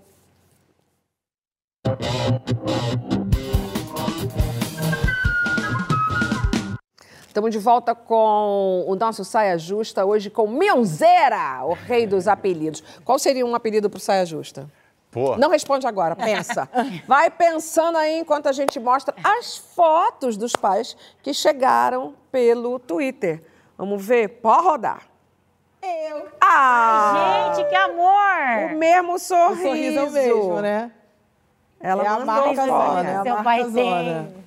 Estamos 7.30 7.52
de 7.52 7.60
volta 7.60 7.94
com 7.94 8.84
o 8.88 8.96
nosso 8.96 9.24
Saia 9.24 9.56
Justa, 9.56 10.04
hoje 10.04 10.28
com 10.28 10.48
Mionzeira, 10.48 11.60
o 11.64 11.74
rei 11.74 12.04
dos 12.04 12.26
apelidos. 12.26 12.82
Qual 13.04 13.20
seria 13.20 13.46
um 13.46 13.54
apelido 13.54 13.88
para 13.88 13.98
o 13.98 14.00
Saia 14.00 14.26
Justa? 14.26 14.68
Pô, 15.12 15.36
Não 15.36 15.48
responde 15.48 15.86
agora, 15.86 16.16
pensa. 16.16 16.68
Vai 17.06 17.30
pensando 17.30 17.96
aí 17.98 18.18
enquanto 18.18 18.48
a 18.48 18.52
gente 18.52 18.80
mostra 18.80 19.14
as 19.22 19.56
fotos 19.56 20.36
dos 20.36 20.54
pais 20.56 20.96
que 21.22 21.32
chegaram 21.32 22.14
pelo 22.32 22.80
Twitter. 22.80 23.44
Vamos 23.78 24.04
ver? 24.04 24.26
Pode 24.42 24.64
rodar. 24.64 25.02
Eu. 25.80 26.26
Ah! 26.40 27.52
Gente, 27.54 27.68
que 27.68 27.76
amor! 27.76 28.72
O 28.72 28.76
mesmo 28.76 29.14
O 29.14 29.18
sorriso. 29.20 29.62
sorriso 29.62 29.98
é 29.98 30.02
o 30.02 30.10
mesmo, 30.10 30.60
né? 30.62 30.90
Ela 31.78 32.02
é 32.02 32.06
a 32.08 32.18
marca 32.24 32.66
zona, 32.66 33.08
é 33.08 33.16
a 33.16 33.22
Seu 33.22 33.34
marca 33.34 33.44
pai 33.44 33.64
zona. 33.70 33.72
tem. 34.34 34.39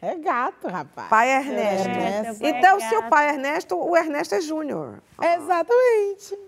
É 0.00 0.14
gato, 0.16 0.68
rapaz. 0.68 1.08
Pai 1.08 1.28
Ernesto. 1.30 1.88
É, 1.88 2.22
pai 2.22 2.36
então, 2.58 2.76
é 2.76 2.88
seu 2.88 3.02
pai 3.04 3.28
Ernesto, 3.30 3.76
o 3.76 3.96
Ernesto 3.96 4.34
é 4.36 4.40
Júnior. 4.40 5.02
Exatamente. 5.20 6.38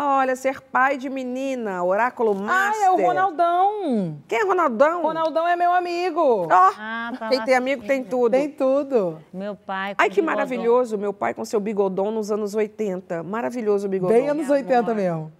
Olha, 0.00 0.36
ser 0.36 0.60
pai 0.60 0.96
de 0.96 1.10
menina, 1.10 1.82
oráculo 1.82 2.30
Ah, 2.30 2.42
master. 2.42 2.84
é 2.86 2.90
o 2.92 2.96
Ronaldão. 3.04 4.16
Quem 4.28 4.38
é 4.38 4.44
Ronaldão? 4.44 5.02
Ronaldão 5.02 5.48
é 5.48 5.56
meu 5.56 5.72
amigo. 5.72 6.46
Ó, 6.48 6.48
Ah, 6.78 7.12
tá 7.18 7.28
quem 7.28 7.44
tem 7.44 7.56
amigo 7.56 7.84
tem 7.84 8.04
tudo. 8.04 8.30
Tem 8.30 8.48
tudo. 8.48 9.20
Meu 9.32 9.56
pai. 9.56 9.96
com 9.96 10.02
Ai, 10.02 10.08
que 10.08 10.16
bigodão. 10.20 10.36
maravilhoso, 10.36 10.96
meu 10.96 11.12
pai 11.12 11.34
com 11.34 11.44
seu 11.44 11.58
bigodão 11.58 12.12
nos 12.12 12.30
anos 12.30 12.54
80. 12.54 13.24
Maravilhoso 13.24 13.88
o 13.88 13.90
bigodão. 13.90 14.16
Bem 14.16 14.28
anos 14.28 14.48
80 14.48 14.94
mesmo. 14.94 15.32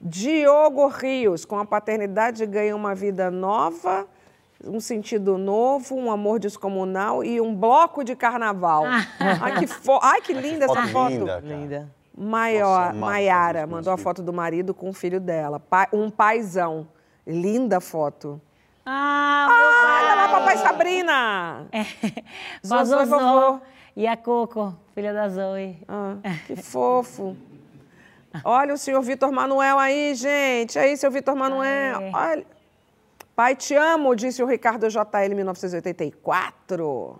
Diogo 0.00 0.88
Rios, 0.88 1.44
com 1.44 1.56
a 1.56 1.64
paternidade 1.64 2.44
ganha 2.46 2.74
uma 2.74 2.92
vida 2.92 3.30
nova, 3.30 4.08
um 4.64 4.80
sentido 4.80 5.36
novo, 5.38 5.94
um 5.96 6.10
amor 6.10 6.38
descomunal 6.38 7.24
e 7.24 7.40
um 7.40 7.54
bloco 7.54 8.04
de 8.04 8.14
carnaval. 8.16 8.84
Ai, 8.86 9.58
que, 9.58 9.66
fo... 9.66 9.98
Ai, 10.02 10.20
que 10.20 10.32
linda 10.32 10.64
essa 10.66 10.74
foto 10.74 10.88
foto. 10.88 11.10
linda, 11.12 11.26
cara. 11.26 11.40
Linda. 11.46 11.90
Maior, 12.16 12.92
Maiara 12.92 13.66
mandou 13.66 13.92
a 13.92 13.96
foto 13.96 14.22
do 14.22 14.32
marido 14.32 14.74
com 14.74 14.90
o 14.90 14.92
filho 14.92 15.18
dela. 15.18 15.60
Um 15.92 16.10
paizão. 16.10 16.86
Linda 17.26 17.80
foto. 17.80 18.40
Ah, 18.84 19.46
Ah, 19.48 20.00
olha 20.02 20.14
lá, 20.14 20.28
papai 20.28 20.54
pai. 20.56 20.64
Sabrina. 20.66 21.66
E 21.72 22.66
Zozô 22.66 23.06
vovô. 23.06 23.60
e 23.96 24.06
a 24.06 24.16
Coco, 24.16 24.74
filha 24.94 25.12
da 25.14 25.28
Zoe. 25.28 25.78
Ah, 25.88 26.16
que 26.46 26.56
fofo. 26.56 27.36
Olha 28.44 28.74
o 28.74 28.78
senhor 28.78 29.00
Vitor 29.02 29.30
Manuel 29.30 29.78
aí, 29.78 30.14
gente. 30.14 30.78
Aí, 30.78 30.96
seu 30.96 31.10
Vitor 31.10 31.36
Manuel. 31.36 32.10
Olha. 32.12 32.44
Pai, 33.34 33.56
te 33.56 33.74
amo, 33.74 34.14
disse 34.14 34.42
o 34.42 34.46
Ricardo 34.46 34.88
JL, 34.88 35.34
1984. 35.34 37.18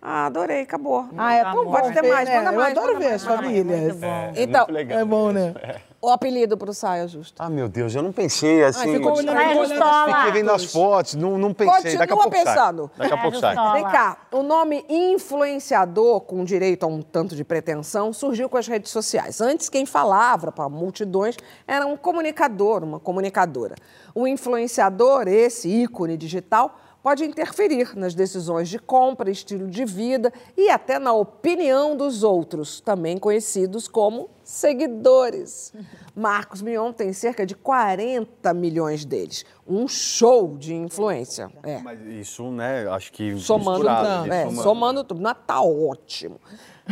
Ah, 0.00 0.26
adorei, 0.26 0.62
acabou. 0.62 1.08
Ah, 1.16 1.34
é 1.34 1.42
tão 1.42 1.64
bom. 1.64 1.72
Pode 1.72 1.92
ter 1.92 2.02
mais, 2.02 2.28
né? 2.28 2.38
manda 2.38 2.52
Eu 2.52 2.56
mais, 2.58 2.76
adoro 2.76 2.92
manda 2.94 3.08
ver 3.08 3.14
as 3.14 3.24
famílias. 3.24 3.96
Bom. 3.96 4.32
Então. 4.36 4.66
É 4.90 5.04
bom, 5.04 5.32
né? 5.32 5.54
O 6.00 6.10
apelido 6.10 6.56
pro 6.58 6.72
Saia 6.74 7.08
Justa. 7.08 7.42
Ah, 7.42 7.48
meu 7.48 7.68
Deus, 7.68 7.94
eu 7.94 8.02
não 8.02 8.12
pensei 8.12 8.62
assim. 8.62 8.92
ficou 8.94 9.12
eu 9.12 9.16
olhando- 9.16 9.34
Saia 9.36 9.48
ficou 9.48 9.66
Justola. 9.66 10.16
Fiquei 10.18 10.32
vendo 10.32 10.50
as 10.52 10.64
fotos, 10.66 11.14
não, 11.14 11.38
não 11.38 11.54
pensei. 11.54 11.74
Continua 11.74 11.98
Daqui 11.98 12.12
a 12.12 12.16
pouco 12.16 12.30
pensando. 12.30 12.90
sai. 12.96 12.98
Daqui 13.08 13.14
a 13.14 13.22
pouco 13.22 13.38
sai. 13.38 13.72
Vem 13.72 13.84
cá, 13.84 14.18
o 14.30 14.42
nome 14.42 14.84
influenciador, 14.88 16.20
com 16.20 16.44
direito 16.44 16.84
a 16.84 16.86
um 16.86 17.02
tanto 17.02 17.34
de 17.34 17.42
pretensão, 17.42 18.12
surgiu 18.12 18.48
com 18.48 18.56
as 18.56 18.66
redes 18.68 18.90
sociais. 18.90 19.40
Antes, 19.40 19.68
quem 19.68 19.84
falava 19.86 20.52
para 20.52 20.68
multidões 20.68 21.36
era 21.66 21.86
um 21.86 21.96
comunicador, 21.96 22.84
uma 22.84 23.00
comunicadora. 23.00 23.74
O 24.14 24.26
influenciador, 24.28 25.26
esse 25.28 25.68
ícone 25.68 26.16
digital, 26.16 26.78
pode 27.06 27.24
interferir 27.24 27.96
nas 27.96 28.16
decisões 28.16 28.68
de 28.68 28.80
compra, 28.80 29.30
estilo 29.30 29.68
de 29.68 29.84
vida 29.84 30.32
e 30.56 30.68
até 30.68 30.98
na 30.98 31.12
opinião 31.12 31.96
dos 31.96 32.24
outros, 32.24 32.80
também 32.80 33.16
conhecidos 33.16 33.86
como 33.86 34.28
seguidores. 34.42 35.72
Marcos 36.16 36.60
Mion 36.60 36.92
tem 36.92 37.12
cerca 37.12 37.46
de 37.46 37.54
40 37.54 38.52
milhões 38.54 39.04
deles. 39.04 39.44
Um 39.64 39.86
show 39.86 40.56
de 40.58 40.74
influência. 40.74 41.48
É. 41.62 41.78
Mas 41.78 42.00
isso, 42.00 42.50
né, 42.50 42.88
acho 42.88 43.12
que 43.12 43.38
Somando 43.38 43.84
misturado, 43.84 44.22
tudo. 44.24 44.32
É, 44.32 44.42
somando. 44.42 44.62
somando 44.64 45.04
tudo. 45.04 45.22
Mas 45.22 45.36
tá 45.46 45.62
ótimo. 45.62 46.40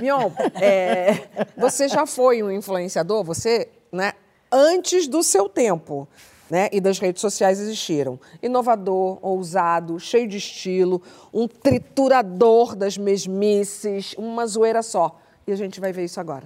Mion, 0.00 0.30
é, 0.54 1.48
você 1.58 1.88
já 1.88 2.06
foi 2.06 2.40
um 2.40 2.52
influenciador, 2.52 3.24
você, 3.24 3.68
né, 3.90 4.12
antes 4.52 5.08
do 5.08 5.24
seu 5.24 5.48
tempo. 5.48 6.06
Né, 6.50 6.68
e 6.70 6.80
das 6.80 6.98
redes 6.98 7.22
sociais 7.22 7.58
existiram. 7.58 8.20
Inovador, 8.42 9.18
ousado, 9.22 9.98
cheio 9.98 10.28
de 10.28 10.36
estilo, 10.36 11.00
um 11.32 11.48
triturador 11.48 12.76
das 12.76 12.98
mesmices, 12.98 14.14
uma 14.18 14.46
zoeira 14.46 14.82
só. 14.82 15.18
E 15.46 15.52
a 15.52 15.56
gente 15.56 15.80
vai 15.80 15.90
ver 15.90 16.04
isso 16.04 16.20
agora. 16.20 16.44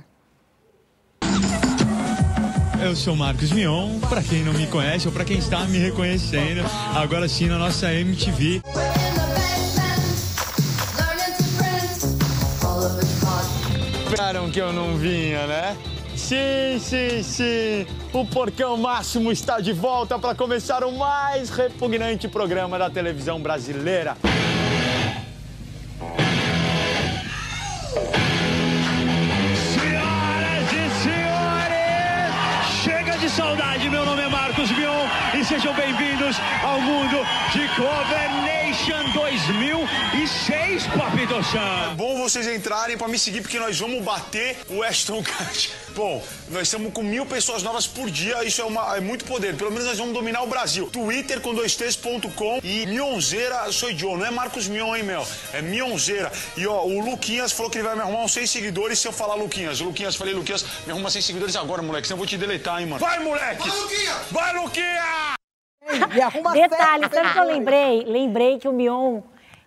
Eu 2.81 2.95
sou 2.95 3.17
Marcos 3.17 3.51
Mion, 3.51 3.99
pra 4.09 4.23
quem 4.23 4.45
não 4.45 4.53
me 4.53 4.67
conhece 4.69 5.09
ou 5.09 5.13
pra 5.13 5.25
quem 5.25 5.39
está 5.39 5.65
me 5.65 5.79
reconhecendo, 5.79 6.61
agora 6.95 7.29
sim 7.29 7.49
na 7.49 7.59
nossa 7.59 7.93
MTV. 7.93 8.63
Esperaram 14.07 14.49
que 14.51 14.61
eu 14.61 14.73
não 14.73 14.97
vinha, 14.97 15.45
né? 15.49 15.77
Sim, 16.29 16.79
sim, 16.79 17.23
sim. 17.23 17.87
O 18.13 18.23
Porcão 18.23 18.77
Máximo 18.77 19.33
está 19.33 19.61
de 19.61 19.73
volta 19.73 20.19
para 20.19 20.35
começar 20.35 20.85
o 20.85 20.93
mais 20.93 21.49
repugnante 21.49 22.29
programa 22.29 22.79
da 22.79 22.91
televisão 22.91 23.41
brasileira. 23.41 24.15
Senhoras 29.73 30.69
e 30.71 30.91
senhores, 31.03 32.83
chega 32.85 33.17
de 33.17 33.31
saudade. 33.31 33.89
Meu 33.89 34.05
nome 34.05 34.21
é 34.21 34.29
Marcos 34.29 34.71
Mion 34.73 35.07
e 35.33 35.43
sejam 35.43 35.73
bem-vindos 35.73 36.37
ao 36.63 36.79
mundo 36.79 37.25
de 37.55 37.67
Cover 37.75 38.29
Nation 38.79 39.11
2006, 39.13 40.87
Papito 40.97 41.43
Chan. 41.43 41.91
É 41.91 41.95
bom 41.97 42.17
vocês 42.19 42.47
entrarem 42.47 42.97
pra 42.97 43.09
me 43.09 43.19
seguir, 43.19 43.41
porque 43.41 43.59
nós 43.59 43.77
vamos 43.79 44.05
bater 44.05 44.57
o 44.69 44.85
Ashton 44.85 45.21
Kutcher. 45.23 45.73
Bom, 45.97 46.25
nós 46.51 46.63
estamos 46.63 46.93
com 46.93 47.03
mil 47.03 47.27
pessoas 47.27 47.63
novas 47.65 47.89
por 47.89 48.09
dia, 48.09 48.45
isso 48.45 48.61
é, 48.61 48.65
uma- 48.65 48.97
é 48.97 49.01
muito 49.01 49.25
poder. 49.25 49.57
Pelo 49.57 49.73
menos 49.73 49.85
nós 49.87 49.99
vamos 49.99 50.15
dominar 50.15 50.43
o 50.43 50.47
Brasil. 50.47 50.89
Twitter 50.93 51.41
com 51.41 51.53
dois 51.55 51.75
T's.com 51.75 52.61
e 52.63 52.87
Mionzeira 52.87 53.71
sou 53.73 53.93
Joe. 53.93 54.17
Não 54.17 54.27
é 54.27 54.31
Marcos 54.31 54.69
Mion, 54.69 54.95
hein, 54.95 55.03
Mel? 55.03 55.27
É 55.53 55.61
Mionzeira. 55.61 56.31
E 56.57 56.65
ó, 56.67 56.85
o 56.85 57.01
Luquinhas 57.01 57.51
falou 57.51 57.71
que 57.71 57.79
ele 57.79 57.85
vai 57.87 57.97
me 57.97 58.03
arrumar 58.03 58.21
uns 58.23 58.33
100 58.33 58.47
seguidores 58.47 59.01
se 59.01 59.09
eu 59.09 59.13
falar 59.13 59.35
Luquinhas. 59.35 59.81
O 59.81 59.85
Luquinhas, 59.87 60.15
falei, 60.15 60.35
Luquinhas, 60.35 60.65
me 60.87 60.93
arruma 60.93 61.11
100 61.11 61.21
seguidores 61.23 61.57
agora, 61.57 61.83
moleque, 61.83 62.07
senão 62.07 62.15
eu 62.15 62.19
vou 62.19 62.27
te 62.29 62.37
deletar, 62.37 62.81
hein, 62.81 62.87
mano. 62.87 63.01
Vai, 63.01 63.19
moleque! 63.19 63.69
Vai, 63.69 63.77
Luquinhas! 63.81 64.17
Vai, 64.31 64.53
Luquinhas! 64.55 65.38
E 66.17 66.21
arruma 66.21 66.53
Detalhe, 66.53 67.05
sete 67.05 67.15
sabe 67.15 67.29
o 67.29 67.33
que 67.33 67.39
eu 67.39 67.43
seguidores. 67.45 67.55
lembrei? 67.55 68.05
Lembrei 68.05 68.59
que 68.59 68.69
o 68.69 68.73
Mion, 68.73 69.21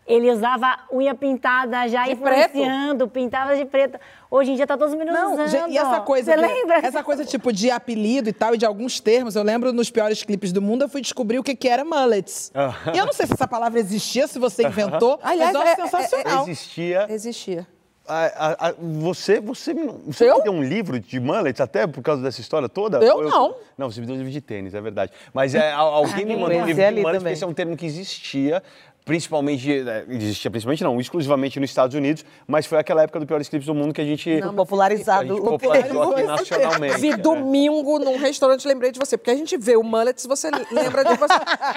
ele 0.07 0.29
usava 0.31 0.77
unha 0.91 1.13
pintada 1.15 1.87
já 1.87 2.03
De 2.05 2.11
influenciando, 2.13 3.07
pintava 3.07 3.55
de 3.55 3.65
preto. 3.65 3.99
Hoje 4.29 4.51
em 4.51 4.55
dia 4.55 4.65
tá 4.67 4.77
todos 4.77 4.93
os 4.93 4.99
meninos 4.99 5.19
Não, 5.19 5.33
usando. 5.33 5.47
gente, 5.47 5.71
e 5.73 5.77
essa 5.77 5.99
coisa. 6.01 6.31
Você 6.33 6.37
que- 6.39 6.45
lembra? 6.53 6.77
Essa 6.77 7.03
coisa 7.03 7.23
tipo 7.25 7.51
de 7.51 7.69
apelido 7.71 8.29
e 8.29 8.33
tal, 8.33 8.55
e 8.55 8.57
de 8.57 8.65
alguns 8.65 8.99
termos. 8.99 9.35
Eu 9.35 9.43
lembro 9.43 9.71
nos 9.73 9.89
piores 9.89 10.23
clipes 10.23 10.51
do 10.51 10.61
mundo, 10.61 10.83
eu 10.83 10.89
fui 10.89 11.01
descobrir 11.01 11.37
o 11.39 11.43
que, 11.43 11.55
que 11.55 11.67
era 11.67 11.83
mullets. 11.85 12.51
e 12.93 12.97
eu 12.97 13.05
não 13.05 13.13
sei 13.13 13.25
se 13.27 13.33
essa 13.33 13.47
palavra 13.47 13.79
existia, 13.79 14.27
se 14.27 14.39
você 14.39 14.63
inventou, 14.65 15.19
Aliás, 15.23 15.53
mas 15.53 15.55
eu 15.55 15.61
acho 15.61 15.69
é- 15.69 15.83
é- 15.83 15.87
sensacional. 15.87 16.43
Existia. 16.43 17.05
Existia. 17.09 17.67
A- 18.07 18.25
a- 18.25 18.67
a- 18.69 18.73
você, 18.79 19.39
você, 19.39 19.73
você 20.05 20.29
Eu? 20.29 20.37
me 20.37 20.43
deu 20.43 20.51
um 20.53 20.63
livro 20.63 20.99
de 20.99 21.19
mullets 21.19 21.61
até 21.61 21.85
por 21.85 22.01
causa 22.01 22.21
dessa 22.21 22.41
história 22.41 22.67
toda? 22.67 22.97
Eu 22.97 23.17
Ou 23.17 23.23
não. 23.23 23.55
Não, 23.77 23.91
você 23.91 24.01
me 24.01 24.07
deu 24.07 24.15
um 24.15 24.17
livro 24.17 24.31
de 24.33 24.41
tênis, 24.41 24.73
é 24.73 24.81
verdade. 24.81 25.11
Mas 25.33 25.53
é, 25.55 25.71
al- 25.71 25.93
alguém 25.93 26.25
me 26.25 26.33
Ah, 26.33 26.37
mandou 26.37 26.57
um 26.57 26.61
eu 26.61 26.65
livro 26.65 26.81
de 26.81 26.83
ali 26.87 27.01
mullets, 27.01 27.21
porque 27.21 27.33
esse 27.33 27.43
é 27.43 27.47
um 27.47 27.53
termo 27.53 27.77
que 27.77 27.85
existia, 27.85 28.61
principalmente, 29.05 29.71
é, 29.71 30.05
existia 30.09 30.51
principalmente 30.51 30.83
não, 30.83 30.99
exclusivamente 30.99 31.59
nos 31.59 31.69
Estados 31.69 31.95
Unidos, 31.95 32.23
mas 32.47 32.65
foi 32.65 32.77
aquela 32.77 33.03
época 33.03 33.19
do 33.19 33.25
Piores 33.25 33.49
Clipes 33.49 33.65
do 33.65 33.73
Mundo 33.73 33.93
que 33.93 34.01
a 34.01 34.05
gente... 34.05 34.39
Não, 34.39 34.53
popularizado 34.53 35.33
a 35.33 35.35
gente 35.35 35.41
o 35.41 35.49
popularizou 35.49 36.11
aqui 36.13 36.23
nacionalmente. 36.23 37.01
Vi 37.01 37.09
é. 37.09 37.17
domingo 37.17 37.99
num 37.99 38.17
restaurante, 38.17 38.67
lembrei 38.67 38.91
de 38.91 38.99
você, 38.99 39.17
porque 39.17 39.31
a 39.31 39.35
gente 39.35 39.57
vê 39.57 39.75
o 39.75 39.83
mullets, 39.83 40.25
você 40.25 40.49
lembra 40.71 41.03
de 41.03 41.15
você. 41.15 41.33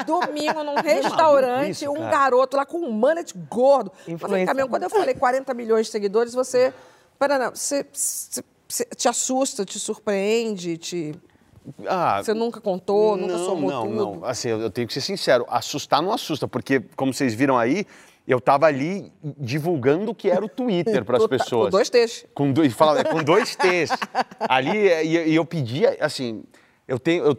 Domingo 0.06 0.62
num 0.62 0.74
restaurante, 0.76 1.70
isso, 1.70 1.90
um 1.90 2.10
garoto 2.10 2.56
lá 2.56 2.66
com 2.66 2.78
um 2.78 2.92
mullet 2.92 3.32
gordo. 3.50 3.90
Mesmo, 4.06 4.68
quando 4.68 4.82
eu 4.82 4.90
falei 4.90 5.14
40 5.14 5.54
milhões 5.54 5.86
de 5.86 5.92
seguidores, 5.92 6.34
você. 6.34 6.72
Pera, 7.18 7.38
não, 7.38 7.50
você, 7.50 7.86
você- 7.92 8.42
você 8.68 8.84
te 8.96 9.08
assusta, 9.08 9.64
te 9.64 9.78
surpreende, 9.78 10.76
te. 10.76 11.14
Ah, 11.86 12.22
Você 12.22 12.34
nunca 12.34 12.60
contou, 12.60 13.16
nunca 13.16 13.32
não, 13.36 13.44
somou 13.44 13.70
não, 13.70 13.82
tudo. 13.82 13.94
Não, 13.94 14.24
assim, 14.24 14.48
eu 14.48 14.60
eu 14.60 14.70
tenho 14.70 14.86
que 14.86 14.92
ser 14.94 15.00
sincero, 15.00 15.44
assustar 15.48 16.02
não 16.02 16.12
assusta, 16.12 16.46
porque, 16.46 16.80
como 16.96 17.12
vocês 17.12 17.34
viram 17.34 17.56
aí, 17.58 17.86
eu 18.26 18.40
tava 18.40 18.66
ali 18.66 19.12
divulgando 19.38 20.10
o 20.10 20.14
que 20.14 20.30
era 20.30 20.44
o 20.44 20.48
Twitter 20.48 21.04
para 21.04 21.16
as 21.18 21.22
Com 21.24 21.28
pessoas. 21.28 21.70
dois 21.70 21.90
T's. 21.90 22.26
Com 22.34 22.52
dois, 22.52 22.72
fala, 22.72 23.00
é, 23.00 23.04
com 23.04 23.22
dois 23.22 23.54
T's. 23.56 23.90
Ali, 24.40 24.88
e, 24.88 25.30
e 25.30 25.34
eu 25.34 25.44
pedia, 25.44 25.96
assim, 26.00 26.42
eu 26.88 26.98
tenho... 26.98 27.24
Eu, 27.24 27.36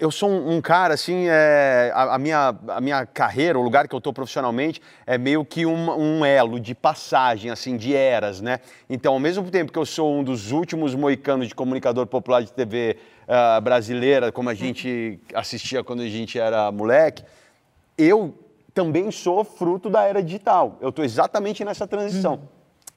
eu 0.00 0.10
sou 0.10 0.28
um, 0.30 0.56
um 0.56 0.60
cara, 0.62 0.94
assim, 0.94 1.26
é, 1.28 1.92
a, 1.94 2.14
a 2.14 2.18
minha, 2.18 2.56
a 2.68 2.80
minha 2.80 3.06
carreira, 3.06 3.58
o 3.58 3.62
lugar 3.62 3.86
que 3.86 3.94
eu 3.94 3.98
estou 3.98 4.12
profissionalmente, 4.12 4.80
é 5.06 5.16
meio 5.18 5.44
que 5.44 5.66
um, 5.66 5.90
um 5.90 6.24
elo 6.24 6.58
de 6.58 6.74
passagem, 6.74 7.50
assim, 7.50 7.76
de 7.76 7.94
eras, 7.94 8.40
né? 8.40 8.60
Então, 8.88 9.12
ao 9.12 9.20
mesmo 9.20 9.50
tempo 9.50 9.70
que 9.70 9.78
eu 9.78 9.86
sou 9.86 10.12
um 10.14 10.24
dos 10.24 10.50
últimos 10.50 10.94
moicanos 10.94 11.46
de 11.48 11.54
comunicador 11.54 12.06
popular 12.06 12.42
de 12.42 12.52
TV 12.52 12.96
ah, 13.26 13.60
brasileira, 13.60 14.30
como 14.30 14.50
a 14.50 14.54
gente 14.54 15.20
assistia 15.34 15.82
quando 15.82 16.02
a 16.02 16.08
gente 16.08 16.38
era 16.38 16.70
moleque, 16.70 17.24
eu 17.96 18.34
também 18.72 19.10
sou 19.10 19.44
fruto 19.44 19.88
da 19.88 20.02
era 20.02 20.22
digital. 20.22 20.78
Eu 20.80 20.88
estou 20.88 21.04
exatamente 21.04 21.64
nessa 21.64 21.86
transição. 21.86 22.48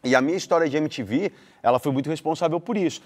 E 0.03 0.15
a 0.15 0.21
minha 0.21 0.37
história 0.37 0.69
de 0.69 0.77
MTV, 0.77 1.31
ela 1.61 1.79
foi 1.79 1.91
muito 1.91 2.09
responsável 2.09 2.59
por 2.59 2.77
isso. 2.77 3.01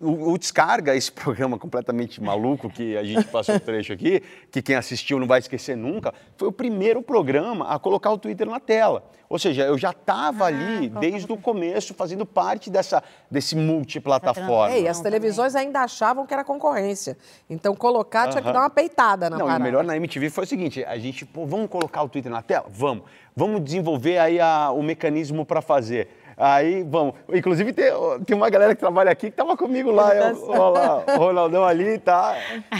O, 0.00 0.32
o 0.32 0.38
Descarga, 0.38 0.94
esse 0.94 1.10
programa 1.12 1.58
completamente 1.58 2.22
maluco 2.22 2.70
que 2.70 2.96
a 2.96 3.04
gente 3.04 3.24
passou 3.24 3.56
o 3.56 3.60
trecho 3.60 3.92
aqui, 3.92 4.22
que 4.50 4.62
quem 4.62 4.76
assistiu 4.76 5.18
não 5.18 5.26
vai 5.26 5.40
esquecer 5.40 5.76
nunca, 5.76 6.14
foi 6.36 6.48
o 6.48 6.52
primeiro 6.52 7.02
programa 7.02 7.68
a 7.68 7.78
colocar 7.78 8.10
o 8.10 8.18
Twitter 8.18 8.46
na 8.46 8.60
tela. 8.60 9.04
Ou 9.28 9.38
seja, 9.38 9.64
eu 9.64 9.76
já 9.76 9.90
estava 9.90 10.46
ali 10.46 10.88
desde 10.88 11.30
o 11.30 11.36
começo, 11.36 11.92
fazendo 11.92 12.24
parte 12.24 12.70
dessa, 12.70 13.02
desse 13.30 13.54
multiplataforma. 13.54 14.74
É, 14.74 14.82
e 14.82 14.88
as 14.88 15.00
televisões 15.00 15.54
ainda 15.54 15.80
achavam 15.80 16.26
que 16.26 16.32
era 16.32 16.42
concorrência. 16.42 17.18
Então, 17.50 17.74
colocar 17.74 18.28
tinha 18.28 18.40
que 18.40 18.48
Aham. 18.48 18.54
dar 18.54 18.60
uma 18.60 18.70
peitada 18.70 19.28
na 19.28 19.36
Não, 19.36 19.40
e 19.40 19.42
o 19.42 19.46
parada. 19.46 19.64
melhor 19.64 19.84
na 19.84 19.96
MTV 19.96 20.30
foi 20.30 20.44
o 20.44 20.46
seguinte: 20.46 20.82
a 20.82 20.96
gente, 20.96 21.26
pô, 21.26 21.44
vamos 21.44 21.68
colocar 21.68 22.02
o 22.02 22.08
Twitter 22.08 22.32
na 22.32 22.40
tela? 22.40 22.66
Vamos. 22.70 23.04
Vamos 23.38 23.62
desenvolver 23.62 24.18
aí 24.18 24.40
a- 24.40 24.72
o 24.72 24.82
mecanismo 24.82 25.46
para 25.46 25.62
fazer. 25.62 26.08
Aí, 26.36 26.82
vamos. 26.82 27.14
Inclusive, 27.32 27.72
tem, 27.72 27.86
tem 28.26 28.36
uma 28.36 28.50
galera 28.50 28.74
que 28.74 28.80
trabalha 28.80 29.12
aqui 29.12 29.30
que 29.30 29.36
tava 29.36 29.56
comigo 29.56 29.92
lá. 29.92 30.12
Eu, 30.12 30.46
lá, 30.72 31.04
o 31.14 31.18
Ronaldão 31.18 31.64
ali, 31.64 31.98
tá? 32.00 32.34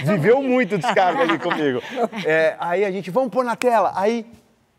Viveu 0.05 0.43
muito 0.43 0.77
descarga 0.77 1.21
ali 1.23 1.39
comigo. 1.39 1.81
É, 2.27 2.57
aí 2.59 2.85
a 2.85 2.91
gente, 2.91 3.09
vamos 3.09 3.31
pôr 3.31 3.45
na 3.45 3.55
tela. 3.55 3.93
Aí, 3.95 4.27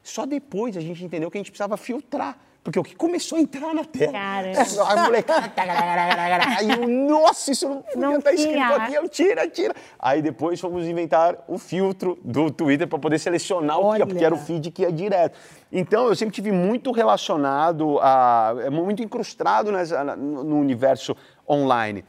só 0.04 0.26
depois 0.26 0.76
a 0.76 0.82
gente 0.82 1.02
entendeu 1.02 1.32
que 1.32 1.38
a 1.38 1.40
gente 1.40 1.50
precisava 1.52 1.78
filtrar. 1.78 2.38
Porque 2.64 2.78
o 2.78 2.84
que 2.84 2.96
começou 2.96 3.38
a 3.38 3.42
entrar 3.42 3.74
na 3.74 3.86
tela. 3.86 4.12
Caramba. 4.12 4.62
A 4.90 5.04
molecada. 5.04 5.52
Aí 6.60 6.70
eu, 6.70 6.88
nossa, 6.88 7.52
isso 7.52 7.68
não 7.68 7.84
Não 7.96 8.18
estar 8.18 8.34
escrito 8.34 8.60
aqui. 8.62 8.94
Eu, 8.94 9.08
tira, 9.10 9.48
tira. 9.48 9.74
Aí 9.98 10.22
depois 10.22 10.60
fomos 10.60 10.86
inventar 10.86 11.38
o 11.48 11.58
filtro 11.58 12.20
do 12.24 12.52
Twitter 12.52 12.86
para 12.88 13.00
poder 13.00 13.18
selecionar 13.18 13.80
o 13.80 13.94
que 13.94 14.00
ia, 14.00 14.06
porque 14.08 14.26
era 14.26 14.36
o 14.36 14.38
feed 14.38 14.72
que 14.72 14.82
ia 14.82 14.92
direto. 14.92 15.38
Então 15.72 16.08
eu 16.08 16.16
sempre 16.16 16.36
tive 16.36 16.52
muito 16.52 16.92
relacionado, 16.92 17.98
a, 18.02 18.54
é 18.60 18.70
muito 18.70 19.02
incrustado 19.02 19.72
nessa- 19.72 20.04
no 20.16 20.58
universo 20.60 21.16
online. 21.50 22.04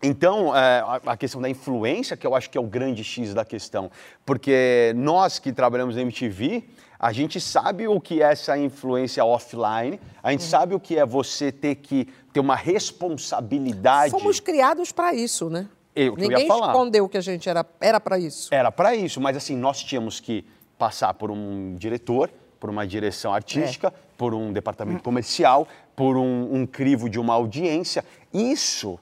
Então, 0.00 0.56
é, 0.56 0.78
a, 0.80 1.00
a 1.12 1.16
questão 1.16 1.40
da 1.40 1.48
influência, 1.48 2.16
que 2.16 2.24
eu 2.26 2.34
acho 2.34 2.48
que 2.48 2.56
é 2.56 2.60
o 2.60 2.64
grande 2.64 3.02
X 3.02 3.34
da 3.34 3.44
questão. 3.44 3.90
Porque 4.24 4.92
nós 4.96 5.40
que 5.40 5.52
trabalhamos 5.52 5.96
na 5.96 6.02
MTV, 6.02 6.64
a 6.98 7.12
gente 7.12 7.40
sabe 7.40 7.86
o 7.86 8.00
que 8.00 8.20
é 8.22 8.32
essa 8.32 8.58
influência 8.58 9.24
offline, 9.24 10.00
a 10.22 10.30
gente 10.32 10.42
sabe 10.44 10.74
o 10.74 10.80
que 10.80 10.98
é 10.98 11.06
você 11.06 11.52
ter 11.52 11.76
que 11.76 12.06
ter 12.32 12.40
uma 12.40 12.56
responsabilidade. 12.56 14.10
Fomos 14.10 14.40
criados 14.40 14.92
para 14.92 15.14
isso, 15.14 15.48
né? 15.48 15.68
Eu- 15.94 16.14
Ninguém 16.16 16.46
escondeu 16.46 17.08
que 17.08 17.16
a 17.16 17.20
gente 17.20 17.48
era 17.48 17.64
era 17.80 17.98
para 18.00 18.18
isso. 18.18 18.52
Era 18.52 18.70
para 18.70 18.94
isso, 18.94 19.20
mas 19.20 19.36
assim, 19.36 19.56
nós 19.56 19.82
tínhamos 19.82 20.20
que 20.20 20.44
passar 20.78 21.12
por 21.14 21.30
um 21.30 21.74
diretor, 21.76 22.30
por 22.60 22.70
uma 22.70 22.86
direção 22.86 23.32
artística, 23.32 23.92
por 24.16 24.34
um 24.34 24.52
departamento 24.52 25.02
comercial, 25.02 25.66
por 25.96 26.16
um, 26.16 26.54
um 26.54 26.66
crivo 26.66 27.08
de 27.08 27.18
uma 27.18 27.34
audiência. 27.34 28.04
Isso 28.32 28.98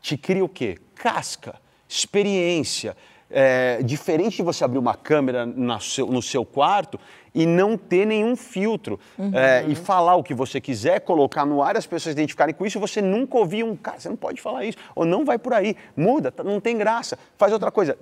te 0.00 0.16
cria 0.16 0.44
o 0.44 0.48
quê? 0.48 0.78
Casca, 0.96 1.56
experiência. 1.88 2.96
É, 3.32 3.80
diferente 3.84 4.36
de 4.38 4.42
você 4.42 4.64
abrir 4.64 4.78
uma 4.78 4.94
câmera 4.94 5.46
seu- 5.80 6.06
no 6.08 6.20
seu 6.20 6.44
quarto 6.44 6.98
e 7.32 7.46
não 7.46 7.76
ter 7.78 8.04
nenhum 8.04 8.34
filtro 8.34 8.98
é, 9.32 9.64
e 9.68 9.74
falar 9.76 10.16
o 10.16 10.22
que 10.24 10.34
você 10.34 10.60
quiser, 10.60 10.98
colocar 11.00 11.46
no 11.46 11.62
ar, 11.62 11.76
as 11.76 11.86
pessoas 11.86 12.12
identificarem 12.14 12.52
com 12.52 12.66
isso, 12.66 12.76
e 12.76 12.80
você 12.80 13.00
nunca 13.00 13.38
ouviu 13.38 13.66
um 13.68 13.76
cara, 13.76 14.00
você 14.00 14.08
não 14.08 14.16
pode 14.16 14.40
falar 14.42 14.64
isso, 14.64 14.78
ou 14.96 15.04
não 15.04 15.24
vai 15.24 15.38
por 15.38 15.54
aí, 15.54 15.76
muda, 15.96 16.32
tá- 16.32 16.42
não 16.42 16.58
tem 16.60 16.76
graça, 16.76 17.16
faz 17.38 17.52
outra 17.52 17.70
coisa. 17.70 17.96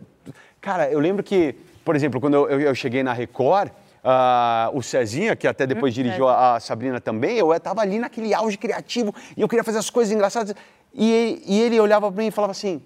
Cara, 0.63 0.91
eu 0.91 0.99
lembro 0.99 1.23
que, 1.23 1.55
por 1.85 1.95
exemplo, 1.95 2.19
quando 2.21 2.35
eu, 2.35 2.49
eu- 2.49 2.61
eu 2.63 2.75
cheguei 2.75 3.03
na 3.03 3.13
Record, 3.13 3.71
ah, 4.03 4.71
o 4.73 4.83
Cezinha, 4.83 5.37
que 5.37 5.47
até 5.47 5.67
depois 5.67 5.93
dirigiu 5.93 6.27
a, 6.27 6.57
a 6.57 6.61
Sabrina 6.61 7.01
também, 7.03 7.37
eu 7.37 7.53
estava 7.53 7.83
ali 7.83 7.99
naquele 7.99 8.33
auge 8.33 8.57
criativo 8.57 9.15
e 9.37 9.43
eu 9.43 9.49
queria 9.49 9.63
fazer 9.63 9.77
as 9.79 9.91
coisas 9.91 10.11
engraçadas. 10.15 10.55
E, 10.95 11.43
e 11.47 11.61
ele 11.61 11.79
olhava 11.79 12.11
para 12.11 12.23
mim 12.23 12.29
e 12.29 12.31
falava 12.31 12.53
assim: 12.53 12.81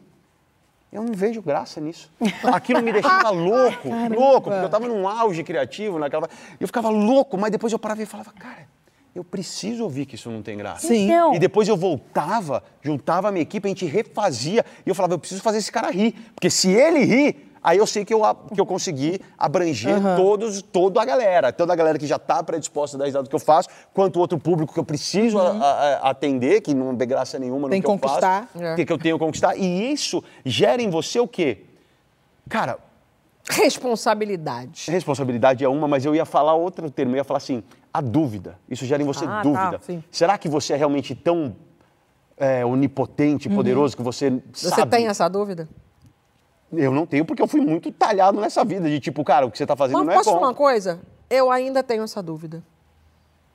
eu 0.93 1.03
não 1.03 1.15
vejo 1.15 1.41
graça 1.41 1.81
nisso. 1.81 2.13
Aquilo 2.53 2.83
me 2.83 2.93
deixava 2.93 3.31
louco, 3.35 3.89
louco, 4.15 4.43
porque 4.51 4.63
eu 4.63 4.67
estava 4.67 4.87
num 4.87 5.09
auge 5.09 5.43
criativo 5.43 5.99
naquela. 5.99 6.29
Eu 6.61 6.67
ficava 6.67 6.89
louco, 6.91 7.39
mas 7.39 7.51
depois 7.51 7.73
eu 7.73 7.79
parava 7.79 8.03
e 8.03 8.07
falava, 8.07 8.31
cara, 8.33 8.69
eu 9.15 9.25
preciso 9.25 9.85
ouvir 9.85 10.07
que 10.07 10.15
isso 10.15 10.31
não 10.31 10.43
tem 10.43 10.57
graça. 10.57 10.87
Sim. 10.87 11.05
Então- 11.07 11.35
E 11.35 11.39
depois 11.39 11.67
eu 11.69 11.77
voltava, 11.77 12.63
juntava 12.83 13.29
a 13.29 13.33
minha 13.33 13.43
equipe, 13.43 13.67
a 13.67 13.71
gente 13.71 13.87
refazia, 13.87 14.65
e 14.85 14.89
eu 14.89 14.95
falava, 14.95 15.15
eu 15.15 15.19
preciso 15.19 15.43
fazer 15.43 15.59
esse 15.59 15.73
cara 15.73 15.91
rir. 15.91 16.13
Porque 16.35 16.51
se 16.51 16.71
ele 16.71 17.01
rir, 17.05 17.52
aí 17.63 17.79
eu 17.79 17.87
sei 17.87 18.05
que 18.05 18.13
eu, 18.13 18.21
que 18.55 18.61
eu 18.61 18.67
consegui 18.67 19.21
abranger 19.39 19.97
todos, 20.17 20.61
toda 20.63 21.01
a 21.01 21.05
galera. 21.05 21.53
Toda 21.53 21.73
a 21.73 21.77
galera 21.77 21.99
que 21.99 22.07
já 22.07 22.17
está 22.17 22.43
predisposta 22.43 22.97
a 22.97 22.99
dar 22.99 23.05
risada 23.07 23.23
do 23.25 23.29
que 23.31 23.37
eu 23.37 23.41
faço, 23.41 23.69
quanto 23.95 24.17
o 24.17 24.21
outro 24.21 24.39
público 24.39 24.73
que 24.75 24.81
eu 24.81 24.85
preciso 24.85 25.39
a- 25.39 25.51
a- 26.03 26.11
atender, 26.11 26.61
que 26.61 26.75
não 26.75 26.97
vê 26.97 27.07
graça 27.07 27.39
nenhuma 27.39 27.69
Tem 27.69 27.81
no 27.81 27.83
que 27.87 27.93
que 27.93 27.99
conquistar. 28.01 28.49
eu 28.55 28.61
faço. 28.61 28.77
Que, 28.77 28.85
que 28.85 28.93
eu 28.93 28.99
tenho 28.99 29.19
que 29.19 29.25
conquistar. 29.25 29.57
E 29.57 29.93
isso 29.93 30.23
gera 30.45 30.81
em 30.83 30.91
você 30.91 31.21
o 31.21 31.29
quê? 31.29 31.65
Cara, 32.49 32.79
Responsabilidade. 33.51 34.91
responsabilidade 34.91 35.65
é 35.65 35.69
uma, 35.69 35.89
mas 35.89 36.05
eu 36.05 36.15
ia 36.15 36.25
falar 36.25 36.55
outro 36.55 36.89
termo, 36.91 37.13
eu 37.13 37.17
ia 37.17 37.25
falar 37.25 37.39
assim, 37.39 37.63
a 37.93 38.01
dúvida. 38.01 38.59
Isso 38.69 38.87
gera 38.87 39.03
em 39.03 39.07
você 39.07 39.25
Ah, 39.25 39.29
tá, 39.29 39.43
dúvida. 39.43 39.81
sim. 39.83 40.03
Será 40.11 40.39
que 40.39 40.49
você 40.49 40.73
é 40.73 40.77
realmente 40.77 41.15
tão 41.15 41.55
é, 42.37 42.65
onipotente, 42.65 43.49
poderoso, 43.49 43.97
que 43.97 44.03
você, 44.03 44.41
Você 44.53 44.69
sabe? 44.71 44.91
tem 44.91 45.07
essa 45.07 45.29
dúvida? 45.29 45.69
Eu 46.73 46.93
não 46.93 47.05
tenho, 47.07 47.25
porque 47.25 47.43
eu 47.43 47.47
fui 47.47 47.61
muito 47.61 47.93
talhado 47.93 48.41
nessa 48.41 48.65
vida, 48.65 48.89
de 48.89 48.99
tipo, 48.99 49.23
cara, 49.25 49.45
o 49.47 49.51
que 49.51 49.59
você 49.59 49.65
está 49.65 49.77
fazendo 49.77 49.99
Mas 49.99 50.07
não 50.07 50.13
é 50.13 50.17
posso 50.17 50.31
bom. 50.31 50.37
falar 50.37 50.49
uma 50.49 50.55
coisa? 50.55 51.01
Eu 51.29 51.51
ainda 51.51 51.83
tenho 51.83 52.03
essa 52.03 52.23
dúvida. 52.23 52.63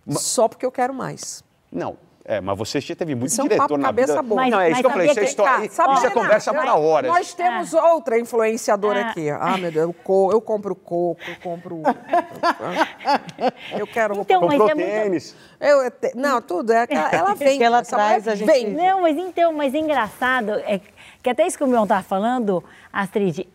Só 0.09 0.47
porque 0.47 0.65
eu 0.65 0.71
quero 0.71 0.93
mais. 0.93 1.43
Não, 1.71 1.97
é, 2.23 2.39
mas 2.39 2.57
você 2.57 2.79
já 2.79 2.95
teve 2.95 3.13
muito 3.15 3.29
Isso 3.31 3.41
é 3.41 3.43
um 3.43 3.47
diretor 3.47 3.63
papo 3.67 3.77
na 3.77 3.87
cabeça 3.87 4.07
vida. 4.13 4.23
boa. 4.23 4.41
Mas- 4.41 4.51
não, 4.51 4.59
é 4.59 4.65
isso 4.69 4.71
mas 4.71 4.79
que 4.81 4.85
eu 4.85 4.89
falei, 4.91 5.07
isso 5.09 5.19
é, 5.19 5.21
que- 5.23 5.29
história, 5.29 5.57
Cá, 5.57 5.65
isso 5.65 5.75
sabe, 5.75 6.05
é 6.05 6.09
conversa 6.11 6.49
eu- 6.51 6.53
para 6.55 6.75
horas. 6.75 7.11
Nós 7.11 7.33
temos 7.33 7.73
outra 7.73 8.19
influenciadora 8.19 9.01
Ah. 9.05 9.09
aqui. 9.09 9.29
Ah, 9.29 9.57
meu 9.57 9.71
Deus, 9.71 9.87
eu, 9.87 9.93
co- 9.93 10.31
eu 10.31 10.39
compro 10.41 10.75
coco, 10.75 11.19
eu 11.27 11.35
compro. 11.43 11.81
eu 13.77 13.87
quero. 13.87 14.19
Então, 14.21 14.41
mas 14.41 14.49
Comprou 14.51 14.69
é 14.69 14.75
muito... 14.75 14.87
tênis. 14.89 15.35
Eu, 15.59 15.91
te- 15.91 16.13
não, 16.15 16.41
tudo. 16.41 16.71
É, 16.71 16.85
ela 17.11 17.33
vem. 17.33 17.57
Que 17.57 17.63
ela 17.63 17.81
traz, 17.83 18.27
a 18.27 18.35
gente- 18.35 18.47
Vem. 18.47 18.71
Não, 18.73 19.01
mas 19.01 19.17
então, 19.17 19.51
mas 19.53 19.73
é 19.73 19.77
engraçado, 19.79 20.51
é 20.65 20.79
que 20.79 20.96
até 21.29 21.45
isso 21.45 21.57
que 21.57 21.63
o 21.63 21.67
Mion 21.67 21.85
tá 21.85 22.01
falando, 22.01 22.63
Astrid, 22.91 23.47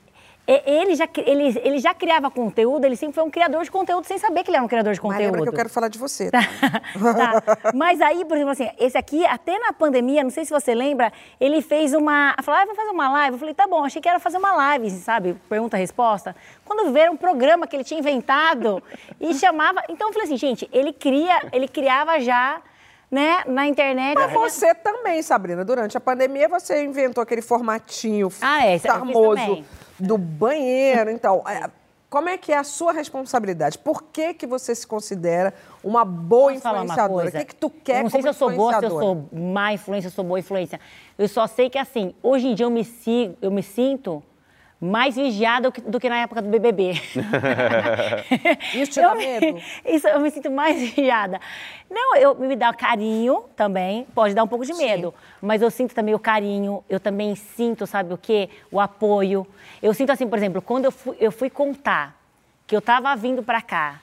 ele 0.44 0.96
já, 0.96 1.08
ele, 1.24 1.60
ele 1.62 1.78
já 1.78 1.94
criava 1.94 2.28
conteúdo, 2.28 2.84
ele 2.84 2.96
sempre 2.96 3.14
foi 3.14 3.22
um 3.22 3.30
criador 3.30 3.62
de 3.62 3.70
conteúdo 3.70 4.04
sem 4.04 4.18
saber 4.18 4.42
que 4.42 4.50
ele 4.50 4.56
era 4.56 4.64
um 4.64 4.68
criador 4.68 4.92
de 4.92 5.00
Mas 5.00 5.12
conteúdo. 5.12 5.32
lembra 5.32 5.42
que 5.42 5.48
eu 5.48 5.52
quero 5.52 5.68
falar 5.68 5.88
de 5.88 5.98
você. 5.98 6.30
Tá. 7.02 7.72
Mas 7.74 8.00
aí, 8.00 8.24
por 8.24 8.36
exemplo, 8.36 8.52
assim, 8.52 8.68
esse 8.78 8.96
aqui, 8.96 9.24
até 9.26 9.58
na 9.58 9.72
pandemia, 9.72 10.22
não 10.22 10.30
sei 10.30 10.44
se 10.44 10.50
você 10.50 10.74
lembra, 10.74 11.12
ele 11.40 11.60
fez 11.62 11.94
uma. 11.94 12.34
Falou, 12.42 12.60
ah, 12.60 12.66
vou 12.66 12.74
fazer 12.74 12.90
uma 12.90 13.08
live. 13.10 13.34
Eu 13.34 13.38
falei, 13.38 13.54
tá 13.54 13.66
bom, 13.66 13.84
achei 13.84 14.00
que 14.00 14.08
era 14.08 14.18
fazer 14.18 14.38
uma 14.38 14.52
live, 14.54 14.90
sabe? 14.90 15.34
Pergunta-resposta. 15.48 16.34
Quando 16.64 16.92
viram 16.92 17.14
um 17.14 17.16
programa 17.16 17.66
que 17.66 17.74
ele 17.76 17.84
tinha 17.84 17.98
inventado 17.98 18.82
e 19.20 19.34
chamava. 19.38 19.82
Então 19.88 20.08
eu 20.08 20.12
falei 20.12 20.26
assim, 20.26 20.36
gente, 20.36 20.68
ele 20.72 20.92
cria, 20.92 21.42
ele 21.52 21.68
criava 21.68 22.20
já, 22.20 22.60
né, 23.12 23.44
na 23.46 23.66
internet. 23.66 24.14
Mas 24.14 24.32
você 24.32 24.74
também, 24.74 25.20
Sabrina, 25.20 25.62
durante 25.62 25.94
a 25.98 26.00
pandemia 26.00 26.48
você 26.48 26.82
inventou 26.82 27.20
aquele 27.20 27.42
formatinho 27.42 28.32
Ah, 28.40 28.66
é, 28.66 28.78
famoso 28.78 29.62
do 30.00 30.16
banheiro. 30.16 31.10
Então, 31.10 31.44
é, 31.46 31.68
como 32.08 32.30
é 32.30 32.38
que 32.38 32.52
é 32.52 32.56
a 32.56 32.64
sua 32.64 32.90
responsabilidade? 32.90 33.76
Por 33.76 34.02
que, 34.04 34.32
que 34.32 34.46
você 34.46 34.74
se 34.74 34.86
considera 34.86 35.52
uma 35.84 36.06
boa 36.06 36.52
Posso 36.52 36.62
falar 36.62 36.78
uma 36.78 36.84
influenciadora? 36.84 37.28
O 37.28 37.32
que, 37.32 37.44
que 37.44 37.54
tu 37.54 37.68
quer 37.68 37.98
Eu 37.98 38.02
não 38.04 38.10
sei 38.10 38.22
se 38.22 38.28
eu 38.28 38.32
sou 38.32 38.50
boa, 38.50 38.70
se 38.70 38.84
eu 38.86 38.88
influenciadora? 38.88 39.28
sou 39.30 39.38
má 39.38 39.72
influência, 39.74 40.08
se 40.08 40.14
eu 40.14 40.16
sou 40.16 40.24
boa 40.24 40.40
influência. 40.40 40.80
Eu 41.18 41.28
só 41.28 41.46
sei 41.46 41.68
que, 41.68 41.78
assim, 41.78 42.14
hoje 42.22 42.48
em 42.48 42.54
dia 42.54 42.64
eu 42.64 42.70
me, 42.70 42.82
sigo, 42.82 43.36
eu 43.42 43.50
me 43.50 43.62
sinto 43.62 44.22
mais 44.84 45.14
vigiada 45.14 45.70
do 45.86 46.00
que, 46.00 46.08
na 46.08 46.18
época 46.22 46.42
do 46.42 46.48
BBB. 46.48 46.94
Isso 48.74 48.92
te 48.92 49.00
dá 49.00 49.14
me- 49.14 49.24
medo? 49.40 49.58
Isso, 49.86 50.08
eu 50.08 50.18
me 50.20 50.30
sinto 50.30 50.50
mais 50.50 50.76
vigiada. 50.80 51.40
Não, 51.88 52.16
eu 52.16 52.34
me 52.34 52.56
dá 52.56 52.72
carinho 52.74 53.44
também, 53.54 54.04
pode 54.14 54.34
dar 54.34 54.42
um 54.42 54.48
pouco 54.48 54.64
de 54.66 54.74
medo, 54.74 55.14
mas 55.40 55.62
eu 55.62 55.70
sinto 55.70 55.94
também 55.94 56.14
o 56.14 56.18
carinho, 56.18 56.82
eu 56.90 56.98
também 56.98 57.34
sinto, 57.36 57.86
sabe 57.86 58.12
o 58.12 58.18
quê? 58.18 58.48
O 58.72 58.80
apoio. 58.80 59.46
Eu 59.80 59.94
sinto 59.94 60.10
assim, 60.10 60.26
por 60.26 60.36
exemplo, 60.36 60.60
quando 60.60 60.86
eu 60.86 60.90
fui, 60.92 61.16
eu 61.20 61.30
fui 61.30 61.48
contar 61.48 62.16
que 62.66 62.74
eu 62.74 62.80
estava 62.80 63.14
vindo 63.16 63.42
para 63.42 63.62
cá, 63.62 64.00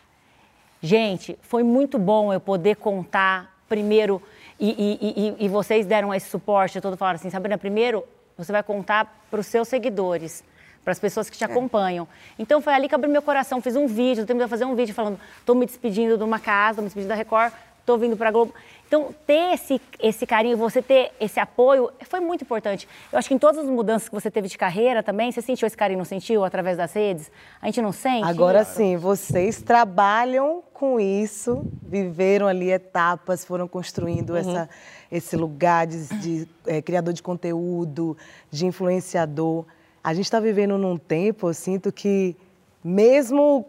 Gente, 0.81 1.37
foi 1.41 1.61
muito 1.61 1.99
bom 1.99 2.31
eu 2.31 2.39
poder 2.39 2.77
contar 2.77 3.53
primeiro, 3.67 4.21
e, 4.57 4.69
e- 4.69 5.35
e- 5.41 5.45
e 5.45 5.49
vocês 5.49 5.85
deram 5.85 6.13
esse 6.13 6.29
suporte 6.29 6.79
todo, 6.79 6.95
falaram 6.95 7.17
assim, 7.17 7.29
Sabrina, 7.29 7.57
primeiro 7.57 8.01
você 8.37 8.49
vai 8.53 8.63
contar 8.63 9.21
para 9.29 9.41
os 9.41 9.47
seus 9.47 9.67
seguidores, 9.67 10.41
para 10.83 10.91
as 10.91 10.99
pessoas 10.99 11.29
que 11.29 11.37
te 11.37 11.43
acompanham. 11.43 12.07
Então 12.37 12.61
foi 12.61 12.73
ali 12.73 12.87
que 12.87 12.95
abriu 12.95 13.11
meu 13.11 13.21
coração, 13.21 13.61
fiz 13.61 13.75
um 13.75 13.87
vídeo, 13.87 14.25
eu 14.27 14.47
fazer 14.47 14.65
um 14.65 14.75
vídeo 14.75 14.93
falando, 14.93 15.19
estou 15.39 15.55
me 15.55 15.65
despedindo 15.65 16.17
de 16.17 16.23
uma 16.23 16.39
casa, 16.39 16.71
estou 16.71 16.83
me 16.83 16.87
despedindo 16.87 17.09
da 17.09 17.15
Record, 17.15 17.53
estou 17.79 17.97
vindo 17.97 18.15
para 18.15 18.29
a 18.29 18.31
Globo. 18.31 18.53
Então, 18.87 19.13
ter 19.27 19.53
esse, 19.53 19.79
esse 19.99 20.25
carinho, 20.25 20.57
você 20.57 20.81
ter 20.81 21.11
esse 21.19 21.39
apoio, 21.39 21.91
foi 22.01 22.19
muito 22.19 22.43
importante. 22.43 22.87
Eu 23.11 23.19
acho 23.19 23.27
que 23.27 23.35
em 23.35 23.37
todas 23.37 23.59
as 23.59 23.69
mudanças 23.69 24.09
que 24.09 24.15
você 24.15 24.31
teve 24.31 24.47
de 24.47 24.57
carreira 24.57 25.03
também, 25.03 25.31
você 25.31 25.43
sentiu 25.43 25.67
esse 25.67 25.77
carinho, 25.77 25.99
não 25.99 26.05
sentiu, 26.05 26.43
através 26.43 26.75
das 26.75 26.91
redes? 26.93 27.31
A 27.61 27.67
gente 27.67 27.83
não 27.83 27.91
sente? 27.91 28.27
Agora 28.27 28.63
sim, 28.63 28.97
vocês 28.97 29.61
trabalham 29.61 30.63
com 30.73 30.99
isso, 30.99 31.63
viveram 31.83 32.47
ali 32.47 32.71
etapas, 32.71 33.45
foram 33.45 33.67
construindo 33.67 34.35
essa, 34.35 34.67
esse 35.11 35.35
lugar 35.35 35.85
de, 35.85 36.07
de, 36.15 36.47
eh, 36.65 36.81
criador 36.81 37.13
de 37.13 37.21
conteúdo, 37.21 38.17
de 38.49 38.65
influenciador. 38.65 39.65
A 40.09 40.13
gente 40.15 40.25
está 40.25 40.39
vivendo 40.39 40.75
num 40.75 40.97
tempo, 40.97 41.49
eu 41.49 41.53
sinto 41.53 41.91
que 41.91 42.35
mesmo 42.83 43.67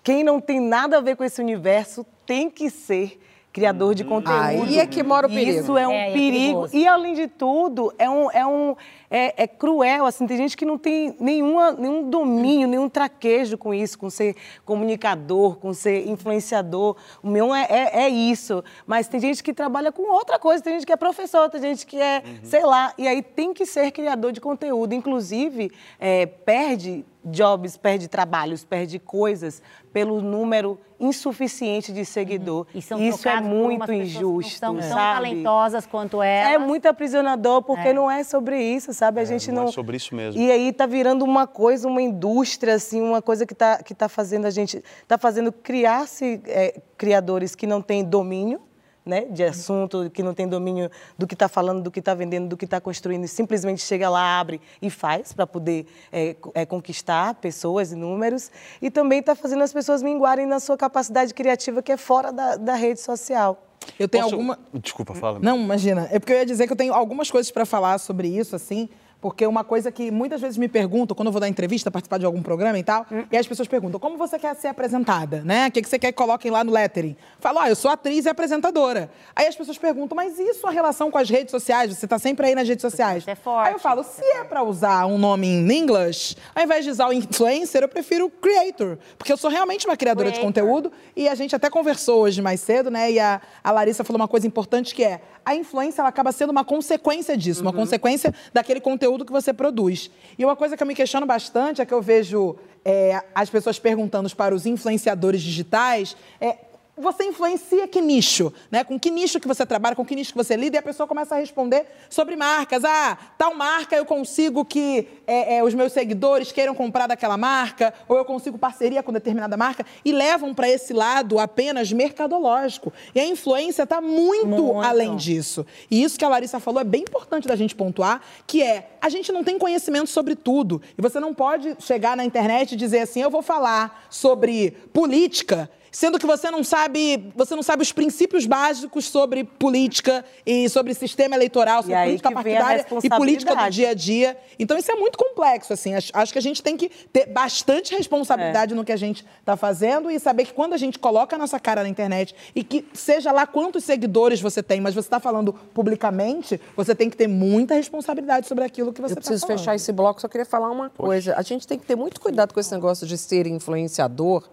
quem 0.00 0.22
não 0.22 0.40
tem 0.40 0.60
nada 0.60 0.98
a 0.98 1.00
ver 1.00 1.16
com 1.16 1.24
esse 1.24 1.40
universo 1.40 2.06
tem 2.24 2.48
que 2.48 2.70
ser 2.70 3.20
criador 3.52 3.94
de 3.94 4.02
conteúdo. 4.02 4.40
Aí 4.40 4.78
é 4.78 4.86
que 4.86 5.02
mora 5.02 5.26
o 5.26 5.30
perigo. 5.30 5.60
Isso 5.60 5.76
é 5.76 5.86
um 5.86 5.92
É, 5.92 6.08
é 6.08 6.12
perigo. 6.12 6.32
perigoso. 6.32 6.76
E 6.76 6.86
além 6.86 7.14
de 7.14 7.28
tudo, 7.28 7.92
é 7.98 8.08
um, 8.08 8.30
é 8.30 8.46
um 8.46 8.74
é, 9.10 9.42
é 9.42 9.46
cruel, 9.46 10.06
assim, 10.06 10.26
tem 10.26 10.38
gente 10.38 10.56
que 10.56 10.64
não 10.64 10.78
tem 10.78 11.14
nenhuma, 11.20 11.72
nenhum 11.72 12.08
domínio, 12.08 12.66
nenhum 12.66 12.88
traquejo 12.88 13.58
com 13.58 13.74
isso, 13.74 13.98
com 13.98 14.08
ser 14.08 14.34
comunicador, 14.64 15.56
com 15.56 15.74
ser 15.74 16.08
influenciador. 16.08 16.96
O 17.22 17.28
meu 17.28 17.54
é, 17.54 17.66
é, 17.68 18.04
é 18.04 18.08
isso. 18.08 18.64
Mas 18.86 19.06
tem 19.08 19.20
gente 19.20 19.42
que 19.42 19.52
trabalha 19.52 19.92
com 19.92 20.10
outra 20.10 20.38
coisa, 20.38 20.62
tem 20.62 20.72
gente 20.74 20.86
que 20.86 20.92
é 20.92 20.96
professor, 20.96 21.50
tem 21.50 21.60
gente 21.60 21.86
que 21.86 22.00
é, 22.00 22.22
sei 22.42 22.64
lá, 22.64 22.94
e 22.96 23.06
aí 23.06 23.22
tem 23.22 23.52
que 23.52 23.66
ser 23.66 23.90
criador 23.90 24.32
de 24.32 24.40
conteúdo. 24.40 24.94
Inclusive, 24.94 25.70
é, 26.00 26.24
perde 26.24 27.04
jobs, 27.24 27.76
perde 27.76 28.08
trabalhos, 28.08 28.64
perde 28.64 28.98
coisas 28.98 29.62
pelo 29.92 30.20
número 30.20 30.78
insuficiente 30.98 31.92
de 31.92 32.04
seguidor. 32.04 32.66
E 32.74 32.80
são 32.80 32.98
Isso 33.00 33.28
é 33.28 33.40
muito 33.40 33.92
injusto, 33.92 34.60
não 34.66 34.74
são 34.74 34.88
tão 34.88 34.88
sabe? 34.88 35.14
talentosas 35.14 35.86
quanto 35.86 36.22
ela. 36.22 36.50
É 36.52 36.58
muito 36.58 36.86
aprisionador, 36.86 37.62
porque 37.62 37.88
É. 37.88 37.92
não 37.92 38.10
é 38.10 38.24
sobre 38.24 38.60
isso, 38.62 38.92
sabe? 38.92 39.20
A 39.20 39.24
gente 39.24 39.50
não 39.50 39.62
não. 39.62 39.68
é 39.68 39.72
sobre 39.72 39.96
isso 39.96 40.14
mesmo. 40.14 40.40
E 40.40 40.50
aí 40.50 40.72
tá 40.72 40.86
virando 40.86 41.24
uma 41.24 41.46
coisa, 41.46 41.86
uma 41.88 42.00
indústria, 42.02 42.74
assim, 42.74 43.00
uma 43.00 43.20
coisa 43.20 43.44
que 43.46 43.54
tá, 43.54 43.82
que 43.82 43.94
tá 43.94 44.08
fazendo 44.08 44.46
a 44.46 44.50
gente. 44.50 44.82
tá 45.06 45.18
fazendo 45.18 45.52
criar-se 45.52 46.40
é, 46.46 46.80
criadores 46.96 47.54
que 47.54 47.66
não 47.66 47.82
têm 47.82 48.04
domínio 48.04 48.60
né, 49.04 49.22
de 49.22 49.42
assunto, 49.42 50.10
que 50.10 50.22
não 50.22 50.32
tem 50.32 50.46
domínio 50.46 50.90
do 51.18 51.26
que 51.26 51.34
está 51.34 51.48
falando, 51.48 51.82
do 51.82 51.90
que 51.90 51.98
está 51.98 52.14
vendendo, 52.14 52.48
do 52.48 52.56
que 52.56 52.64
está 52.64 52.80
construindo, 52.80 53.24
e 53.24 53.28
simplesmente 53.28 53.82
chega 53.82 54.08
lá, 54.08 54.38
abre 54.38 54.60
e 54.80 54.88
faz 54.88 55.32
para 55.32 55.46
poder 55.46 55.86
é, 56.12 56.36
é, 56.54 56.64
conquistar 56.64 57.34
pessoas 57.34 57.92
e 57.92 57.96
números. 57.96 58.50
E 58.80 58.90
também 58.90 59.18
está 59.20 59.34
fazendo 59.34 59.62
as 59.62 59.72
pessoas 59.72 60.02
minguarem 60.02 60.46
na 60.46 60.60
sua 60.60 60.76
capacidade 60.76 61.34
criativa, 61.34 61.82
que 61.82 61.92
é 61.92 61.96
fora 61.96 62.32
da, 62.32 62.56
da 62.56 62.74
rede 62.74 63.00
social. 63.00 63.66
Eu 63.98 64.08
tenho 64.08 64.24
Posso- 64.24 64.36
alguma. 64.36 64.58
Desculpa, 64.74 65.14
fala. 65.14 65.38
Não, 65.40 65.58
imagina. 65.58 66.08
É 66.12 66.18
porque 66.18 66.32
eu 66.32 66.36
ia 66.36 66.46
dizer 66.46 66.66
que 66.66 66.72
eu 66.72 66.76
tenho 66.76 66.94
algumas 66.94 67.30
coisas 67.30 67.50
para 67.50 67.66
falar 67.66 67.98
sobre 67.98 68.28
isso, 68.28 68.54
assim. 68.54 68.88
Porque 69.22 69.46
uma 69.46 69.62
coisa 69.62 69.92
que 69.92 70.10
muitas 70.10 70.40
vezes 70.40 70.58
me 70.58 70.66
perguntam, 70.66 71.14
quando 71.14 71.28
eu 71.28 71.32
vou 71.32 71.40
dar 71.40 71.48
entrevista, 71.48 71.92
participar 71.92 72.18
de 72.18 72.26
algum 72.26 72.42
programa 72.42 72.76
e 72.76 72.82
tal, 72.82 73.06
e 73.30 73.36
as 73.36 73.46
pessoas 73.46 73.68
perguntam, 73.68 74.00
como 74.00 74.16
você 74.16 74.36
quer 74.36 74.52
ser 74.56 74.66
apresentada, 74.66 75.42
né? 75.44 75.68
O 75.68 75.70
que, 75.70 75.80
que 75.80 75.88
você 75.88 75.96
quer 75.96 76.10
que 76.10 76.18
coloquem 76.18 76.50
lá 76.50 76.64
no 76.64 76.72
lettering? 76.72 77.16
Falo, 77.38 77.60
ah, 77.60 77.68
eu 77.68 77.76
sou 77.76 77.88
atriz 77.88 78.24
e 78.24 78.28
apresentadora. 78.28 79.08
Aí 79.36 79.46
as 79.46 79.54
pessoas 79.54 79.78
perguntam, 79.78 80.16
mas 80.16 80.40
e 80.40 80.54
sua 80.54 80.72
relação 80.72 81.08
com 81.08 81.18
as 81.18 81.30
redes 81.30 81.52
sociais? 81.52 81.96
Você 81.96 82.08
tá 82.08 82.18
sempre 82.18 82.48
aí 82.48 82.54
nas 82.56 82.66
redes 82.66 82.82
sociais. 82.82 83.22
é 83.28 83.36
forte, 83.36 83.68
Aí 83.68 83.74
eu 83.74 83.78
falo, 83.78 84.02
se 84.02 84.24
é 84.24 84.42
para 84.42 84.64
usar 84.64 85.06
um 85.06 85.16
nome 85.16 85.46
em 85.46 85.72
inglês, 85.72 86.36
ao 86.52 86.64
invés 86.64 86.84
de 86.84 86.90
usar 86.90 87.06
o 87.06 87.12
influencer, 87.12 87.80
eu 87.80 87.88
prefiro 87.88 88.28
creator. 88.28 88.98
Porque 89.16 89.32
eu 89.32 89.36
sou 89.36 89.48
realmente 89.48 89.86
uma 89.86 89.96
criadora 89.96 90.32
de 90.32 90.40
Creator. 90.40 90.64
conteúdo 90.64 90.92
e 91.14 91.28
a 91.28 91.36
gente 91.36 91.54
até 91.54 91.70
conversou 91.70 92.22
hoje 92.22 92.42
mais 92.42 92.60
cedo, 92.60 92.90
né? 92.90 93.12
E 93.12 93.20
a, 93.20 93.40
a 93.62 93.70
Larissa 93.70 94.02
falou 94.02 94.20
uma 94.20 94.26
coisa 94.26 94.48
importante 94.48 94.92
que 94.92 95.04
é 95.04 95.20
a 95.44 95.54
influência 95.54 96.00
ela 96.00 96.08
acaba 96.08 96.32
sendo 96.32 96.50
uma 96.50 96.64
consequência 96.64 97.36
disso, 97.36 97.62
uma 97.62 97.72
consequência 97.72 98.32
daquele 98.52 98.80
conteúdo 98.80 99.11
que 99.24 99.32
você 99.32 99.52
produz. 99.52 100.10
E 100.38 100.44
uma 100.44 100.56
coisa 100.56 100.76
que 100.76 100.82
eu 100.82 100.86
me 100.86 100.94
questiono 100.94 101.26
bastante 101.26 101.80
é 101.80 101.86
que 101.86 101.92
eu 101.92 102.02
vejo 102.02 102.56
é, 102.84 103.22
as 103.34 103.48
pessoas 103.48 103.78
perguntando 103.78 104.34
para 104.34 104.54
os 104.54 104.66
influenciadores 104.66 105.42
digitais. 105.42 106.16
É, 106.40 106.56
você 107.02 107.24
influencia 107.24 107.86
que 107.86 108.00
nicho, 108.00 108.52
né? 108.70 108.84
Com 108.84 108.98
que 108.98 109.10
nicho 109.10 109.38
que 109.38 109.48
você 109.48 109.66
trabalha, 109.66 109.94
com 109.94 110.04
que 110.04 110.14
nicho 110.14 110.32
que 110.32 110.38
você 110.38 110.56
lida, 110.56 110.76
e 110.76 110.78
a 110.78 110.82
pessoa 110.82 111.06
começa 111.06 111.34
a 111.34 111.38
responder 111.38 111.86
sobre 112.08 112.36
marcas. 112.36 112.84
Ah, 112.84 113.18
tal 113.36 113.54
marca 113.54 113.96
eu 113.96 114.06
consigo 114.06 114.64
que 114.64 115.08
é, 115.26 115.56
é, 115.56 115.64
os 115.64 115.74
meus 115.74 115.92
seguidores 115.92 116.52
queiram 116.52 116.74
comprar 116.74 117.06
daquela 117.06 117.36
marca, 117.36 117.92
ou 118.08 118.16
eu 118.16 118.24
consigo 118.24 118.56
parceria 118.56 119.02
com 119.02 119.12
determinada 119.12 119.56
marca, 119.56 119.84
e 120.04 120.12
levam 120.12 120.54
para 120.54 120.68
esse 120.68 120.92
lado 120.92 121.38
apenas 121.38 121.92
mercadológico. 121.92 122.92
E 123.14 123.20
a 123.20 123.26
influência 123.26 123.82
está 123.82 124.00
muito, 124.00 124.46
Muito. 124.46 124.80
além 124.80 125.16
disso. 125.16 125.66
E 125.90 126.02
isso 126.02 126.18
que 126.18 126.24
a 126.24 126.28
Larissa 126.28 126.60
falou 126.60 126.80
é 126.80 126.84
bem 126.84 127.02
importante 127.02 127.48
da 127.48 127.56
gente 127.56 127.74
pontuar, 127.74 128.22
que 128.46 128.62
é 128.62 128.90
a 129.00 129.08
gente 129.08 129.32
não 129.32 129.42
tem 129.42 129.58
conhecimento 129.58 130.08
sobre 130.08 130.36
tudo. 130.36 130.80
E 130.96 131.02
você 131.02 131.18
não 131.18 131.34
pode 131.34 131.76
chegar 131.80 132.16
na 132.16 132.24
internet 132.24 132.72
e 132.72 132.76
dizer 132.76 133.00
assim, 133.00 133.20
eu 133.20 133.30
vou 133.30 133.42
falar 133.42 134.06
sobre 134.08 134.70
política 134.92 135.68
sendo 135.92 136.18
que 136.18 136.26
você 136.26 136.50
não 136.50 136.64
sabe, 136.64 137.30
você 137.36 137.54
não 137.54 137.62
sabe 137.62 137.82
os 137.82 137.92
princípios 137.92 138.46
básicos 138.46 139.04
sobre 139.04 139.44
política 139.44 140.24
e 140.44 140.68
sobre 140.70 140.94
sistema 140.94 141.36
eleitoral, 141.36 141.82
sobre 141.82 141.94
política 142.02 142.32
partidária 142.32 142.86
e 143.04 143.08
política 143.10 143.54
do 143.54 143.70
dia 143.70 143.90
a 143.90 143.94
dia. 143.94 144.36
Então 144.58 144.76
isso 144.76 144.90
é 144.90 144.96
muito 144.96 145.18
complexo, 145.18 145.72
assim. 145.72 145.94
Acho, 145.94 146.32
que 146.32 146.38
a 146.38 146.42
gente 146.42 146.62
tem 146.62 146.76
que 146.76 146.88
ter 147.12 147.26
bastante 147.26 147.94
É. 147.94 147.98
responsabilidade 147.98 148.74
no 148.74 148.84
que 148.84 148.92
a 148.92 148.96
gente 148.96 149.24
está 149.38 149.56
fazendo 149.56 150.10
e 150.10 150.18
saber 150.18 150.46
que 150.46 150.54
quando 150.54 150.72
a 150.72 150.78
gente 150.78 150.98
coloca 150.98 151.36
a 151.36 151.38
nossa 151.38 151.60
cara 151.60 151.82
na 151.82 151.88
internet 151.90 152.34
e 152.54 152.64
que 152.64 152.86
seja 152.94 153.30
lá 153.30 153.46
quantos 153.46 153.84
seguidores 153.84 154.40
você 154.40 154.62
tem, 154.62 154.80
mas 154.80 154.94
você 154.94 155.06
está 155.06 155.20
falando 155.20 155.52
publicamente, 155.74 156.58
você 156.74 156.94
tem 156.94 157.10
que 157.10 157.16
ter 157.18 157.26
muita 157.28 157.74
responsabilidade 157.74 158.46
sobre 158.48 158.64
aquilo 158.64 158.92
que 158.94 159.00
você 159.02 159.12
Eu 159.12 159.18
está 159.18 159.20
preciso 159.20 159.46
falando. 159.46 159.58
fechar 159.58 159.74
esse 159.74 159.92
bloco, 159.92 160.20
só 160.22 160.28
queria 160.28 160.46
falar 160.46 160.70
uma 160.70 160.88
coisa. 160.88 161.34
A 161.36 161.42
gente 161.42 161.66
tem 161.66 161.78
que 161.78 161.84
ter 161.84 161.96
muito 161.96 162.18
cuidado 162.18 162.54
com 162.54 162.58
esse 162.60 162.72
negócio 162.72 163.06
de 163.06 163.18
ser 163.18 163.46
influenciador, 163.46 164.48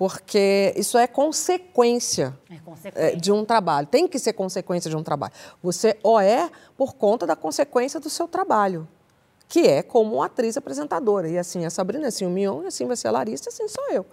porque 0.00 0.72
isso 0.78 0.96
é 0.96 1.06
consequência, 1.06 2.34
É 2.50 2.56
consequência. 2.64 3.12
eh, 3.12 3.16
de 3.16 3.30
um 3.30 3.44
trabalho. 3.44 3.86
Tem 3.86 4.08
que 4.08 4.18
ser 4.18 4.32
consequência 4.32 4.88
de 4.88 4.96
um 4.96 5.02
trabalho. 5.02 5.34
Você 5.62 5.98
ou 6.02 6.18
é 6.18 6.50
por 6.74 6.94
conta 6.94 7.26
da 7.26 7.36
consequência 7.36 8.00
do 8.00 8.08
seu 8.08 8.26
trabalho, 8.26 8.88
que 9.46 9.68
é 9.68 9.82
como 9.82 10.22
atriz 10.22 10.56
apresentadora. 10.56 11.28
E 11.28 11.36
assim 11.36 11.64
é 11.64 11.66
a 11.66 11.70
Sabrina, 11.70 12.08
assim 12.08 12.24
o 12.24 12.30
Mion, 12.30 12.66
assim 12.66 12.86
vai 12.86 12.96
ser 12.96 13.08
a 13.08 13.10
Larissa, 13.10 13.50
assim 13.50 13.68
sou 13.68 13.90
eu. 13.90 14.06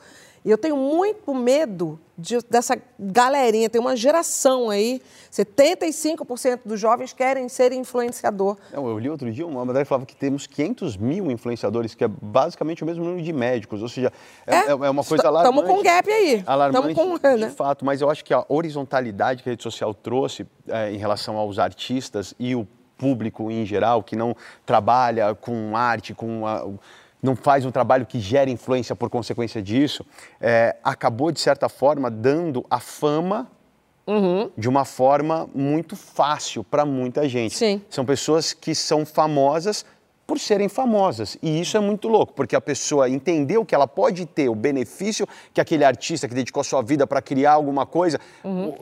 E 0.48 0.50
eu 0.50 0.58
tenho 0.58 0.78
muito 0.78 1.36
medo 1.36 2.00
de- 2.18 2.40
dessa 2.50 2.82
galerinha, 2.98 3.70
tem 3.70 3.82
uma 3.82 3.98
geração 3.98 4.70
aí, 4.70 5.02
75% 5.30 6.62
dos 6.64 6.80
jovens 6.80 7.12
querem 7.12 7.50
ser 7.50 7.74
influenciador. 7.74 8.56
Não, 8.72 8.88
eu 8.88 8.98
li 8.98 9.10
outro 9.10 9.30
dia 9.30 9.46
uma 9.46 9.66
matéria 9.66 9.84
que 9.84 9.90
falava 9.90 10.06
que 10.06 10.16
temos 10.16 10.48
500 10.48 10.96
mil 10.96 11.30
influenciadores, 11.30 11.94
que 11.94 12.02
é 12.02 12.08
basicamente 12.08 12.82
o 12.82 12.86
mesmo 12.86 13.04
número 13.04 13.22
de 13.22 13.34
médicos. 13.34 13.82
Ou 13.82 13.90
seja, 13.90 14.10
é, 14.48 14.56
É, 14.56 14.58
é- 14.68 14.70
é 14.70 14.90
uma 14.90 15.04
coisa 15.04 15.28
alarmante. 15.28 15.68
com 15.68 15.74
um 15.80 15.84
gap 15.84 16.10
aí. 16.10 16.42
Alarmante, 16.48 16.96
com- 16.96 17.18
né? 17.22 17.36
de 17.36 17.50
fato. 17.50 17.84
Mas 17.84 18.00
eu 18.00 18.10
acho 18.10 18.24
que 18.24 18.34
a 18.34 18.46
horizontalidade 18.48 19.44
que 19.44 19.50
a 19.50 19.52
rede 19.52 19.64
social 19.64 19.94
trouxe 19.94 20.48
eh, 20.70 20.94
em 20.94 20.98
relação 20.98 21.36
aos 21.36 21.60
artistas 21.60 22.34
e 22.40 22.56
o 22.56 22.66
público 22.98 23.52
em 23.52 23.66
geral, 23.66 24.02
que 24.02 24.16
não 24.16 24.34
trabalha 24.66 25.36
com 25.36 25.76
arte, 25.76 26.14
com 26.14 26.48
a- 26.48 26.66
não 27.22 27.36
faz 27.36 27.66
um 27.66 27.72
trabalho 27.72 28.06
que 28.06 28.20
gera 28.20 28.50
influência 28.50 28.96
por 28.96 29.10
consequência 29.10 29.62
disso, 29.62 30.06
eh, 30.40 30.76
acabou, 30.84 31.32
de 31.32 31.40
certa 31.40 31.68
forma, 31.68 32.10
dando 32.10 32.66
a 32.70 32.80
fama 32.80 33.50
de 34.56 34.70
uma 34.70 34.86
forma 34.86 35.50
muito 35.54 35.96
fácil 35.96 36.64
para 36.64 36.86
muita 36.86 37.28
gente. 37.28 37.56
Sim. 37.56 37.82
São 37.90 38.06
pessoas 38.06 38.54
que 38.54 38.74
são 38.74 39.06
famosas 39.06 39.86
por 40.26 40.40
serem 40.40 40.68
famosas. 40.68 41.38
E 41.42 41.60
isso 41.60 41.78
é 41.78 41.80
muito 41.80 42.08
louco, 42.08 42.34
porque 42.34 42.56
a 42.56 42.62
pessoa 42.62 43.10
entendeu 43.10 43.66
que 43.66 43.74
ela 43.74 43.88
pode 43.88 44.26
ter 44.26 44.50
o 44.50 44.56
benefício 44.56 45.28
que 45.54 45.62
aquele 45.62 45.86
artista 45.86 46.28
que 46.28 46.34
dedicou 46.34 46.64
sua 46.64 46.82
vida 46.82 47.08
para 47.08 47.22
criar 47.22 47.54
alguma 47.54 47.86
coisa, 47.86 48.20
e 48.44 48.74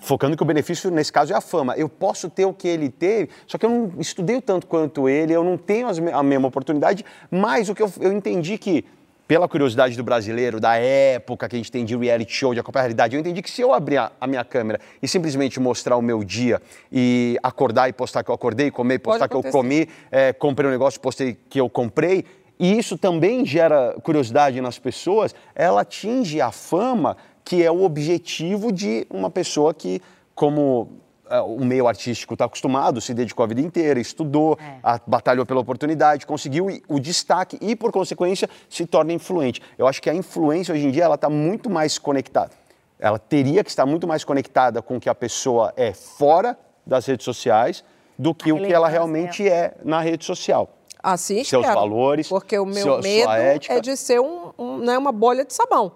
focando 0.00 0.36
que 0.36 0.42
o 0.42 0.46
benefício 0.46 0.90
nesse 0.90 1.12
caso 1.12 1.32
é 1.32 1.36
a 1.36 1.40
fama. 1.40 1.74
Eu 1.76 1.88
posso 1.88 2.30
ter 2.30 2.44
o 2.44 2.52
que 2.52 2.68
ele 2.68 2.88
teve, 2.88 3.30
só 3.46 3.58
que 3.58 3.66
eu 3.66 3.70
não 3.70 3.92
estudei 3.98 4.40
tanto 4.40 4.66
quanto 4.66 5.08
ele, 5.08 5.32
eu 5.32 5.44
não 5.44 5.56
tenho 5.56 5.88
as 5.88 5.98
a 5.98 6.22
mesma 6.22 6.48
oportunidade, 6.48 7.04
mas 7.30 7.68
o 7.68 7.74
que 7.74 7.82
eu, 7.82 7.92
eu 8.00 8.12
entendi 8.12 8.56
que 8.58 8.84
pela 9.26 9.48
curiosidade 9.48 9.96
do 9.96 10.04
brasileiro, 10.04 10.60
da 10.60 10.76
época 10.76 11.48
que 11.48 11.56
a 11.56 11.58
gente 11.58 11.72
tem 11.72 11.84
de 11.84 11.96
reality 11.96 12.32
show, 12.32 12.52
de 12.52 12.60
acompanhar 12.60 12.82
a 12.82 12.86
realidade, 12.86 13.16
eu 13.16 13.20
entendi 13.20 13.40
que 13.40 13.50
se 13.50 13.62
eu 13.62 13.72
abrir 13.72 13.96
a, 13.96 14.12
a 14.20 14.26
minha 14.26 14.44
câmera 14.44 14.78
e 15.02 15.08
simplesmente 15.08 15.58
mostrar 15.58 15.96
o 15.96 16.02
meu 16.02 16.22
dia 16.22 16.60
e 16.92 17.38
acordar 17.42 17.88
e 17.88 17.92
postar 17.92 18.22
que 18.22 18.30
eu 18.30 18.34
acordei, 18.34 18.70
comer, 18.70 18.98
postar 18.98 19.26
que 19.26 19.34
eu 19.34 19.42
comi, 19.42 19.88
é, 20.10 20.32
comprei 20.32 20.68
um 20.68 20.72
negócio, 20.72 21.00
postei 21.00 21.38
que 21.48 21.58
eu 21.58 21.70
comprei, 21.70 22.24
e 22.58 22.78
isso 22.78 22.96
também 22.98 23.44
gera 23.44 23.96
curiosidade 24.02 24.60
nas 24.60 24.78
pessoas, 24.78 25.34
ela 25.54 25.80
atinge 25.80 26.40
a 26.40 26.52
fama 26.52 27.16
que 27.44 27.62
é 27.62 27.70
o 27.70 27.82
objetivo 27.84 28.72
de 28.72 29.06
uma 29.10 29.28
pessoa 29.30 29.74
que, 29.74 30.00
como 30.34 30.88
é, 31.28 31.40
o 31.40 31.64
meio 31.64 31.86
artístico 31.86 32.34
está 32.34 32.46
acostumado, 32.46 33.00
se 33.00 33.12
dedicou 33.14 33.44
a 33.44 33.46
vida 33.46 33.60
inteira, 33.60 34.00
estudou, 34.00 34.58
a- 34.82 35.00
batalhou 35.06 35.44
pela 35.44 35.60
oportunidade, 35.60 36.26
conseguiu 36.26 36.66
o 36.88 36.98
destaque 36.98 37.58
e, 37.60 37.76
por 37.76 37.92
consequência, 37.92 38.48
se 38.68 38.86
torna 38.86 39.12
influente. 39.12 39.60
Eu 39.76 39.86
acho 39.86 40.00
que 40.00 40.08
a 40.08 40.14
influência 40.14 40.74
hoje 40.74 40.86
em 40.86 40.90
dia 40.90 41.04
ela 41.04 41.14
está 41.16 41.28
muito 41.28 41.68
mais 41.68 41.98
conectada. 41.98 42.50
Ela 42.98 43.18
teria 43.18 43.62
que 43.62 43.70
estar 43.70 43.84
muito 43.84 44.06
mais 44.06 44.24
conectada 44.24 44.80
com 44.80 44.96
o 44.96 45.00
que 45.00 45.08
a 45.10 45.14
pessoa 45.14 45.72
é 45.76 45.92
fora 45.92 46.58
das 46.86 47.04
redes 47.06 47.24
sociais 47.24 47.84
do 48.18 48.32
que 48.34 48.52
o 48.52 48.56
que 48.58 48.72
ela 48.72 48.88
realmente 48.88 49.46
é 49.48 49.74
na 49.84 50.00
rede 50.00 50.24
social. 50.24 50.70
Assim 51.02 51.44
Seus 51.44 51.64
espero. 51.64 51.74
valores, 51.80 52.28
Porque 52.28 52.58
o 52.58 52.64
meu 52.64 52.82
sua 52.82 53.00
medo 53.02 53.30
é 53.30 53.80
de 53.80 53.94
ser 53.96 54.20
um, 54.20 54.52
um, 54.58 54.78
né, 54.78 54.96
uma 54.96 55.12
bolha 55.12 55.44
de 55.44 55.52
sabão. 55.52 55.92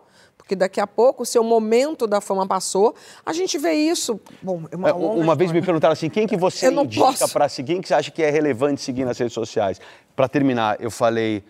Porque 0.49 0.57
daqui 0.57 0.80
a 0.80 0.86
pouco, 0.86 1.24
o 1.24 1.26
seu 1.26 1.44
momento 1.44 2.07
da 2.07 2.22
fama 2.22 2.46
passou, 2.46 2.94
a 3.24 3.34
gente 3.34 3.59
vê 3.59 3.74
isso. 3.74 4.18
Bom, 4.40 4.62
é 4.72 4.76
uma, 4.76 4.88
É, 4.88 4.92
uma 4.94 5.34
vez 5.34 5.53
me 5.53 5.61
perguntaram 5.61 5.92
assim, 5.92 6.09
quem 6.09 6.26
que 6.26 6.38
você 6.38 6.70
indica 6.72 7.28
para 7.28 7.51
seguir, 7.51 7.74
quem 7.74 7.82
que 7.82 7.88
você 7.88 7.92
acha 7.92 8.11
que 8.11 8.22
é 8.22 8.30
relevante 8.30 8.80
seguir 8.80 9.05
nas 9.05 9.18
redes 9.18 9.34
sociais? 9.34 9.78
Para 10.16 10.26
terminar, 10.26 10.78
eu 10.80 10.90
falei, 10.90 11.44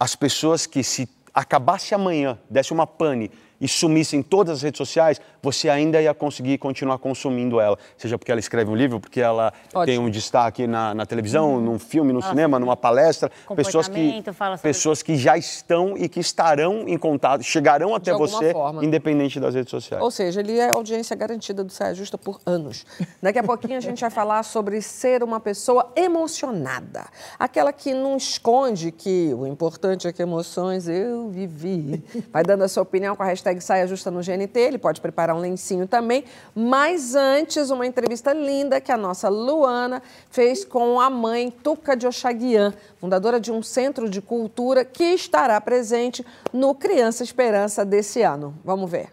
as 0.00 0.16
pessoas 0.16 0.66
que 0.66 0.82
se 0.82 1.08
acabasse 1.32 1.94
amanhã, 1.94 2.36
desse 2.50 2.72
uma 2.72 2.84
pane 2.84 3.30
e 3.60 3.68
sumissem 3.68 4.22
todas 4.22 4.58
as 4.58 4.62
redes 4.62 4.78
sociais, 4.78 5.20
você 5.42 5.68
ainda 5.68 6.00
ia 6.00 6.12
conseguir 6.12 6.58
continuar 6.58 6.98
consumindo 6.98 7.60
ela. 7.60 7.78
Seja 7.96 8.18
porque 8.18 8.30
ela 8.30 8.40
escreve 8.40 8.70
um 8.70 8.74
livro, 8.74 9.00
porque 9.00 9.20
ela 9.20 9.52
Ótimo. 9.68 9.84
tem 9.86 9.98
um 9.98 10.10
destaque 10.10 10.66
na, 10.66 10.94
na 10.94 11.06
televisão, 11.06 11.60
num 11.60 11.78
filme, 11.78 12.12
no 12.12 12.22
cinema, 12.22 12.58
numa 12.58 12.76
palestra. 12.76 13.30
Pessoas 13.54 13.88
que, 13.88 14.22
pessoas 14.62 15.02
que 15.02 15.16
já 15.16 15.36
estão 15.36 15.96
e 15.96 16.08
que 16.08 16.20
estarão 16.20 16.88
em 16.88 16.98
contato, 16.98 17.42
chegarão 17.42 17.94
até 17.94 18.12
você, 18.12 18.52
forma. 18.52 18.84
independente 18.84 19.38
das 19.38 19.54
redes 19.54 19.70
sociais. 19.70 20.02
Ou 20.02 20.10
seja, 20.10 20.40
ele 20.40 20.58
é 20.58 20.70
audiência 20.70 21.14
garantida 21.16 21.62
do 21.62 21.72
Saia 21.72 21.94
Justa 21.94 22.18
por 22.18 22.40
anos. 22.44 22.84
Daqui 23.22 23.38
a 23.38 23.42
pouquinho 23.44 23.76
a 23.76 23.80
gente 23.80 24.00
vai 24.00 24.10
falar 24.10 24.42
sobre 24.42 24.80
ser 24.82 25.22
uma 25.22 25.40
pessoa 25.40 25.92
emocionada. 25.96 27.06
Aquela 27.38 27.72
que 27.72 27.94
não 27.94 28.16
esconde 28.16 28.90
que 28.90 29.32
o 29.34 29.46
importante 29.46 30.08
é 30.08 30.12
que 30.12 30.22
emoções 30.22 30.88
eu 30.88 31.28
vivi. 31.28 32.02
Vai 32.32 32.42
dando 32.42 32.64
a 32.64 32.68
sua 32.68 32.82
opinião 32.82 33.14
com 33.14 33.22
a 33.22 33.26
hashtag 33.26 33.45
Saia 33.60 33.86
Justa 33.86 34.10
no 34.10 34.20
GNT. 34.20 34.58
Ele 34.58 34.78
pode 34.78 35.00
preparar 35.00 35.34
um 35.36 35.40
lencinho 35.40 35.86
também. 35.86 36.24
Mas 36.54 37.14
antes, 37.14 37.70
uma 37.70 37.86
entrevista 37.86 38.32
linda 38.32 38.80
que 38.80 38.92
a 38.92 38.96
nossa 38.96 39.28
Luana 39.28 40.02
fez 40.30 40.64
com 40.64 41.00
a 41.00 41.08
mãe 41.08 41.50
Tuca 41.50 41.96
de 41.96 42.06
Oxaguian, 42.06 42.74
fundadora 42.98 43.40
de 43.40 43.52
um 43.52 43.62
centro 43.62 44.08
de 44.08 44.20
cultura 44.20 44.84
que 44.84 45.04
estará 45.04 45.60
presente 45.60 46.24
no 46.52 46.74
Criança 46.74 47.22
Esperança 47.22 47.84
desse 47.84 48.22
ano. 48.22 48.58
Vamos 48.64 48.90
ver. 48.90 49.12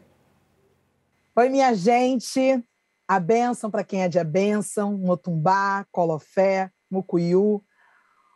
Oi, 1.36 1.50
minha 1.50 1.74
gente. 1.74 2.64
A 3.08 3.20
bênção 3.20 3.70
para 3.70 3.84
quem 3.84 4.04
é 4.04 4.08
de 4.08 4.18
a 4.18 4.24
bênção, 4.24 4.98
Motumbá, 4.98 5.86
Colofé, 5.92 6.72
Mucuyu. 6.90 7.64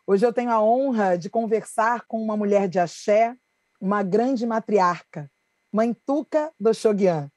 Hoje 0.06 0.26
eu 0.26 0.34
tenho 0.34 0.52
a 0.52 0.62
honra 0.62 1.18
de 1.18 1.30
conversar 1.30 2.06
com 2.08 2.22
uma 2.22 2.38
mulher 2.38 2.68
de 2.68 2.80
axé, 2.80 3.36
uma 3.80 4.04
grande 4.04 4.46
matriarca, 4.46 5.30
Mãe 5.78 5.96
Tuca 6.08 6.52
do 6.60 6.74
Xogyan, 6.74 7.30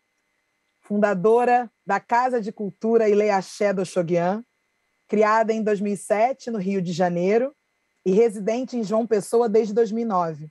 fundadora 0.81 1.71
da 1.87 2.01
Casa 2.01 2.41
de 2.41 2.51
Cultura 2.51 3.07
Ilê 3.07 3.29
Axé 3.29 3.71
do 3.71 3.85
Xogyan, 3.85 4.43
criada 5.07 5.53
em 5.53 5.63
2007 5.63 6.51
no 6.51 6.57
Rio 6.57 6.81
de 6.81 6.91
Janeiro 6.91 7.55
e 8.03 8.13
residente 8.13 8.79
em 8.79 8.83
João 8.83 9.07
Pessoa 9.07 9.47
desde 9.47 9.75
2009. 9.75 10.51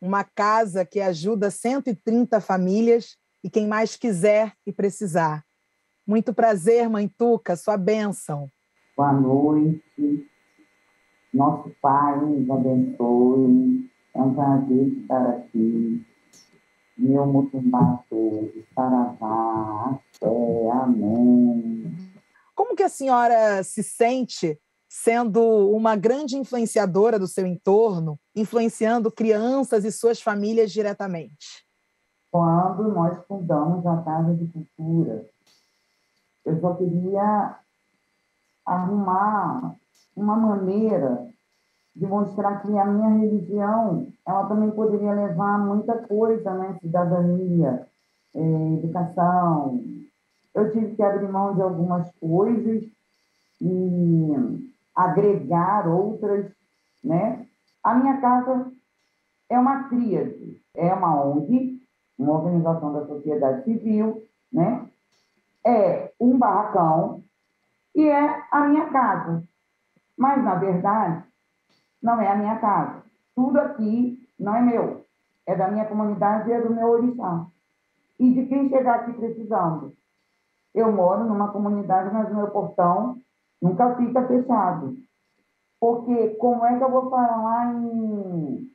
Uma 0.00 0.24
casa 0.24 0.84
que 0.84 1.00
ajuda 1.00 1.52
130 1.52 2.40
famílias 2.40 3.16
e 3.44 3.48
quem 3.48 3.64
mais 3.64 3.94
quiser 3.94 4.52
e 4.66 4.72
precisar. 4.72 5.44
Muito 6.04 6.34
prazer, 6.34 6.88
Mãe 6.88 7.06
Tuca, 7.06 7.54
sua 7.54 7.76
bênção. 7.76 8.50
Boa 8.96 9.12
noite. 9.12 10.28
Nosso 11.32 11.70
Pai 11.80 12.20
nos 12.22 12.50
abençoe. 12.50 13.88
É 14.16 14.20
um 14.20 14.34
prazer 14.34 14.88
estar 14.88 15.30
aqui. 15.30 16.09
Meu 17.00 17.24
mutumbá 17.26 18.04
todo, 18.10 18.52
saravá, 18.74 19.88
axé, 19.88 20.70
amém. 20.70 21.96
Como 22.54 22.76
que 22.76 22.82
a 22.82 22.90
senhora 22.90 23.64
se 23.64 23.82
sente 23.82 24.60
sendo 24.86 25.40
uma 25.70 25.96
grande 25.96 26.36
influenciadora 26.36 27.18
do 27.18 27.26
seu 27.26 27.46
entorno, 27.46 28.20
influenciando 28.36 29.10
crianças 29.10 29.86
e 29.86 29.90
suas 29.90 30.20
famílias 30.20 30.70
diretamente? 30.72 31.64
Quando 32.30 32.82
nós 32.92 33.24
fundamos 33.26 33.86
a 33.86 34.02
Casa 34.02 34.34
de 34.34 34.46
Cultura, 34.48 35.24
eu 36.44 36.60
só 36.60 36.74
queria 36.74 37.56
arrumar 38.66 39.74
uma 40.14 40.36
maneira 40.36 41.29
de 41.94 42.06
mostrar 42.06 42.62
que 42.62 42.78
a 42.78 42.84
minha 42.84 43.08
religião 43.18 44.06
ela 44.26 44.46
também 44.46 44.70
poderia 44.70 45.12
levar 45.12 45.58
muita 45.58 45.98
coisa, 45.98 46.54
né? 46.54 46.76
Cidadania, 46.80 47.86
eh, 48.34 48.74
educação. 48.78 49.80
Eu 50.54 50.72
tive 50.72 50.94
que 50.94 51.02
abrir 51.02 51.28
mão 51.28 51.54
de 51.54 51.62
algumas 51.62 52.10
coisas 52.20 52.84
e 53.60 54.60
agregar 54.94 55.88
outras, 55.88 56.50
né? 57.02 57.46
A 57.82 57.94
minha 57.94 58.20
casa 58.20 58.70
é 59.48 59.58
uma 59.58 59.84
tríade, 59.88 60.60
é 60.74 60.92
uma 60.94 61.24
ONG, 61.24 61.80
uma 62.18 62.34
organização 62.34 62.92
da 62.92 63.06
sociedade 63.06 63.64
civil, 63.64 64.22
né? 64.52 64.86
É 65.64 66.12
um 66.20 66.38
barracão 66.38 67.22
e 67.94 68.06
é 68.06 68.42
a 68.50 68.68
minha 68.68 68.86
casa. 68.90 69.42
Mas, 70.16 70.44
na 70.44 70.54
verdade, 70.54 71.24
não 72.02 72.20
é 72.20 72.28
a 72.28 72.36
minha 72.36 72.58
casa. 72.58 73.02
Tudo 73.34 73.58
aqui 73.58 74.28
não 74.38 74.56
é 74.56 74.62
meu. 74.62 75.04
É 75.46 75.54
da 75.54 75.68
minha 75.68 75.86
comunidade 75.86 76.48
e 76.48 76.52
é 76.52 76.60
do 76.60 76.74
meu 76.74 76.88
orixá. 76.88 77.46
E 78.18 78.32
de 78.32 78.46
quem 78.46 78.68
chegar 78.68 79.00
aqui 79.00 79.12
precisando. 79.12 79.94
Eu 80.74 80.92
moro 80.92 81.24
numa 81.24 81.50
comunidade, 81.50 82.12
mas 82.12 82.30
o 82.30 82.34
meu 82.34 82.50
portão 82.50 83.18
nunca 83.60 83.94
fica 83.96 84.26
fechado. 84.26 84.96
Porque 85.80 86.30
como 86.34 86.64
é 86.64 86.76
que 86.76 86.84
eu 86.84 86.90
vou 86.90 87.10
falar 87.10 87.74
em, 87.74 88.70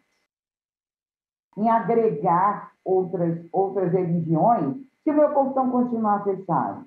em 1.57 1.69
agregar 1.69 2.71
outras, 2.84 3.45
outras 3.51 3.91
religiões 3.91 4.76
se 5.03 5.11
o 5.11 5.13
meu 5.13 5.30
portão 5.34 5.69
continuar 5.69 6.23
fechado? 6.23 6.86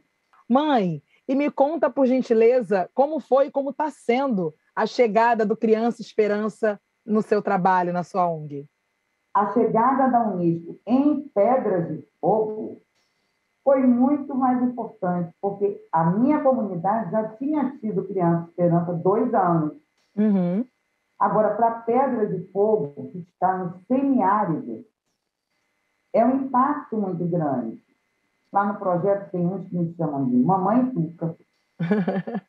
Mãe, 0.48 1.02
e 1.28 1.34
me 1.34 1.50
conta, 1.50 1.90
por 1.90 2.06
gentileza, 2.06 2.90
como 2.94 3.20
foi 3.20 3.46
e 3.46 3.50
como 3.50 3.70
está 3.70 3.90
sendo 3.90 4.54
a 4.78 4.86
chegada 4.86 5.44
do 5.44 5.56
Criança 5.56 6.00
Esperança 6.00 6.80
no 7.04 7.20
seu 7.20 7.42
trabalho, 7.42 7.92
na 7.92 8.04
sua 8.04 8.30
ONG? 8.30 8.64
A 9.34 9.52
chegada 9.52 10.06
da 10.06 10.28
Unesco 10.28 10.78
em 10.86 11.28
Pedras 11.34 11.88
de 11.88 12.06
Fogo 12.20 12.80
foi 13.64 13.84
muito 13.84 14.32
mais 14.36 14.62
importante, 14.62 15.34
porque 15.40 15.84
a 15.90 16.04
minha 16.04 16.40
comunidade 16.44 17.10
já 17.10 17.28
tinha 17.30 17.76
tido 17.80 18.06
Criança 18.06 18.50
Esperança 18.50 18.92
dois 18.92 19.34
anos. 19.34 19.72
Uhum. 20.16 20.64
Agora, 21.18 21.56
para 21.56 21.80
Pedra 21.80 22.28
de 22.28 22.46
Fogo, 22.52 23.10
que 23.10 23.18
está 23.18 23.58
no 23.58 23.80
semiárido, 23.88 24.84
é 26.12 26.24
um 26.24 26.44
impacto 26.44 26.96
muito 26.96 27.24
grande. 27.26 27.82
Lá 28.52 28.64
no 28.64 28.78
projeto 28.78 29.28
tem 29.32 29.44
uns 29.44 29.68
que 29.68 29.76
me 29.76 29.92
chamam 29.96 30.24
de 30.30 30.36
Mamãe 30.36 30.88
Tuca, 30.90 31.36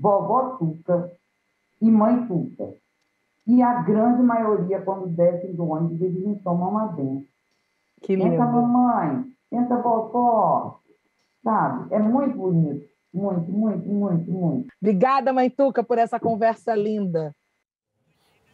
Vovó 0.00 0.56
Tuca 0.56 1.12
e 1.80 1.90
Mãe 1.90 2.26
Tuca. 2.26 2.74
E 3.46 3.62
a 3.62 3.82
grande 3.82 4.22
maioria, 4.22 4.80
quando 4.82 5.06
descem 5.06 5.54
do 5.54 5.68
ônibus, 5.68 6.00
eles 6.00 6.22
não 6.24 6.34
tomam 6.34 6.70
uma 6.70 6.86
benção. 6.88 7.24
Que 8.02 8.16
Pensa 8.16 8.28
lindo. 8.28 8.38
mamãe, 8.38 9.24
pensa 9.50 9.76
vovó, 9.80 10.80
sabe? 11.42 11.94
É 11.94 11.98
muito 11.98 12.36
bonito. 12.36 12.86
Muito, 13.14 13.50
muito, 13.50 13.88
muito, 13.88 14.30
muito. 14.30 14.68
Obrigada, 14.82 15.32
Mãe 15.32 15.48
Tuca, 15.48 15.82
por 15.82 15.96
essa 15.96 16.20
conversa 16.20 16.74
linda. 16.74 17.34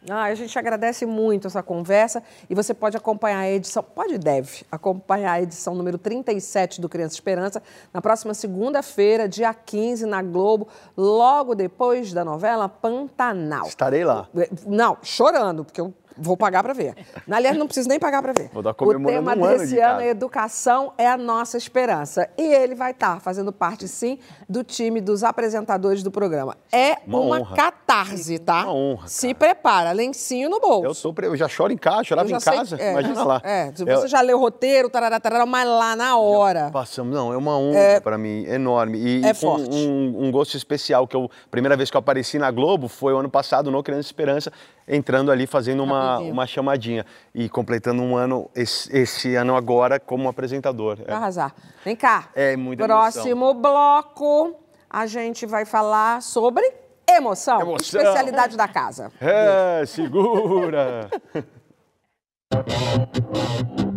Ah, 0.09 0.23
a 0.23 0.35
gente 0.35 0.57
agradece 0.59 1.05
muito 1.05 1.47
essa 1.47 1.63
conversa 1.63 2.21
e 2.49 2.55
você 2.55 2.73
pode 2.73 2.97
acompanhar 2.97 3.39
a 3.39 3.49
edição, 3.49 3.81
pode 3.81 4.15
e 4.15 4.17
deve 4.17 4.65
acompanhar 4.71 5.33
a 5.33 5.41
edição 5.41 5.73
número 5.73 5.97
37 5.97 6.81
do 6.81 6.89
Criança 6.89 7.15
Esperança 7.15 7.63
na 7.93 8.01
próxima 8.01 8.33
segunda-feira, 8.33 9.29
dia 9.29 9.53
15, 9.53 10.05
na 10.05 10.21
Globo, 10.21 10.67
logo 10.97 11.55
depois 11.55 12.11
da 12.11 12.25
novela 12.25 12.67
Pantanal. 12.67 13.65
Estarei 13.65 14.03
lá. 14.03 14.27
Não, 14.67 14.97
chorando, 15.01 15.63
porque 15.63 15.79
eu 15.79 15.93
vou 16.17 16.35
pagar 16.37 16.63
para 16.63 16.73
ver. 16.73 16.95
Aliás, 17.29 17.57
não 17.57 17.65
preciso 17.65 17.89
nem 17.89 17.99
pagar 17.99 18.21
para 18.21 18.33
ver. 18.33 18.49
Vou 18.53 18.61
dar 18.63 18.71
O 18.71 19.03
tema 19.05 19.35
um 19.35 19.43
ano 19.45 19.47
desse 19.59 19.73
de 19.75 19.79
ano 19.79 20.01
é 20.01 20.09
educação 20.09 20.93
é 20.97 21.07
a 21.07 21.17
nossa 21.17 21.57
esperança. 21.57 22.29
E 22.37 22.41
ele 22.41 22.75
vai 22.75 22.91
estar 22.91 23.19
fazendo 23.21 23.51
parte, 23.51 23.87
sim, 23.87 24.19
do 24.47 24.63
time 24.63 25.01
dos 25.01 25.23
apresentadores 25.23 26.03
do 26.03 26.11
programa. 26.11 26.57
É 26.71 26.97
Uma 27.07 27.19
uma, 27.19 27.39
honra. 27.39 27.55
catarse, 27.55 28.39
tá? 28.39 28.63
Uma 28.63 28.73
honra, 28.73 29.07
Se 29.07 29.33
prepara, 29.33 29.91
lencinho 29.91 30.49
no 30.49 30.59
bolso. 30.59 30.85
Eu, 30.85 30.93
sou, 30.93 31.13
eu 31.21 31.35
já 31.35 31.47
choro 31.47 31.71
em 31.73 31.77
casa, 31.77 32.03
chorava 32.03 32.29
em 32.31 32.39
sei- 32.39 32.53
casa, 32.53 32.77
é, 32.79 32.91
imagina 32.91 33.23
lá. 33.23 33.41
É, 33.43 33.71
você 33.71 34.07
já 34.07 34.21
leu 34.21 34.37
o 34.37 34.41
roteiro, 34.41 34.89
tarará, 34.89 35.19
tarará, 35.19 35.45
mas 35.45 35.67
lá 35.67 35.95
na 35.95 36.17
hora. 36.17 36.69
Passamos, 36.71 37.13
não, 37.15 37.31
é 37.33 37.37
uma 37.37 37.57
honra 37.57 38.01
pra 38.01 38.17
mim, 38.17 38.45
enorme. 38.47 38.97
E, 38.99 39.25
É 39.25 39.31
e 39.31 39.33
forte. 39.33 39.69
Um, 39.71 40.25
um 40.27 40.31
gosto 40.31 40.55
especial, 40.57 41.07
que 41.07 41.15
eu, 41.15 41.29
primeira 41.51 41.75
vez 41.77 41.89
que 41.89 41.97
eu 41.97 41.99
apareci 41.99 42.37
na 42.39 42.49
Globo 42.51 42.87
foi 42.87 43.13
o 43.13 43.17
ano 43.17 43.29
passado, 43.29 43.71
no 43.71 43.81
Criança 43.83 44.07
Esperança, 44.07 44.51
entrando 44.87 45.31
ali, 45.31 45.47
fazendo 45.47 45.81
uma, 45.83 46.02
Uma 46.19 46.47
chamadinha. 46.47 47.05
E 47.33 47.49
completando 47.49 48.01
um 48.01 48.15
ano, 48.15 48.49
esse, 48.55 48.95
esse 48.95 49.35
ano 49.35 49.55
agora, 49.55 49.99
como 49.99 50.29
apresentador. 50.29 50.97
Vai 51.05 51.15
arrasar. 51.15 51.53
Vem 51.83 51.95
cá. 51.95 52.29
É, 52.35 52.55
muita 52.55 52.85
Próximo 52.85 53.53
bloco, 53.53 54.55
a 54.89 55.05
gente 55.05 55.45
vai 55.45 55.65
falar 55.65 56.21
sobre 56.21 56.63
emoção. 57.09 57.61
Emoção. 57.61 58.01
Especialidade 58.01 58.57
da 58.57 58.67
casa. 58.67 59.11
É, 59.19 59.85
segura! 59.85 61.09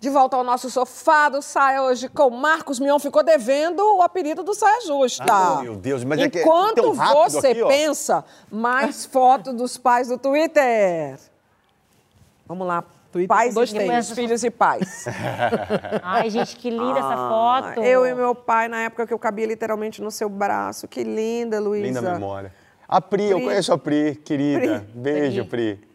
De 0.00 0.08
volta 0.08 0.34
ao 0.34 0.42
nosso 0.42 0.70
sofá 0.70 1.28
do 1.28 1.42
Saia 1.42 1.82
hoje 1.82 2.08
com 2.08 2.30
Marcos 2.30 2.80
Mion. 2.80 2.98
Ficou 2.98 3.22
devendo 3.22 3.80
o 3.98 4.00
apelido 4.00 4.42
do 4.42 4.54
Saia 4.54 4.80
Justa. 4.80 5.24
Ah, 5.30 5.60
meu 5.62 5.76
Deus, 5.76 6.02
mas 6.04 6.18
é 6.20 6.30
que 6.30 6.38
é 6.38 6.42
Enquanto 6.42 6.94
você 6.94 7.48
aqui, 7.48 7.66
pensa, 7.66 8.24
mais 8.50 9.04
foto 9.04 9.52
dos 9.52 9.76
pais 9.76 10.08
do 10.08 10.16
Twitter. 10.16 11.18
Vamos 12.46 12.66
lá. 12.66 12.82
pais 13.28 13.52
dois 13.54 13.70
e 13.70 13.74
T's. 13.74 13.82
filhos, 13.86 14.10
filhos 14.12 14.44
e 14.44 14.50
pais. 14.50 15.04
Ai, 16.02 16.30
gente, 16.30 16.56
que 16.56 16.70
linda 16.70 16.98
essa 16.98 17.14
Ah, 17.14 17.28
foto. 17.28 17.82
Eu 17.82 18.06
e 18.06 18.14
meu 18.14 18.34
pai, 18.34 18.68
na 18.68 18.80
época 18.80 19.06
que 19.06 19.12
eu 19.12 19.18
cabia 19.18 19.46
literalmente 19.46 20.00
no 20.00 20.10
seu 20.10 20.30
braço. 20.30 20.88
Que 20.88 21.04
linda, 21.04 21.60
Luísa. 21.60 21.86
Linda 21.86 22.00
memória. 22.00 22.54
A 22.88 23.02
Pri, 23.02 23.24
eu 23.24 23.36
Pri. 23.36 23.46
conheço 23.46 23.72
a 23.74 23.76
Pri, 23.78 24.14
querida. 24.16 24.80
Pri. 24.80 24.92
Beijo, 24.94 25.44
Pri. 25.44 25.89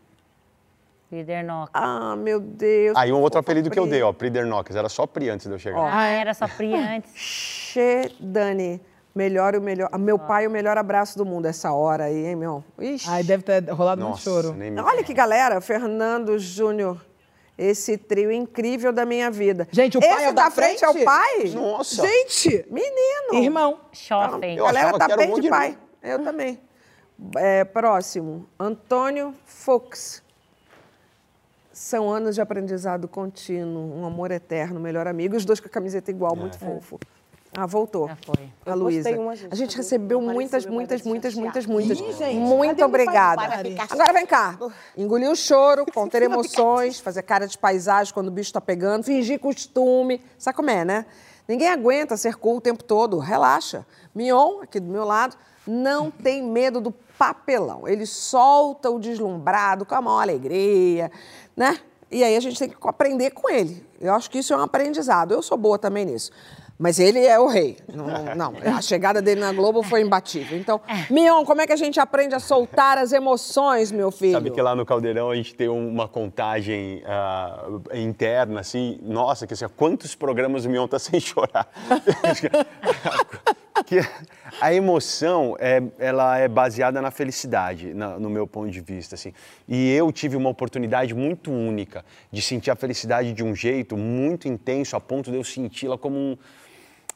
Lidernock. 1.16 1.70
Ah, 1.74 2.16
meu 2.16 2.39
Deus. 2.39 2.95
Aí 2.97 3.11
um 3.11 3.20
outro 3.22 3.39
apelido 3.39 3.70
que 3.70 3.80
eu 3.80 3.88
dei, 3.88 4.01
ó, 4.01 4.11
Pri 4.13 4.30
Dernocas. 4.30 4.76
Era 4.76 4.89
só 4.89 5.05
Pri 5.07 5.30
antes 5.30 5.47
de 5.47 5.53
eu 5.53 5.59
chegar. 5.59 5.80
Ah, 5.91 6.05
era 6.07 6.34
só 6.34 6.47
Pri 6.47 6.74
antes. 6.76 7.11
Che, 7.16 8.11
Dani. 8.20 8.82
Melhor 9.13 9.55
e 9.55 9.57
o 9.57 9.61
melhor. 9.61 9.89
Meu 9.97 10.20
pai, 10.20 10.45
o 10.45 10.51
melhor 10.51 10.78
abraço 10.78 11.18
do 11.18 11.26
mundo 11.26 11.45
essa 11.45 11.72
hora 11.72 12.03
aí, 12.05 12.26
hein, 12.28 12.36
meu? 12.36 12.61
Ixi. 12.78 13.09
Ai, 13.09 13.24
deve 13.24 13.43
ter 13.43 13.63
rolado 13.72 14.01
muito 14.01 14.11
Nossa, 14.11 14.30
choro. 14.30 14.53
nem 14.53 14.70
me 14.72 14.82
Olha 14.82 15.03
que 15.05 15.13
galera, 15.13 15.61
Fernando 15.61 16.38
Júnior. 16.38 16.99
Esse 17.57 17.97
trio 17.97 18.30
incrível 18.30 18.91
da 18.91 19.05
minha 19.05 19.32
vida. 19.32 19.66
Gente, 19.72 19.97
o 19.97 20.01
pai 20.01 20.09
Esse 20.16 20.24
é 20.26 20.30
o 20.30 20.34
da 20.34 20.51
frente 20.51 20.84
é 20.84 20.89
o 20.89 20.91
frente? 20.91 21.05
pai? 21.05 21.43
Nossa. 21.53 22.05
Gente, 22.05 22.66
Menino. 22.70 23.41
irmão. 23.41 23.80
Shopping. 23.93 24.57
Eu 24.57 24.66
galera 24.66 24.97
tá 24.99 25.16
bem 25.16 25.34
de 25.39 25.47
pai. 25.47 25.78
Eu 26.03 26.22
também. 26.22 26.59
É, 27.38 27.63
próximo, 27.63 28.45
Antônio 28.59 29.34
Fox. 29.45 30.22
São 31.76 32.09
anos 32.09 32.36
de 32.36 32.41
aprendizado 32.41 33.05
contínuo, 33.05 33.99
um 33.99 34.05
amor 34.05 34.32
eterno, 34.32 34.80
melhor 34.80 35.07
amigo, 35.07 35.36
os 35.36 35.43
dois 35.43 35.59
com 35.59 35.67
a 35.67 35.69
camiseta 35.69 36.09
igual, 36.09 36.34
muito 36.34 36.57
fofo. 36.57 36.97
Ah, 37.53 37.65
voltou. 37.65 38.07
Já 38.07 38.15
foi. 38.15 38.49
A 38.65 38.73
Luísa. 38.73 39.09
A 39.51 39.55
gente 39.55 39.76
recebeu 39.76 40.21
muitas, 40.21 40.65
muitas, 40.65 41.01
muitas, 41.01 41.36
muitas, 41.36 41.65
muitas. 41.65 41.99
Muito 42.34 42.86
obrigada. 42.86 43.41
Agora 43.89 44.13
vem 44.13 44.26
cá. 44.26 44.57
Engolir 44.95 45.30
o 45.30 45.36
choro, 45.36 45.86
conter 45.93 46.21
emoções, 46.21 46.97
fazer 47.01 47.23
cara 47.23 47.45
de 47.45 47.57
paisagem 47.57 48.13
quando 48.13 48.30
o 48.30 48.32
bicho 48.32 48.53
tá 48.53 48.61
pegando, 48.61 49.03
fingir 49.03 49.38
costume. 49.38 50.21
Sabe 50.38 50.55
como 50.55 50.69
é, 50.69 50.86
né? 50.86 51.05
Ninguém 51.45 51.67
aguenta 51.67 52.15
ser 52.15 52.36
cool 52.36 52.57
o 52.57 52.61
tempo 52.61 52.86
todo. 52.86 53.19
Relaxa. 53.19 53.86
Mion, 54.15 54.61
aqui 54.61 54.80
do 54.80 54.89
meu 54.89 55.03
lado, 55.03 55.36
não 55.67 56.09
tem 56.09 56.41
medo 56.41 56.80
do 56.80 56.93
papelão. 57.18 57.88
Ele 57.88 58.05
solta 58.05 58.89
o 58.89 58.99
deslumbrado 58.99 59.86
com 59.86 59.95
a 59.95 60.01
maior 60.01 60.22
alegria, 60.22 61.11
né? 61.55 61.80
E 62.11 62.24
aí 62.24 62.36
a 62.36 62.39
gente 62.39 62.57
tem 62.57 62.70
que 62.70 62.76
aprender 62.82 63.32
com 63.32 63.49
ele. 63.49 63.86
Eu 63.99 64.13
acho 64.13 64.30
que 64.30 64.39
isso 64.39 64.53
é 64.53 64.57
um 64.57 64.61
aprendizado. 64.61 65.34
Eu 65.34 65.41
sou 65.41 65.57
boa 65.57 65.78
também 65.78 66.05
nisso. 66.05 66.32
Mas 66.78 66.99
ele 66.99 67.26
é 67.26 67.39
o 67.39 67.47
rei. 67.47 67.78
Não, 67.93 68.05
não, 68.36 68.53
a 68.76 68.82
chegada 68.82 69.22
dele 69.22 69.39
na 69.39 69.53
Globo 69.53 69.82
foi 69.82 70.01
imbatível. 70.01 70.57
Então, 70.57 70.82
Mion, 71.09 71.45
como 71.45 71.61
é 71.61 71.68
que 71.68 71.72
a 71.72 71.78
gente 71.78 72.01
aprende 72.01 72.36
a 72.36 72.39
soltar 72.39 72.97
as 72.97 73.13
emoções, 73.13 73.93
meu 73.93 74.11
filho? 74.11 74.34
Sabe 74.34 74.51
que 74.51 74.61
lá 74.61 74.76
no 74.76 74.86
Caldeirão 74.86 75.32
a 75.32 75.36
gente 75.36 75.55
tem 75.55 75.70
uma 75.70 76.05
contagem 76.07 77.01
ah, 77.05 77.66
interna, 77.93 78.59
assim, 78.59 78.99
nossa, 79.01 79.47
que 79.47 79.53
assim, 79.53 79.66
quantos 79.78 80.16
programas 80.16 80.66
o 80.66 80.70
Mion 80.70 80.86
tá 80.86 80.99
sem 80.99 81.20
chorar? 81.20 81.66
Que 83.84 83.99
a 84.61 84.73
emoção, 84.73 85.55
é, 85.59 85.82
ela 85.99 86.38
é 86.38 86.47
baseada 86.47 87.01
na 87.01 87.11
felicidade, 87.11 87.93
na- 87.93 88.17
no 88.19 88.30
meu 88.30 88.47
ponto 88.47 88.71
de 88.71 88.80
vista, 88.80 89.15
assim. 89.15 89.34
E 89.67 89.91
eu 89.93 90.11
tive 90.11 90.36
uma 90.38 90.49
oportunidade 90.49 91.13
muito 91.13 91.51
única 91.51 92.05
de 92.32 92.41
sentir 92.41 92.71
a 92.71 92.76
felicidade 92.76 93.34
de 93.34 93.43
um 93.43 93.55
jeito 93.55 93.97
muito 93.97 94.47
intenso, 94.47 94.95
a 94.95 94.99
ponto 95.01 95.30
de 95.32 95.38
eu 95.38 95.43
senti-la 95.43 95.97
como 95.97 96.17
um, 96.17 96.38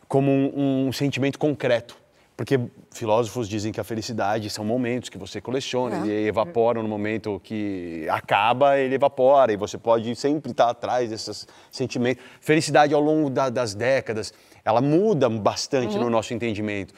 como 0.08 0.32
um, 0.32 0.88
um 0.88 0.92
sentimento 0.92 1.38
concreto. 1.40 1.98
Porque 2.36 2.58
filósofos 2.92 3.50
dizem 3.50 3.70
que 3.70 3.82
a 3.82 3.84
felicidade 3.84 4.50
são 4.50 4.64
momentos 4.64 5.10
que 5.10 5.18
você 5.18 5.42
coleciona, 5.42 5.98
É. 5.98 6.10
ele 6.10 6.28
evapora 6.30 6.82
no 6.82 6.88
momento 6.88 7.38
que 7.44 8.08
acaba, 8.10 8.78
ele 8.80 8.96
evapora, 8.96 9.52
e 9.52 9.58
você 9.58 9.78
pode 9.78 10.16
sempre 10.16 10.52
estar 10.52 10.70
atrás 10.70 11.10
desses 11.10 11.46
sentimentos. 11.70 12.24
Felicidade 12.40 12.94
ao 12.94 13.02
longo 13.02 13.30
da- 13.30 13.50
das 13.50 13.76
décadas, 13.76 14.34
ela 14.70 14.82
muda 14.82 15.30
bastante 15.30 15.96
Uhum. 15.98 16.06
no 16.06 16.10
nosso 16.10 16.34
entendimento. 16.34 16.94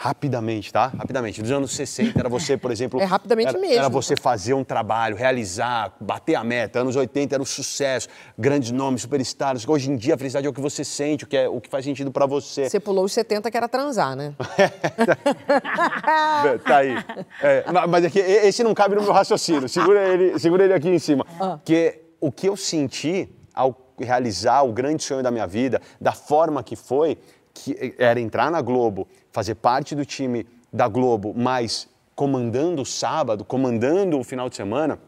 Rapidamente, 0.00 0.72
tá? 0.72 0.92
Rapidamente. 0.96 1.42
Dos 1.42 1.50
anos 1.50 1.72
60 1.74 2.20
era 2.20 2.28
você, 2.28 2.56
por 2.56 2.70
exemplo. 2.70 3.00
É 3.00 3.04
rapidamente 3.04 3.48
era, 3.48 3.58
mesmo. 3.58 3.78
Era 3.78 3.88
você 3.88 4.14
fazer 4.16 4.54
um 4.54 4.62
trabalho, 4.62 5.16
realizar, 5.16 5.92
bater 6.00 6.36
a 6.36 6.44
meta. 6.44 6.78
Anos 6.78 6.94
80 6.94 7.34
era 7.34 7.42
o 7.42 7.46
sucesso, 7.46 8.06
grandes 8.38 8.70
nomes, 8.70 9.02
superstars. 9.02 9.66
Hoje 9.66 9.90
em 9.90 9.96
dia 9.96 10.14
a 10.14 10.16
felicidade 10.16 10.46
é 10.46 10.50
o 10.50 10.52
que 10.52 10.60
você 10.60 10.84
sente, 10.84 11.24
o 11.24 11.26
que, 11.26 11.36
é, 11.36 11.48
o 11.48 11.60
que 11.60 11.68
faz 11.68 11.84
sentido 11.84 12.12
pra 12.12 12.26
você. 12.26 12.70
Você 12.70 12.78
pulou 12.78 13.04
os 13.06 13.12
70 13.12 13.50
que 13.50 13.56
era 13.56 13.68
transar, 13.68 14.14
né? 14.14 14.34
tá 16.64 16.76
aí. 16.76 16.94
É, 17.42 17.72
ma- 17.72 17.88
mas 17.88 18.04
é 18.04 18.10
que 18.10 18.20
esse 18.20 18.62
não 18.62 18.74
cabe 18.74 18.94
no 18.94 19.02
meu 19.02 19.12
raciocínio. 19.12 19.68
Segura 19.68 20.00
ele, 20.08 20.38
segura 20.38 20.62
ele 20.62 20.74
aqui 20.74 20.88
em 20.88 20.98
cima. 21.00 21.26
Que 21.64 22.02
o 22.20 22.30
que 22.30 22.48
eu 22.48 22.56
senti 22.56 23.28
ao 23.52 23.87
realizar 24.04 24.62
o 24.62 24.72
grande 24.72 25.02
sonho 25.02 25.22
da 25.22 25.30
minha 25.30 25.46
vida, 25.46 25.80
da 26.00 26.12
forma 26.12 26.62
que 26.62 26.76
foi, 26.76 27.18
que 27.52 27.94
era 27.98 28.20
entrar 28.20 28.50
na 28.50 28.60
Globo, 28.60 29.06
fazer 29.30 29.54
parte 29.56 29.94
do 29.94 30.04
time 30.04 30.46
da 30.72 30.88
Globo, 30.88 31.32
mas 31.36 31.88
comandando 32.14 32.82
o 32.82 32.86
sábado, 32.86 33.44
comandando 33.44 34.18
o 34.18 34.24
final 34.24 34.48
de 34.48 34.56
semana, 34.56 34.98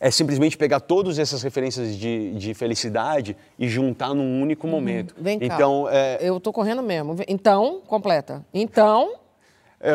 é 0.00 0.10
simplesmente 0.10 0.56
pegar 0.56 0.80
todas 0.80 1.18
essas 1.18 1.42
referências 1.42 1.96
de, 1.96 2.34
de 2.34 2.52
felicidade 2.52 3.36
e 3.58 3.68
juntar 3.68 4.12
num 4.12 4.42
único 4.42 4.66
momento. 4.66 5.14
Vem 5.16 5.38
cá. 5.38 5.46
Então, 5.46 5.88
é, 5.88 6.18
Eu 6.20 6.38
tô 6.38 6.52
correndo 6.52 6.82
mesmo. 6.82 7.16
Então, 7.26 7.80
completa. 7.86 8.44
Então, 8.52 9.14
É, 9.80 9.92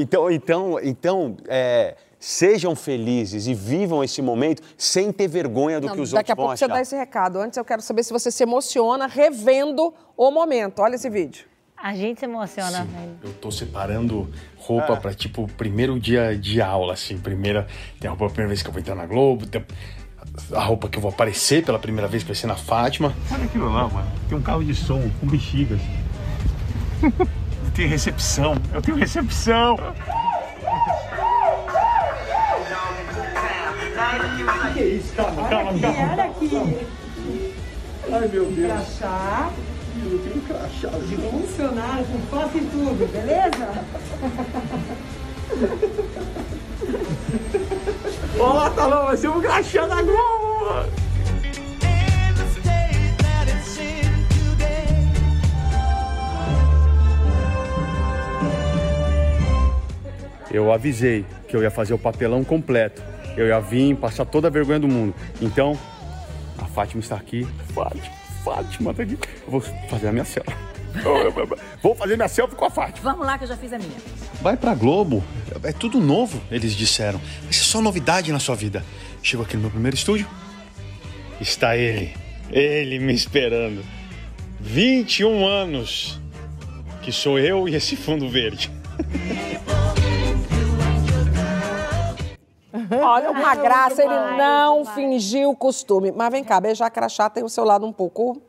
Então, 0.00 0.30
então, 0.30 0.80
então 0.82 1.36
é, 1.46 1.94
sejam 2.20 2.76
felizes 2.76 3.46
e 3.46 3.54
vivam 3.54 4.04
esse 4.04 4.20
momento 4.20 4.62
sem 4.76 5.10
ter 5.10 5.26
vergonha 5.26 5.80
do 5.80 5.86
não, 5.86 5.94
que 5.94 6.00
os 6.02 6.10
daqui 6.10 6.30
a 6.30 6.34
outros 6.34 6.36
vão 6.36 6.46
pouco 6.46 6.58
você 6.58 6.68
dá 6.68 6.80
esse 6.82 6.94
recado. 6.94 7.40
Antes 7.40 7.56
eu 7.56 7.64
quero 7.64 7.80
saber 7.80 8.04
se 8.04 8.12
você 8.12 8.30
se 8.30 8.42
emociona 8.42 9.06
revendo 9.06 9.92
o 10.16 10.30
momento. 10.30 10.80
Olha 10.80 10.94
esse 10.96 11.08
vídeo. 11.08 11.46
A 11.82 11.94
gente 11.94 12.20
se 12.20 12.26
emociona. 12.26 12.86
Eu 13.22 13.32
tô 13.32 13.50
separando 13.50 14.30
roupa 14.58 14.98
pra, 14.98 15.14
tipo, 15.14 15.48
primeiro 15.56 15.98
dia 15.98 16.36
de 16.36 16.60
aula, 16.60 16.92
assim. 16.92 17.16
Primeira, 17.16 17.66
tem 17.98 18.06
a 18.06 18.10
roupa, 18.10 18.26
a 18.26 18.28
primeira 18.28 18.48
vez 18.48 18.62
que 18.62 18.68
eu 18.68 18.72
vou 18.72 18.80
entrar 18.80 18.94
na 18.94 19.06
Globo, 19.06 19.46
tem 19.46 19.64
a 20.54 20.62
roupa 20.62 20.90
que 20.90 20.98
eu 20.98 21.02
vou 21.02 21.10
aparecer 21.10 21.64
pela 21.64 21.78
primeira 21.78 22.06
vez, 22.06 22.22
que 22.22 22.28
vai 22.28 22.36
ser 22.36 22.46
na 22.46 22.56
Fátima. 22.56 23.14
Olha 23.32 23.44
aquilo 23.44 23.72
lá, 23.72 23.88
mano. 23.88 24.12
Tem 24.28 24.36
um 24.36 24.42
carro 24.42 24.62
de 24.62 24.74
som 24.74 25.10
com 25.20 25.26
bexigas. 25.26 25.80
Tem 27.74 27.86
recepção. 27.86 28.56
Eu 28.74 28.82
tenho 28.82 28.96
recepção. 28.96 29.76
Que 34.80 34.86
isso? 34.86 35.12
Calma, 35.12 35.46
calma, 35.46 35.78
calma. 35.78 36.12
Olha 36.12 36.24
aqui. 36.24 36.86
Ai, 38.10 38.28
meu 38.28 38.46
Deus. 38.46 38.72
Crachá. 38.72 39.50
Eu 40.02 40.18
tenho 40.20 40.40
crachá. 40.40 40.88
De 40.88 41.16
funcionário, 41.16 42.06
com 42.06 42.18
foto 42.30 42.56
e 42.56 42.60
tudo, 42.62 43.12
beleza? 43.12 43.84
Ó, 48.40 48.70
tá 48.70 48.86
lá, 48.86 49.04
vai 49.04 49.16
ser 49.18 49.28
um 49.28 49.42
crachá 49.42 49.86
da 49.86 50.00
Globo. 50.00 50.88
Eu 60.50 60.72
avisei 60.72 61.26
que 61.46 61.54
eu 61.54 61.62
ia 61.62 61.70
fazer 61.70 61.92
o 61.92 61.98
papelão 61.98 62.42
completo. 62.42 63.19
Eu 63.40 63.46
ia 63.46 63.58
vir, 63.58 63.96
passar 63.96 64.26
toda 64.26 64.48
a 64.48 64.50
vergonha 64.50 64.78
do 64.78 64.86
mundo. 64.86 65.14
Então, 65.40 65.78
a 66.58 66.66
Fátima 66.66 67.00
está 67.00 67.16
aqui. 67.16 67.48
Fátima, 67.74 68.14
Fátima 68.44 68.90
está 68.90 69.02
aqui. 69.02 69.18
Eu 69.46 69.50
vou 69.50 69.62
fazer 69.88 70.08
a 70.08 70.12
minha 70.12 70.26
selfie. 70.26 70.54
Vou 71.80 71.94
fazer 71.94 72.16
minha 72.16 72.28
selfie 72.28 72.56
com 72.56 72.64
a 72.66 72.70
Fátima. 72.70 73.12
Vamos 73.12 73.24
lá 73.24 73.38
que 73.38 73.44
eu 73.44 73.48
já 73.48 73.56
fiz 73.56 73.72
a 73.72 73.78
minha. 73.78 73.96
Vai 74.42 74.56
pra 74.56 74.74
Globo, 74.74 75.24
é 75.62 75.72
tudo 75.72 76.00
novo, 76.00 76.42
eles 76.50 76.74
disseram. 76.74 77.20
Vai 77.44 77.52
ser 77.52 77.62
só 77.62 77.80
novidade 77.80 78.32
na 78.32 78.40
sua 78.40 78.56
vida. 78.56 78.84
Chego 79.22 79.44
aqui 79.44 79.54
no 79.54 79.62
meu 79.62 79.70
primeiro 79.70 79.96
estúdio, 79.96 80.26
está 81.40 81.76
ele, 81.76 82.12
ele 82.50 82.98
me 82.98 83.14
esperando. 83.14 83.84
21 84.60 85.46
anos, 85.46 86.20
que 87.02 87.12
sou 87.12 87.38
eu 87.38 87.68
e 87.68 87.76
esse 87.76 87.94
fundo 87.94 88.28
verde. 88.28 88.68
Olha, 92.90 93.30
uma 93.30 93.48
Ai, 93.50 93.56
graça, 93.56 94.02
ele 94.02 94.12
demais, 94.14 94.36
não 94.38 94.84
fingiu 94.84 95.50
o 95.50 95.56
costume. 95.56 96.12
Mas 96.12 96.30
vem 96.30 96.42
cá, 96.44 96.60
beijar 96.60 96.90
crachá 96.90 97.28
tem 97.30 97.44
o 97.44 97.48
seu 97.48 97.64
lado 97.64 97.86
um 97.86 97.92
pouco 97.92 98.40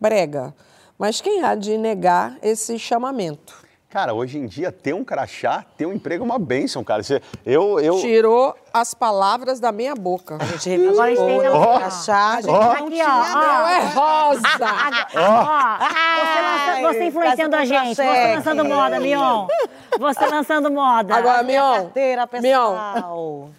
brega. 0.00 0.54
Mas 0.98 1.20
quem 1.20 1.42
há 1.42 1.54
de 1.54 1.78
negar 1.78 2.36
esse 2.42 2.78
chamamento? 2.78 3.60
Cara, 3.90 4.14
hoje 4.14 4.38
em 4.38 4.46
dia, 4.46 4.70
ter 4.70 4.94
um 4.94 5.02
crachá, 5.02 5.64
ter 5.76 5.84
um 5.84 5.92
emprego 5.92 6.22
é 6.22 6.24
uma 6.24 6.38
bênção, 6.38 6.84
cara. 6.84 7.02
Você- 7.02 7.20
eu, 7.44 7.80
eu... 7.80 7.98
Tirou 7.98 8.54
as 8.72 8.94
palavras 8.94 9.58
da 9.58 9.72
minha 9.72 9.96
boca. 9.96 10.38
A 10.40 10.44
gente 10.44 10.86
Agora 10.88 11.06
a 11.06 11.08
gente 11.08 11.18
tem 11.26 11.50
um 11.50 11.56
Ó, 11.56 11.78
crachá, 11.78 12.34
a 12.34 12.40
gente 12.40 12.50
ó. 12.50 12.60
não 12.62 12.70
Aqui, 12.70 12.90
tinha, 12.90 13.08
ó, 13.08 13.34
não, 13.34 13.68
é 13.68 13.80
rosa. 13.88 14.42
Ó, 15.18 15.78
você, 16.20 16.82
você 16.98 17.04
influenciando 17.06 17.56
a 17.56 17.64
gente, 17.64 17.96
você 17.96 18.34
lançando 18.36 18.64
moda, 18.64 19.00
Mion. 19.00 19.48
Você 19.98 20.26
lançando 20.26 20.70
moda. 20.70 21.16
Agora, 21.16 21.42
Mion, 21.42 21.82
Carteira 21.82 22.26
pessoal 22.28 23.50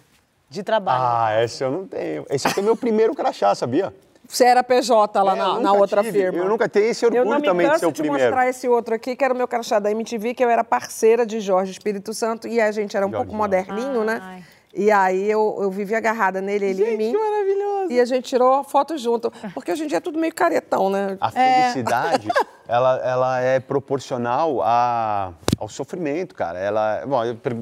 de 0.52 0.62
trabalho. 0.62 1.02
Ah, 1.02 1.42
esse 1.44 1.64
eu 1.64 1.70
não 1.70 1.86
tenho. 1.86 2.24
Esse 2.30 2.46
aqui 2.46 2.60
é 2.60 2.62
meu 2.62 2.76
primeiro 2.76 3.14
crachá, 3.14 3.54
sabia? 3.54 3.92
Você 4.28 4.44
era 4.44 4.62
PJ 4.62 5.22
lá 5.22 5.32
É, 5.32 5.36
na, 5.36 5.44
eu 5.44 5.52
na 5.54 5.58
nunca 5.60 5.72
outra 5.72 6.02
tive. 6.02 6.18
firma. 6.20 6.38
Eu 6.38 6.48
nunca 6.48 6.68
tenho 6.68 6.86
esse 6.86 7.04
Eu 7.04 7.08
orgulho 7.10 7.28
não 7.30 7.40
me 7.40 7.46
também 7.46 7.68
de 7.70 7.78
ser 7.78 7.86
o 7.86 7.92
de 7.92 8.00
primeiro. 8.02 8.24
mostrar 8.24 8.48
esse 8.48 8.68
outro 8.68 8.94
aqui, 8.94 9.16
que 9.16 9.24
era 9.24 9.34
o 9.34 9.36
meu 9.36 9.48
crachá 9.48 9.78
da 9.78 9.90
MTV, 9.90 10.32
que 10.34 10.44
eu 10.44 10.48
era 10.48 10.62
parceira 10.62 11.26
de 11.26 11.40
Jorge 11.40 11.72
Espírito 11.72 12.14
Santo 12.14 12.46
e 12.46 12.60
a 12.60 12.70
gente 12.70 12.96
era 12.96 13.06
um 13.06 13.10
pouco 13.10 13.34
moderninho, 13.34 14.04
né? 14.04 14.42
E 14.74 14.90
aí 14.90 15.30
eu, 15.30 15.58
eu 15.60 15.70
vivia 15.70 15.98
agarrada 15.98 16.40
nele, 16.40 16.64
ele 16.66 16.84
em 16.84 16.96
mim. 16.96 17.12
Maravilhoso. 17.82 17.92
E 17.92 18.00
a 18.00 18.04
gente 18.04 18.24
tirou 18.24 18.64
foto 18.64 18.96
junto. 18.96 19.30
Porque 19.54 19.72
hoje 19.72 19.84
em 19.84 19.86
dia 19.86 19.98
é 19.98 20.00
tudo 20.00 20.18
meio 20.18 20.34
caretão, 20.34 20.90
né? 20.90 21.16
A 21.20 21.30
felicidade, 21.30 22.28
ela, 22.68 22.96
ela 22.98 23.40
é 23.40 23.60
proporcional 23.60 24.62
a, 24.62 25.32
ao 25.58 25.68
sofrimento, 25.68 26.34
cara. 26.34 26.58
Ela, 26.58 27.04
bom, 27.06 27.20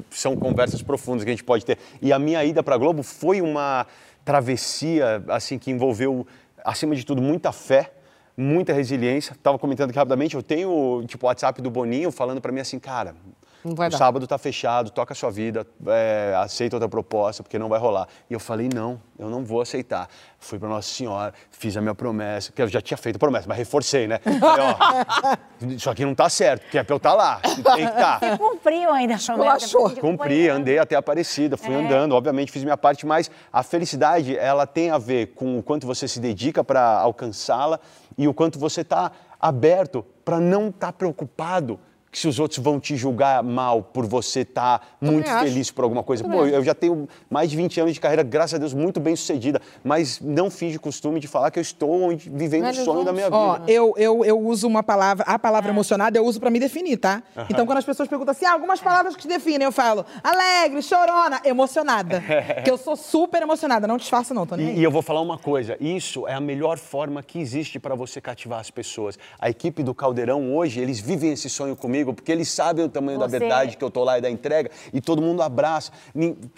são 0.09 0.35
conversas 0.35 0.81
profundas 0.81 1.23
que 1.23 1.29
a 1.29 1.33
gente 1.33 1.43
pode 1.43 1.65
ter. 1.65 1.77
E 2.01 2.11
a 2.13 2.19
minha 2.19 2.43
ida 2.43 2.63
para 2.63 2.77
Globo 2.77 3.03
foi 3.03 3.41
uma 3.41 3.85
travessia, 4.23 5.23
assim, 5.29 5.57
que 5.57 5.71
envolveu, 5.71 6.25
acima 6.63 6.95
de 6.95 7.05
tudo, 7.05 7.21
muita 7.21 7.51
fé, 7.51 7.91
muita 8.37 8.73
resiliência. 8.73 9.35
Tava 9.41 9.57
comentando 9.57 9.89
aqui 9.89 9.97
rapidamente, 9.97 10.35
eu 10.35 10.43
tenho, 10.43 11.03
tipo, 11.07 11.25
o 11.25 11.27
WhatsApp 11.27 11.61
do 11.61 11.69
Boninho 11.71 12.11
falando 12.11 12.39
para 12.39 12.51
mim 12.51 12.59
assim, 12.59 12.79
cara, 12.79 13.15
Não 13.63 13.75
vai 13.75 13.87
o 13.87 13.91
dar. 13.91 13.97
sábado 13.97 14.25
tá 14.27 14.37
fechado, 14.37 14.89
toca 14.91 15.13
a 15.13 15.15
sua 15.15 15.29
vida, 15.31 15.65
é, 15.87 16.33
aceita 16.37 16.75
outra 16.75 16.89
proposta, 16.89 17.43
porque 17.43 17.59
não 17.59 17.69
vai 17.69 17.79
rolar. 17.79 18.07
E 18.29 18.33
eu 18.33 18.39
falei, 18.39 18.69
não, 18.73 18.99
eu 19.19 19.29
não 19.29 19.43
vou 19.45 19.61
aceitar. 19.61 20.07
Fui 20.39 20.57
para 20.57 20.67
Nossa 20.69 20.87
Senhora, 20.89 21.33
fiz 21.51 21.77
a 21.77 21.81
minha 21.81 21.93
promessa, 21.93 22.51
que 22.51 22.61
eu 22.61 22.67
já 22.67 22.81
tinha 22.81 22.97
feito 22.97 23.19
promessa, 23.19 23.45
mas 23.47 23.57
reforcei, 23.57 24.07
né? 24.07 24.19
Falei, 24.19 24.65
ó, 24.65 25.37
isso 25.67 25.89
aqui 25.89 26.03
não 26.03 26.15
tá 26.15 26.27
certo, 26.29 26.69
que 26.69 26.77
é 26.77 26.83
pra 26.83 26.93
eu 26.93 26.97
estar 26.97 27.13
lá, 27.13 27.39
tem 27.41 27.53
que 27.63 27.83
estar. 27.83 28.19
Você 28.19 28.37
cumpriu 28.37 28.91
ainda 28.91 29.15
a 29.15 29.17
promessa. 29.19 29.67
Cumpri, 30.01 30.49
andei 30.49 30.79
até 30.79 30.95
a 30.95 30.99
Aparecida, 30.99 31.57
fui 31.57 31.73
É. 31.73 31.77
andando, 31.77 32.15
obviamente 32.15 32.51
fiz 32.51 32.63
minha 32.63 32.77
parte, 32.77 33.05
mas 33.05 33.29
a 33.51 33.61
felicidade, 33.63 34.37
ela 34.37 34.65
tem 34.65 34.89
a 34.91 34.97
ver 34.97 35.27
com 35.35 35.59
o 35.59 35.63
quanto 35.63 35.85
você 35.85 36.07
se 36.07 36.19
dedica 36.19 36.63
para 36.63 36.81
alcançá-la 36.99 37.79
e 38.17 38.27
o 38.27 38.33
quanto 38.33 38.57
você 38.59 38.81
está 38.81 39.11
aberto 39.39 40.05
para 40.23 40.39
não 40.39 40.69
estar 40.69 40.93
preocupado 40.93 41.79
que 42.11 42.19
se 42.19 42.27
os 42.27 42.39
outros 42.39 42.59
vão 42.59 42.77
te 42.79 42.95
julgar 42.97 43.41
mal 43.41 43.81
por 43.81 44.05
você 44.05 44.41
estar 44.41 44.97
muito 44.99 45.29
acho. 45.29 45.45
feliz 45.45 45.71
por 45.71 45.83
alguma 45.83 46.03
coisa. 46.03 46.23
Também 46.23 46.37
Pô, 46.39 46.45
acho. 46.45 46.53
eu 46.55 46.63
já 46.63 46.75
tenho 46.75 47.07
mais 47.29 47.49
de 47.49 47.55
20 47.55 47.79
anos 47.79 47.93
de 47.93 47.99
carreira, 48.01 48.21
graças 48.21 48.55
a 48.55 48.57
Deus, 48.57 48.73
muito 48.73 48.99
bem 48.99 49.15
sucedida, 49.15 49.61
mas 49.83 50.19
não 50.19 50.51
fiz 50.51 50.73
de 50.73 50.79
costume 50.79 51.19
de 51.21 51.27
falar 51.27 51.51
que 51.51 51.57
eu 51.59 51.61
estou 51.61 51.89
onde- 52.03 52.29
vivendo 52.29 52.67
o 52.69 52.73
sonho 52.73 53.05
da 53.05 53.13
minha 53.13 53.29
Ó, 53.31 53.53
vida. 53.59 53.71
eu, 53.71 53.93
eu, 53.97 54.25
eu 54.25 54.37
uso 54.39 54.67
uma 54.67 54.83
palavra, 54.83 55.23
a 55.25 55.39
palavra 55.39 55.71
emocionada 55.71 56.17
eu 56.17 56.25
uso 56.25 56.39
pra 56.39 56.49
me 56.49 56.59
definir, 56.59 56.97
tá? 56.97 57.23
Então, 57.49 57.65
quando 57.65 57.77
as 57.77 57.85
pessoas 57.85 58.09
perguntam 58.09 58.31
assim, 58.33 58.45
ah, 58.45 58.51
algumas 58.53 58.81
palavras 58.81 59.15
que 59.15 59.21
te 59.21 59.27
definem, 59.29 59.65
eu 59.65 59.71
falo 59.71 60.05
alegre, 60.21 60.81
chorona, 60.81 61.39
emocionada. 61.45 62.21
que 62.65 62.69
eu 62.69 62.77
sou 62.77 62.95
super 62.97 63.41
emocionada, 63.41 63.87
não 63.87 63.95
disfarço 63.97 64.33
não, 64.33 64.45
tô 64.45 64.55
nem 64.55 64.67
aí. 64.67 64.75
E, 64.75 64.79
e 64.79 64.83
eu 64.83 64.91
vou 64.91 65.01
falar 65.01 65.21
uma 65.21 65.37
coisa: 65.37 65.77
isso 65.79 66.27
é 66.27 66.33
a 66.33 66.41
melhor 66.41 66.77
forma 66.77 67.23
que 67.23 67.39
existe 67.39 67.79
para 67.79 67.95
você 67.95 68.19
cativar 68.19 68.59
as 68.59 68.69
pessoas. 68.69 69.17
A 69.39 69.49
equipe 69.49 69.81
do 69.81 69.93
Caldeirão 69.95 70.53
hoje, 70.55 70.81
eles 70.81 70.99
vivem 70.99 71.31
esse 71.31 71.49
sonho 71.49 71.75
comigo 71.75 72.00
porque 72.05 72.31
eles 72.31 72.49
sabem 72.49 72.85
o 72.85 72.89
tamanho 72.89 73.19
da 73.19 73.27
Você- 73.27 73.39
verdade 73.39 73.77
que 73.77 73.83
eu 73.83 73.89
tô 73.91 74.03
lá 74.03 74.17
e 74.17 74.21
da 74.21 74.29
entrega 74.29 74.69
e 74.93 74.99
todo 74.99 75.21
mundo 75.21 75.41
abraça. 75.41 75.91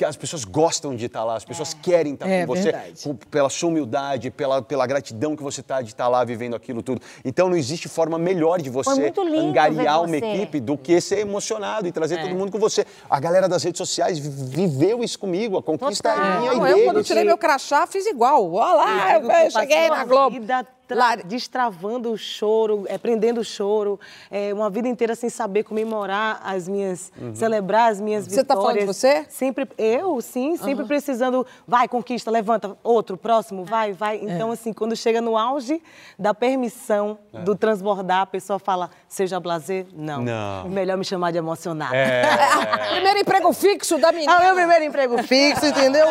As 0.08 0.16
pessoas 0.16 0.44
gostam 0.44 0.96
de 0.96 1.06
estar 1.06 1.24
lá, 1.24 1.36
as 1.36 1.46
pessoas 1.46 1.74
querem 1.74 2.14
estar 2.14 2.28
É 2.30 2.46
com 2.46 2.56
você 2.56 2.72
com- 3.04 3.16
pela 3.16 3.50
sua 3.50 3.70
humildade, 3.70 4.32
pela, 4.32 4.62
pela 4.62 4.86
gratidão 4.88 5.36
que 5.36 5.44
você 5.44 5.62
tá 5.62 5.82
de 5.82 5.89
estar 5.89 6.08
lá 6.08 6.24
vivendo 6.24 6.56
aquilo 6.56 6.82
tudo. 6.82 7.02
Então 7.26 7.50
não 7.50 7.58
existe 7.58 7.88
forma 7.89 8.18
melhor 8.18 8.62
de 8.62 8.70
você 8.70 9.12
angariar 9.38 10.00
uma 10.02 10.08
você. 10.08 10.18
equipe 10.18 10.60
do 10.60 10.78
que 10.78 11.00
ser 11.02 11.20
emocionado 11.20 11.88
e 11.88 11.91
trazer 11.91 12.20
É. 12.20 12.22
todo 12.24 12.36
mundo 12.36 12.52
com 12.52 12.60
você. 12.60 12.86
A 13.10 13.20
galera 13.20 13.48
das 13.48 13.64
redes 13.64 13.78
sociais 13.78 14.18
vi- 14.20 14.30
viveu 14.30 15.04
isso 15.04 15.18
comigo, 15.20 15.58
a 15.58 15.64
conquista 15.64 16.10
é 16.10 16.16
minha 16.16 16.54
Não, 16.54 16.68
e 16.68 16.72
eu, 16.72 16.76
deles. 16.78 16.84
quando 16.91 17.04
tirei 17.04 17.24
meu 17.24 17.38
crachá, 17.38 17.86
fiz 17.88 18.06
igual. 18.06 18.52
Olha 18.54 18.74
lá, 18.74 19.14
eu, 19.20 19.30
eu 19.46 19.52
cheguei 19.52 19.89
na 19.89 20.06
Globo. 20.06 20.39
Vida 20.39 20.66
tra- 20.88 21.15
destravando 21.15 22.11
o 22.11 22.17
choro, 22.17 22.86
é, 22.88 22.97
prendendo 22.97 23.41
o 23.41 23.43
choro, 23.43 23.99
é, 24.29 24.53
uma 24.53 24.69
vida 24.69 24.88
inteira 24.88 25.15
sem 25.15 25.29
saber 25.29 25.63
comemorar 25.63 26.41
as 26.43 26.67
minhas, 26.67 27.11
Uhum. 27.19 27.34
celebrar 27.36 27.91
as 27.91 27.99
minhas 28.01 28.25
Você 28.25 28.43
tá 28.43 28.53
falando 28.55 28.73
de 28.73 28.79
vitórias. 28.86 28.97
você? 28.97 29.25
Sempre, 29.29 29.67
eu, 29.77 30.19
sim, 30.21 30.57
sempre 30.57 30.79
Aham. 30.81 30.88
precisando, 30.88 31.45
vai, 31.67 31.88
conquista, 31.88 32.29
levanta, 32.29 32.77
outro, 32.84 33.17
próximo, 33.17 33.63
vai, 33.63 33.93
vai. 33.93 34.17
Então, 34.21 34.49
É. 34.49 34.53
assim, 34.53 34.73
quando 34.73 34.95
chega 34.95 35.21
no 35.21 35.38
auge 35.38 35.81
da 36.17 36.34
permissão, 36.34 37.17
É. 37.34 37.39
do 37.39 37.55
transbordar, 37.55 38.21
a 38.21 38.25
pessoa 38.25 38.59
fala, 38.59 38.89
seja 39.07 39.39
blazer? 39.39 39.86
Não. 39.95 40.21
Não. 40.21 40.69
Melhor 40.69 40.97
me 40.97 41.05
chamar 41.05 41.31
de 41.31 41.38
emocionada. 41.38 41.95
É. 41.95 42.23
Primeiro 42.93 43.19
emprego 43.19 43.51
fixo 43.53 43.97
da 43.97 44.11
menina. 44.11 44.34
É 44.34 44.38
o 44.38 44.43
meu 44.45 44.55
primeiro 44.55 44.86
emprego 44.86 45.21
fixo, 45.23 45.65
entendeu? 45.65 46.05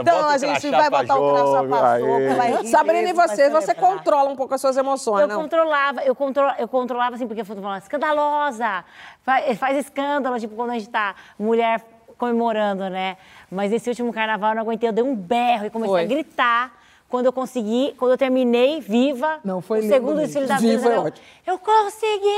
Então 0.00 0.28
a 0.28 0.38
gente 0.38 0.68
vai 0.70 0.90
botar 0.90 1.16
o 1.18 1.32
crachá 1.34 1.64
pra 1.64 1.98
sopa, 1.98 2.34
vai 2.36 2.52
rir 2.62 2.68
Sabrina, 2.68 2.98
e 3.08 3.12
mesmo, 3.12 3.20
vai 3.50 3.62
você? 3.62 3.74
Controla 3.74 4.30
um 4.30 4.36
pouco 4.36 4.54
as 4.54 4.60
suas 4.60 4.76
emoções, 4.76 5.22
Eu 5.22 5.28
não? 5.28 5.42
controlava, 5.42 6.02
eu, 6.02 6.14
contro, 6.14 6.42
eu 6.58 6.68
controlava 6.68 7.14
assim, 7.16 7.26
porque 7.26 7.40
eu 7.40 7.44
falava, 7.44 7.78
escandalosa, 7.78 8.84
faz, 9.22 9.58
faz 9.58 9.76
escândalo, 9.76 10.38
tipo, 10.38 10.54
quando 10.54 10.70
a 10.70 10.78
gente 10.78 10.88
tá 10.88 11.14
mulher 11.38 11.82
comemorando, 12.16 12.88
né? 12.90 13.16
Mas 13.50 13.72
esse 13.72 13.88
último 13.88 14.12
carnaval 14.12 14.50
eu 14.50 14.56
não 14.56 14.62
aguentei, 14.62 14.88
eu 14.88 14.92
dei 14.92 15.02
um 15.02 15.16
berro 15.16 15.64
e 15.66 15.70
comecei 15.70 15.94
Foi. 15.94 16.02
a 16.02 16.06
gritar. 16.06 16.80
Quando 17.08 17.26
eu 17.26 17.32
consegui, 17.32 17.92
quando 17.98 18.12
eu 18.12 18.18
terminei, 18.18 18.80
viva. 18.80 19.40
Não, 19.42 19.60
foi 19.60 19.80
o 19.80 19.82
segundo 19.82 20.18
desfile 20.18 20.46
da 20.46 20.58
Brisa, 20.58 20.88
é 20.88 20.96
eu, 20.96 21.12
eu 21.44 21.58
conseguimos! 21.58 22.30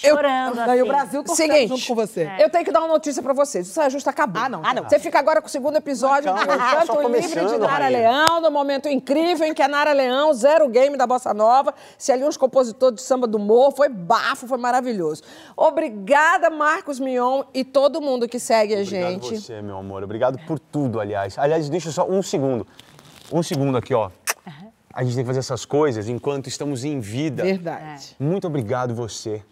Chorando, 0.00 0.54
Não, 0.54 0.74
e 0.74 0.82
o 0.82 0.82
assim. 0.82 0.88
Brasil 0.88 1.24
Seguinte, 1.26 1.68
junto 1.68 1.86
com 1.86 1.94
você. 1.94 2.22
É. 2.22 2.44
eu 2.44 2.50
tenho 2.50 2.64
que 2.64 2.70
dar 2.70 2.80
uma 2.80 2.88
notícia 2.88 3.22
pra 3.22 3.32
vocês. 3.32 3.68
O 3.68 3.72
Saia 3.72 3.90
Justa 3.90 4.10
acabou. 4.10 4.40
Ah, 4.42 4.48
não. 4.48 4.62
Ah, 4.64 4.72
não. 4.74 4.84
Você 4.88 4.98
fica 4.98 5.18
agora 5.18 5.40
com 5.40 5.48
o 5.48 5.50
segundo 5.50 5.76
episódio 5.76 6.32
do 6.32 6.38
tá 6.38 6.46
Canto 6.46 7.08
Livre 7.08 7.26
de 7.26 7.28
começando, 7.30 7.60
Nara 7.60 7.84
Rainha. 7.84 7.98
Leão, 7.98 8.42
do 8.42 8.50
momento 8.50 8.88
incrível 8.88 9.46
em 9.46 9.54
que 9.54 9.62
a 9.62 9.68
Nara 9.68 9.92
Leão, 9.92 10.32
zero 10.32 10.68
game 10.68 10.96
da 10.96 11.06
Bossa 11.06 11.34
Nova, 11.34 11.74
se 11.96 12.12
ali 12.12 12.24
uns 12.24 12.36
compositores 12.36 12.96
de 12.96 13.02
samba 13.02 13.26
do 13.26 13.38
morro, 13.38 13.72
foi 13.72 13.88
bafo, 13.88 14.46
foi 14.46 14.58
maravilhoso. 14.58 15.22
Obrigada, 15.56 16.48
Marcos 16.48 17.00
Mion 17.00 17.42
e 17.52 17.64
todo 17.64 18.00
mundo 18.00 18.28
que 18.28 18.38
segue 18.38 18.76
a 18.76 18.82
Obrigado 18.82 19.10
gente. 19.10 19.40
você, 19.40 19.60
meu 19.60 19.78
amor. 19.78 20.04
Obrigado 20.04 20.38
por 20.46 20.58
tudo, 20.58 21.00
aliás. 21.00 21.36
Aliás, 21.38 21.68
deixa 21.68 21.90
só 21.90 22.06
um 22.08 22.22
segundo. 22.22 22.66
Um 23.32 23.42
segundo 23.42 23.76
aqui, 23.76 23.92
ó. 23.94 24.10
A 24.92 25.04
gente 25.04 25.14
tem 25.14 25.22
que 25.22 25.28
fazer 25.28 25.40
essas 25.40 25.64
coisas 25.64 26.08
enquanto 26.08 26.48
estamos 26.48 26.82
em 26.82 26.98
vida. 26.98 27.44
Verdade. 27.44 28.16
Muito 28.18 28.46
obrigado 28.46 28.94
você 28.94 29.42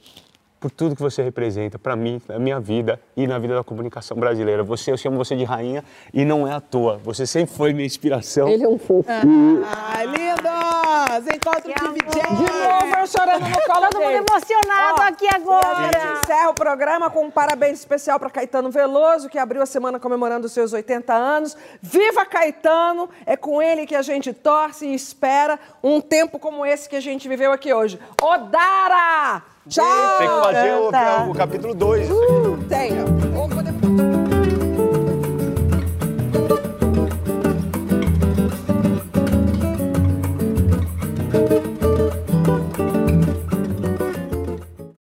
por 0.58 0.70
tudo 0.70 0.96
que 0.96 1.02
você 1.02 1.22
representa 1.22 1.78
para 1.78 1.94
mim, 1.94 2.20
na 2.28 2.38
minha 2.38 2.58
vida 2.58 3.00
e 3.16 3.26
na 3.26 3.38
vida 3.38 3.54
da 3.54 3.62
comunicação 3.62 4.16
brasileira. 4.16 4.62
Você, 4.62 4.90
eu 4.90 4.96
chamo 4.96 5.16
você 5.16 5.36
de 5.36 5.44
rainha 5.44 5.84
e 6.12 6.24
não 6.24 6.46
é 6.48 6.52
à 6.52 6.60
toa. 6.60 6.98
Você 7.04 7.26
sempre 7.26 7.54
foi 7.54 7.72
minha 7.72 7.86
inspiração. 7.86 8.48
Ele 8.48 8.64
é 8.64 8.68
um 8.68 8.78
fofo. 8.78 9.04
Ah, 9.08 10.02
lindos! 10.04 11.34
Encontro 11.34 11.62
de 11.62 12.04
DJ. 12.04 12.22
De 12.22 12.42
novo, 12.42 12.96
eu 12.98 13.06
chorando 13.06 13.48
no 13.48 13.62
colo 13.62 13.86
Todo 13.90 14.00
mundo 14.02 14.26
emocionado 14.28 15.00
Ó, 15.00 15.02
aqui 15.02 15.24
E 15.24 15.28
a 15.28 15.36
agora. 15.36 15.84
gente 15.84 16.22
encerra 16.22 16.50
o 16.50 16.54
programa 16.54 17.10
com 17.10 17.24
um 17.24 17.30
parabéns 17.30 17.78
especial 17.78 18.18
para 18.18 18.30
Caetano 18.30 18.70
Veloso, 18.70 19.28
que 19.28 19.38
abriu 19.38 19.62
a 19.62 19.66
semana 19.66 20.00
comemorando 20.00 20.46
os 20.46 20.52
seus 20.52 20.72
80 20.72 21.12
anos. 21.12 21.56
Viva 21.82 22.24
Caetano! 22.24 23.08
É 23.24 23.36
com 23.36 23.60
ele 23.62 23.86
que 23.86 23.94
a 23.94 24.02
gente 24.02 24.32
torce 24.32 24.86
e 24.86 24.94
espera 24.94 25.58
um 25.82 26.00
tempo 26.00 26.38
como 26.38 26.64
esse 26.64 26.88
que 26.88 26.96
a 26.96 27.00
gente 27.00 27.28
viveu 27.28 27.52
aqui 27.52 27.72
hoje. 27.72 27.98
Odara! 28.20 29.55
Tchau! 29.68 30.18
Tem 30.18 30.28
que 30.28 30.44
fazer 30.44 30.72
o, 30.74 31.30
o 31.30 31.34
capítulo 31.34 31.74
2. 31.74 32.08
Uh, 32.08 32.58
tenho. 32.68 33.04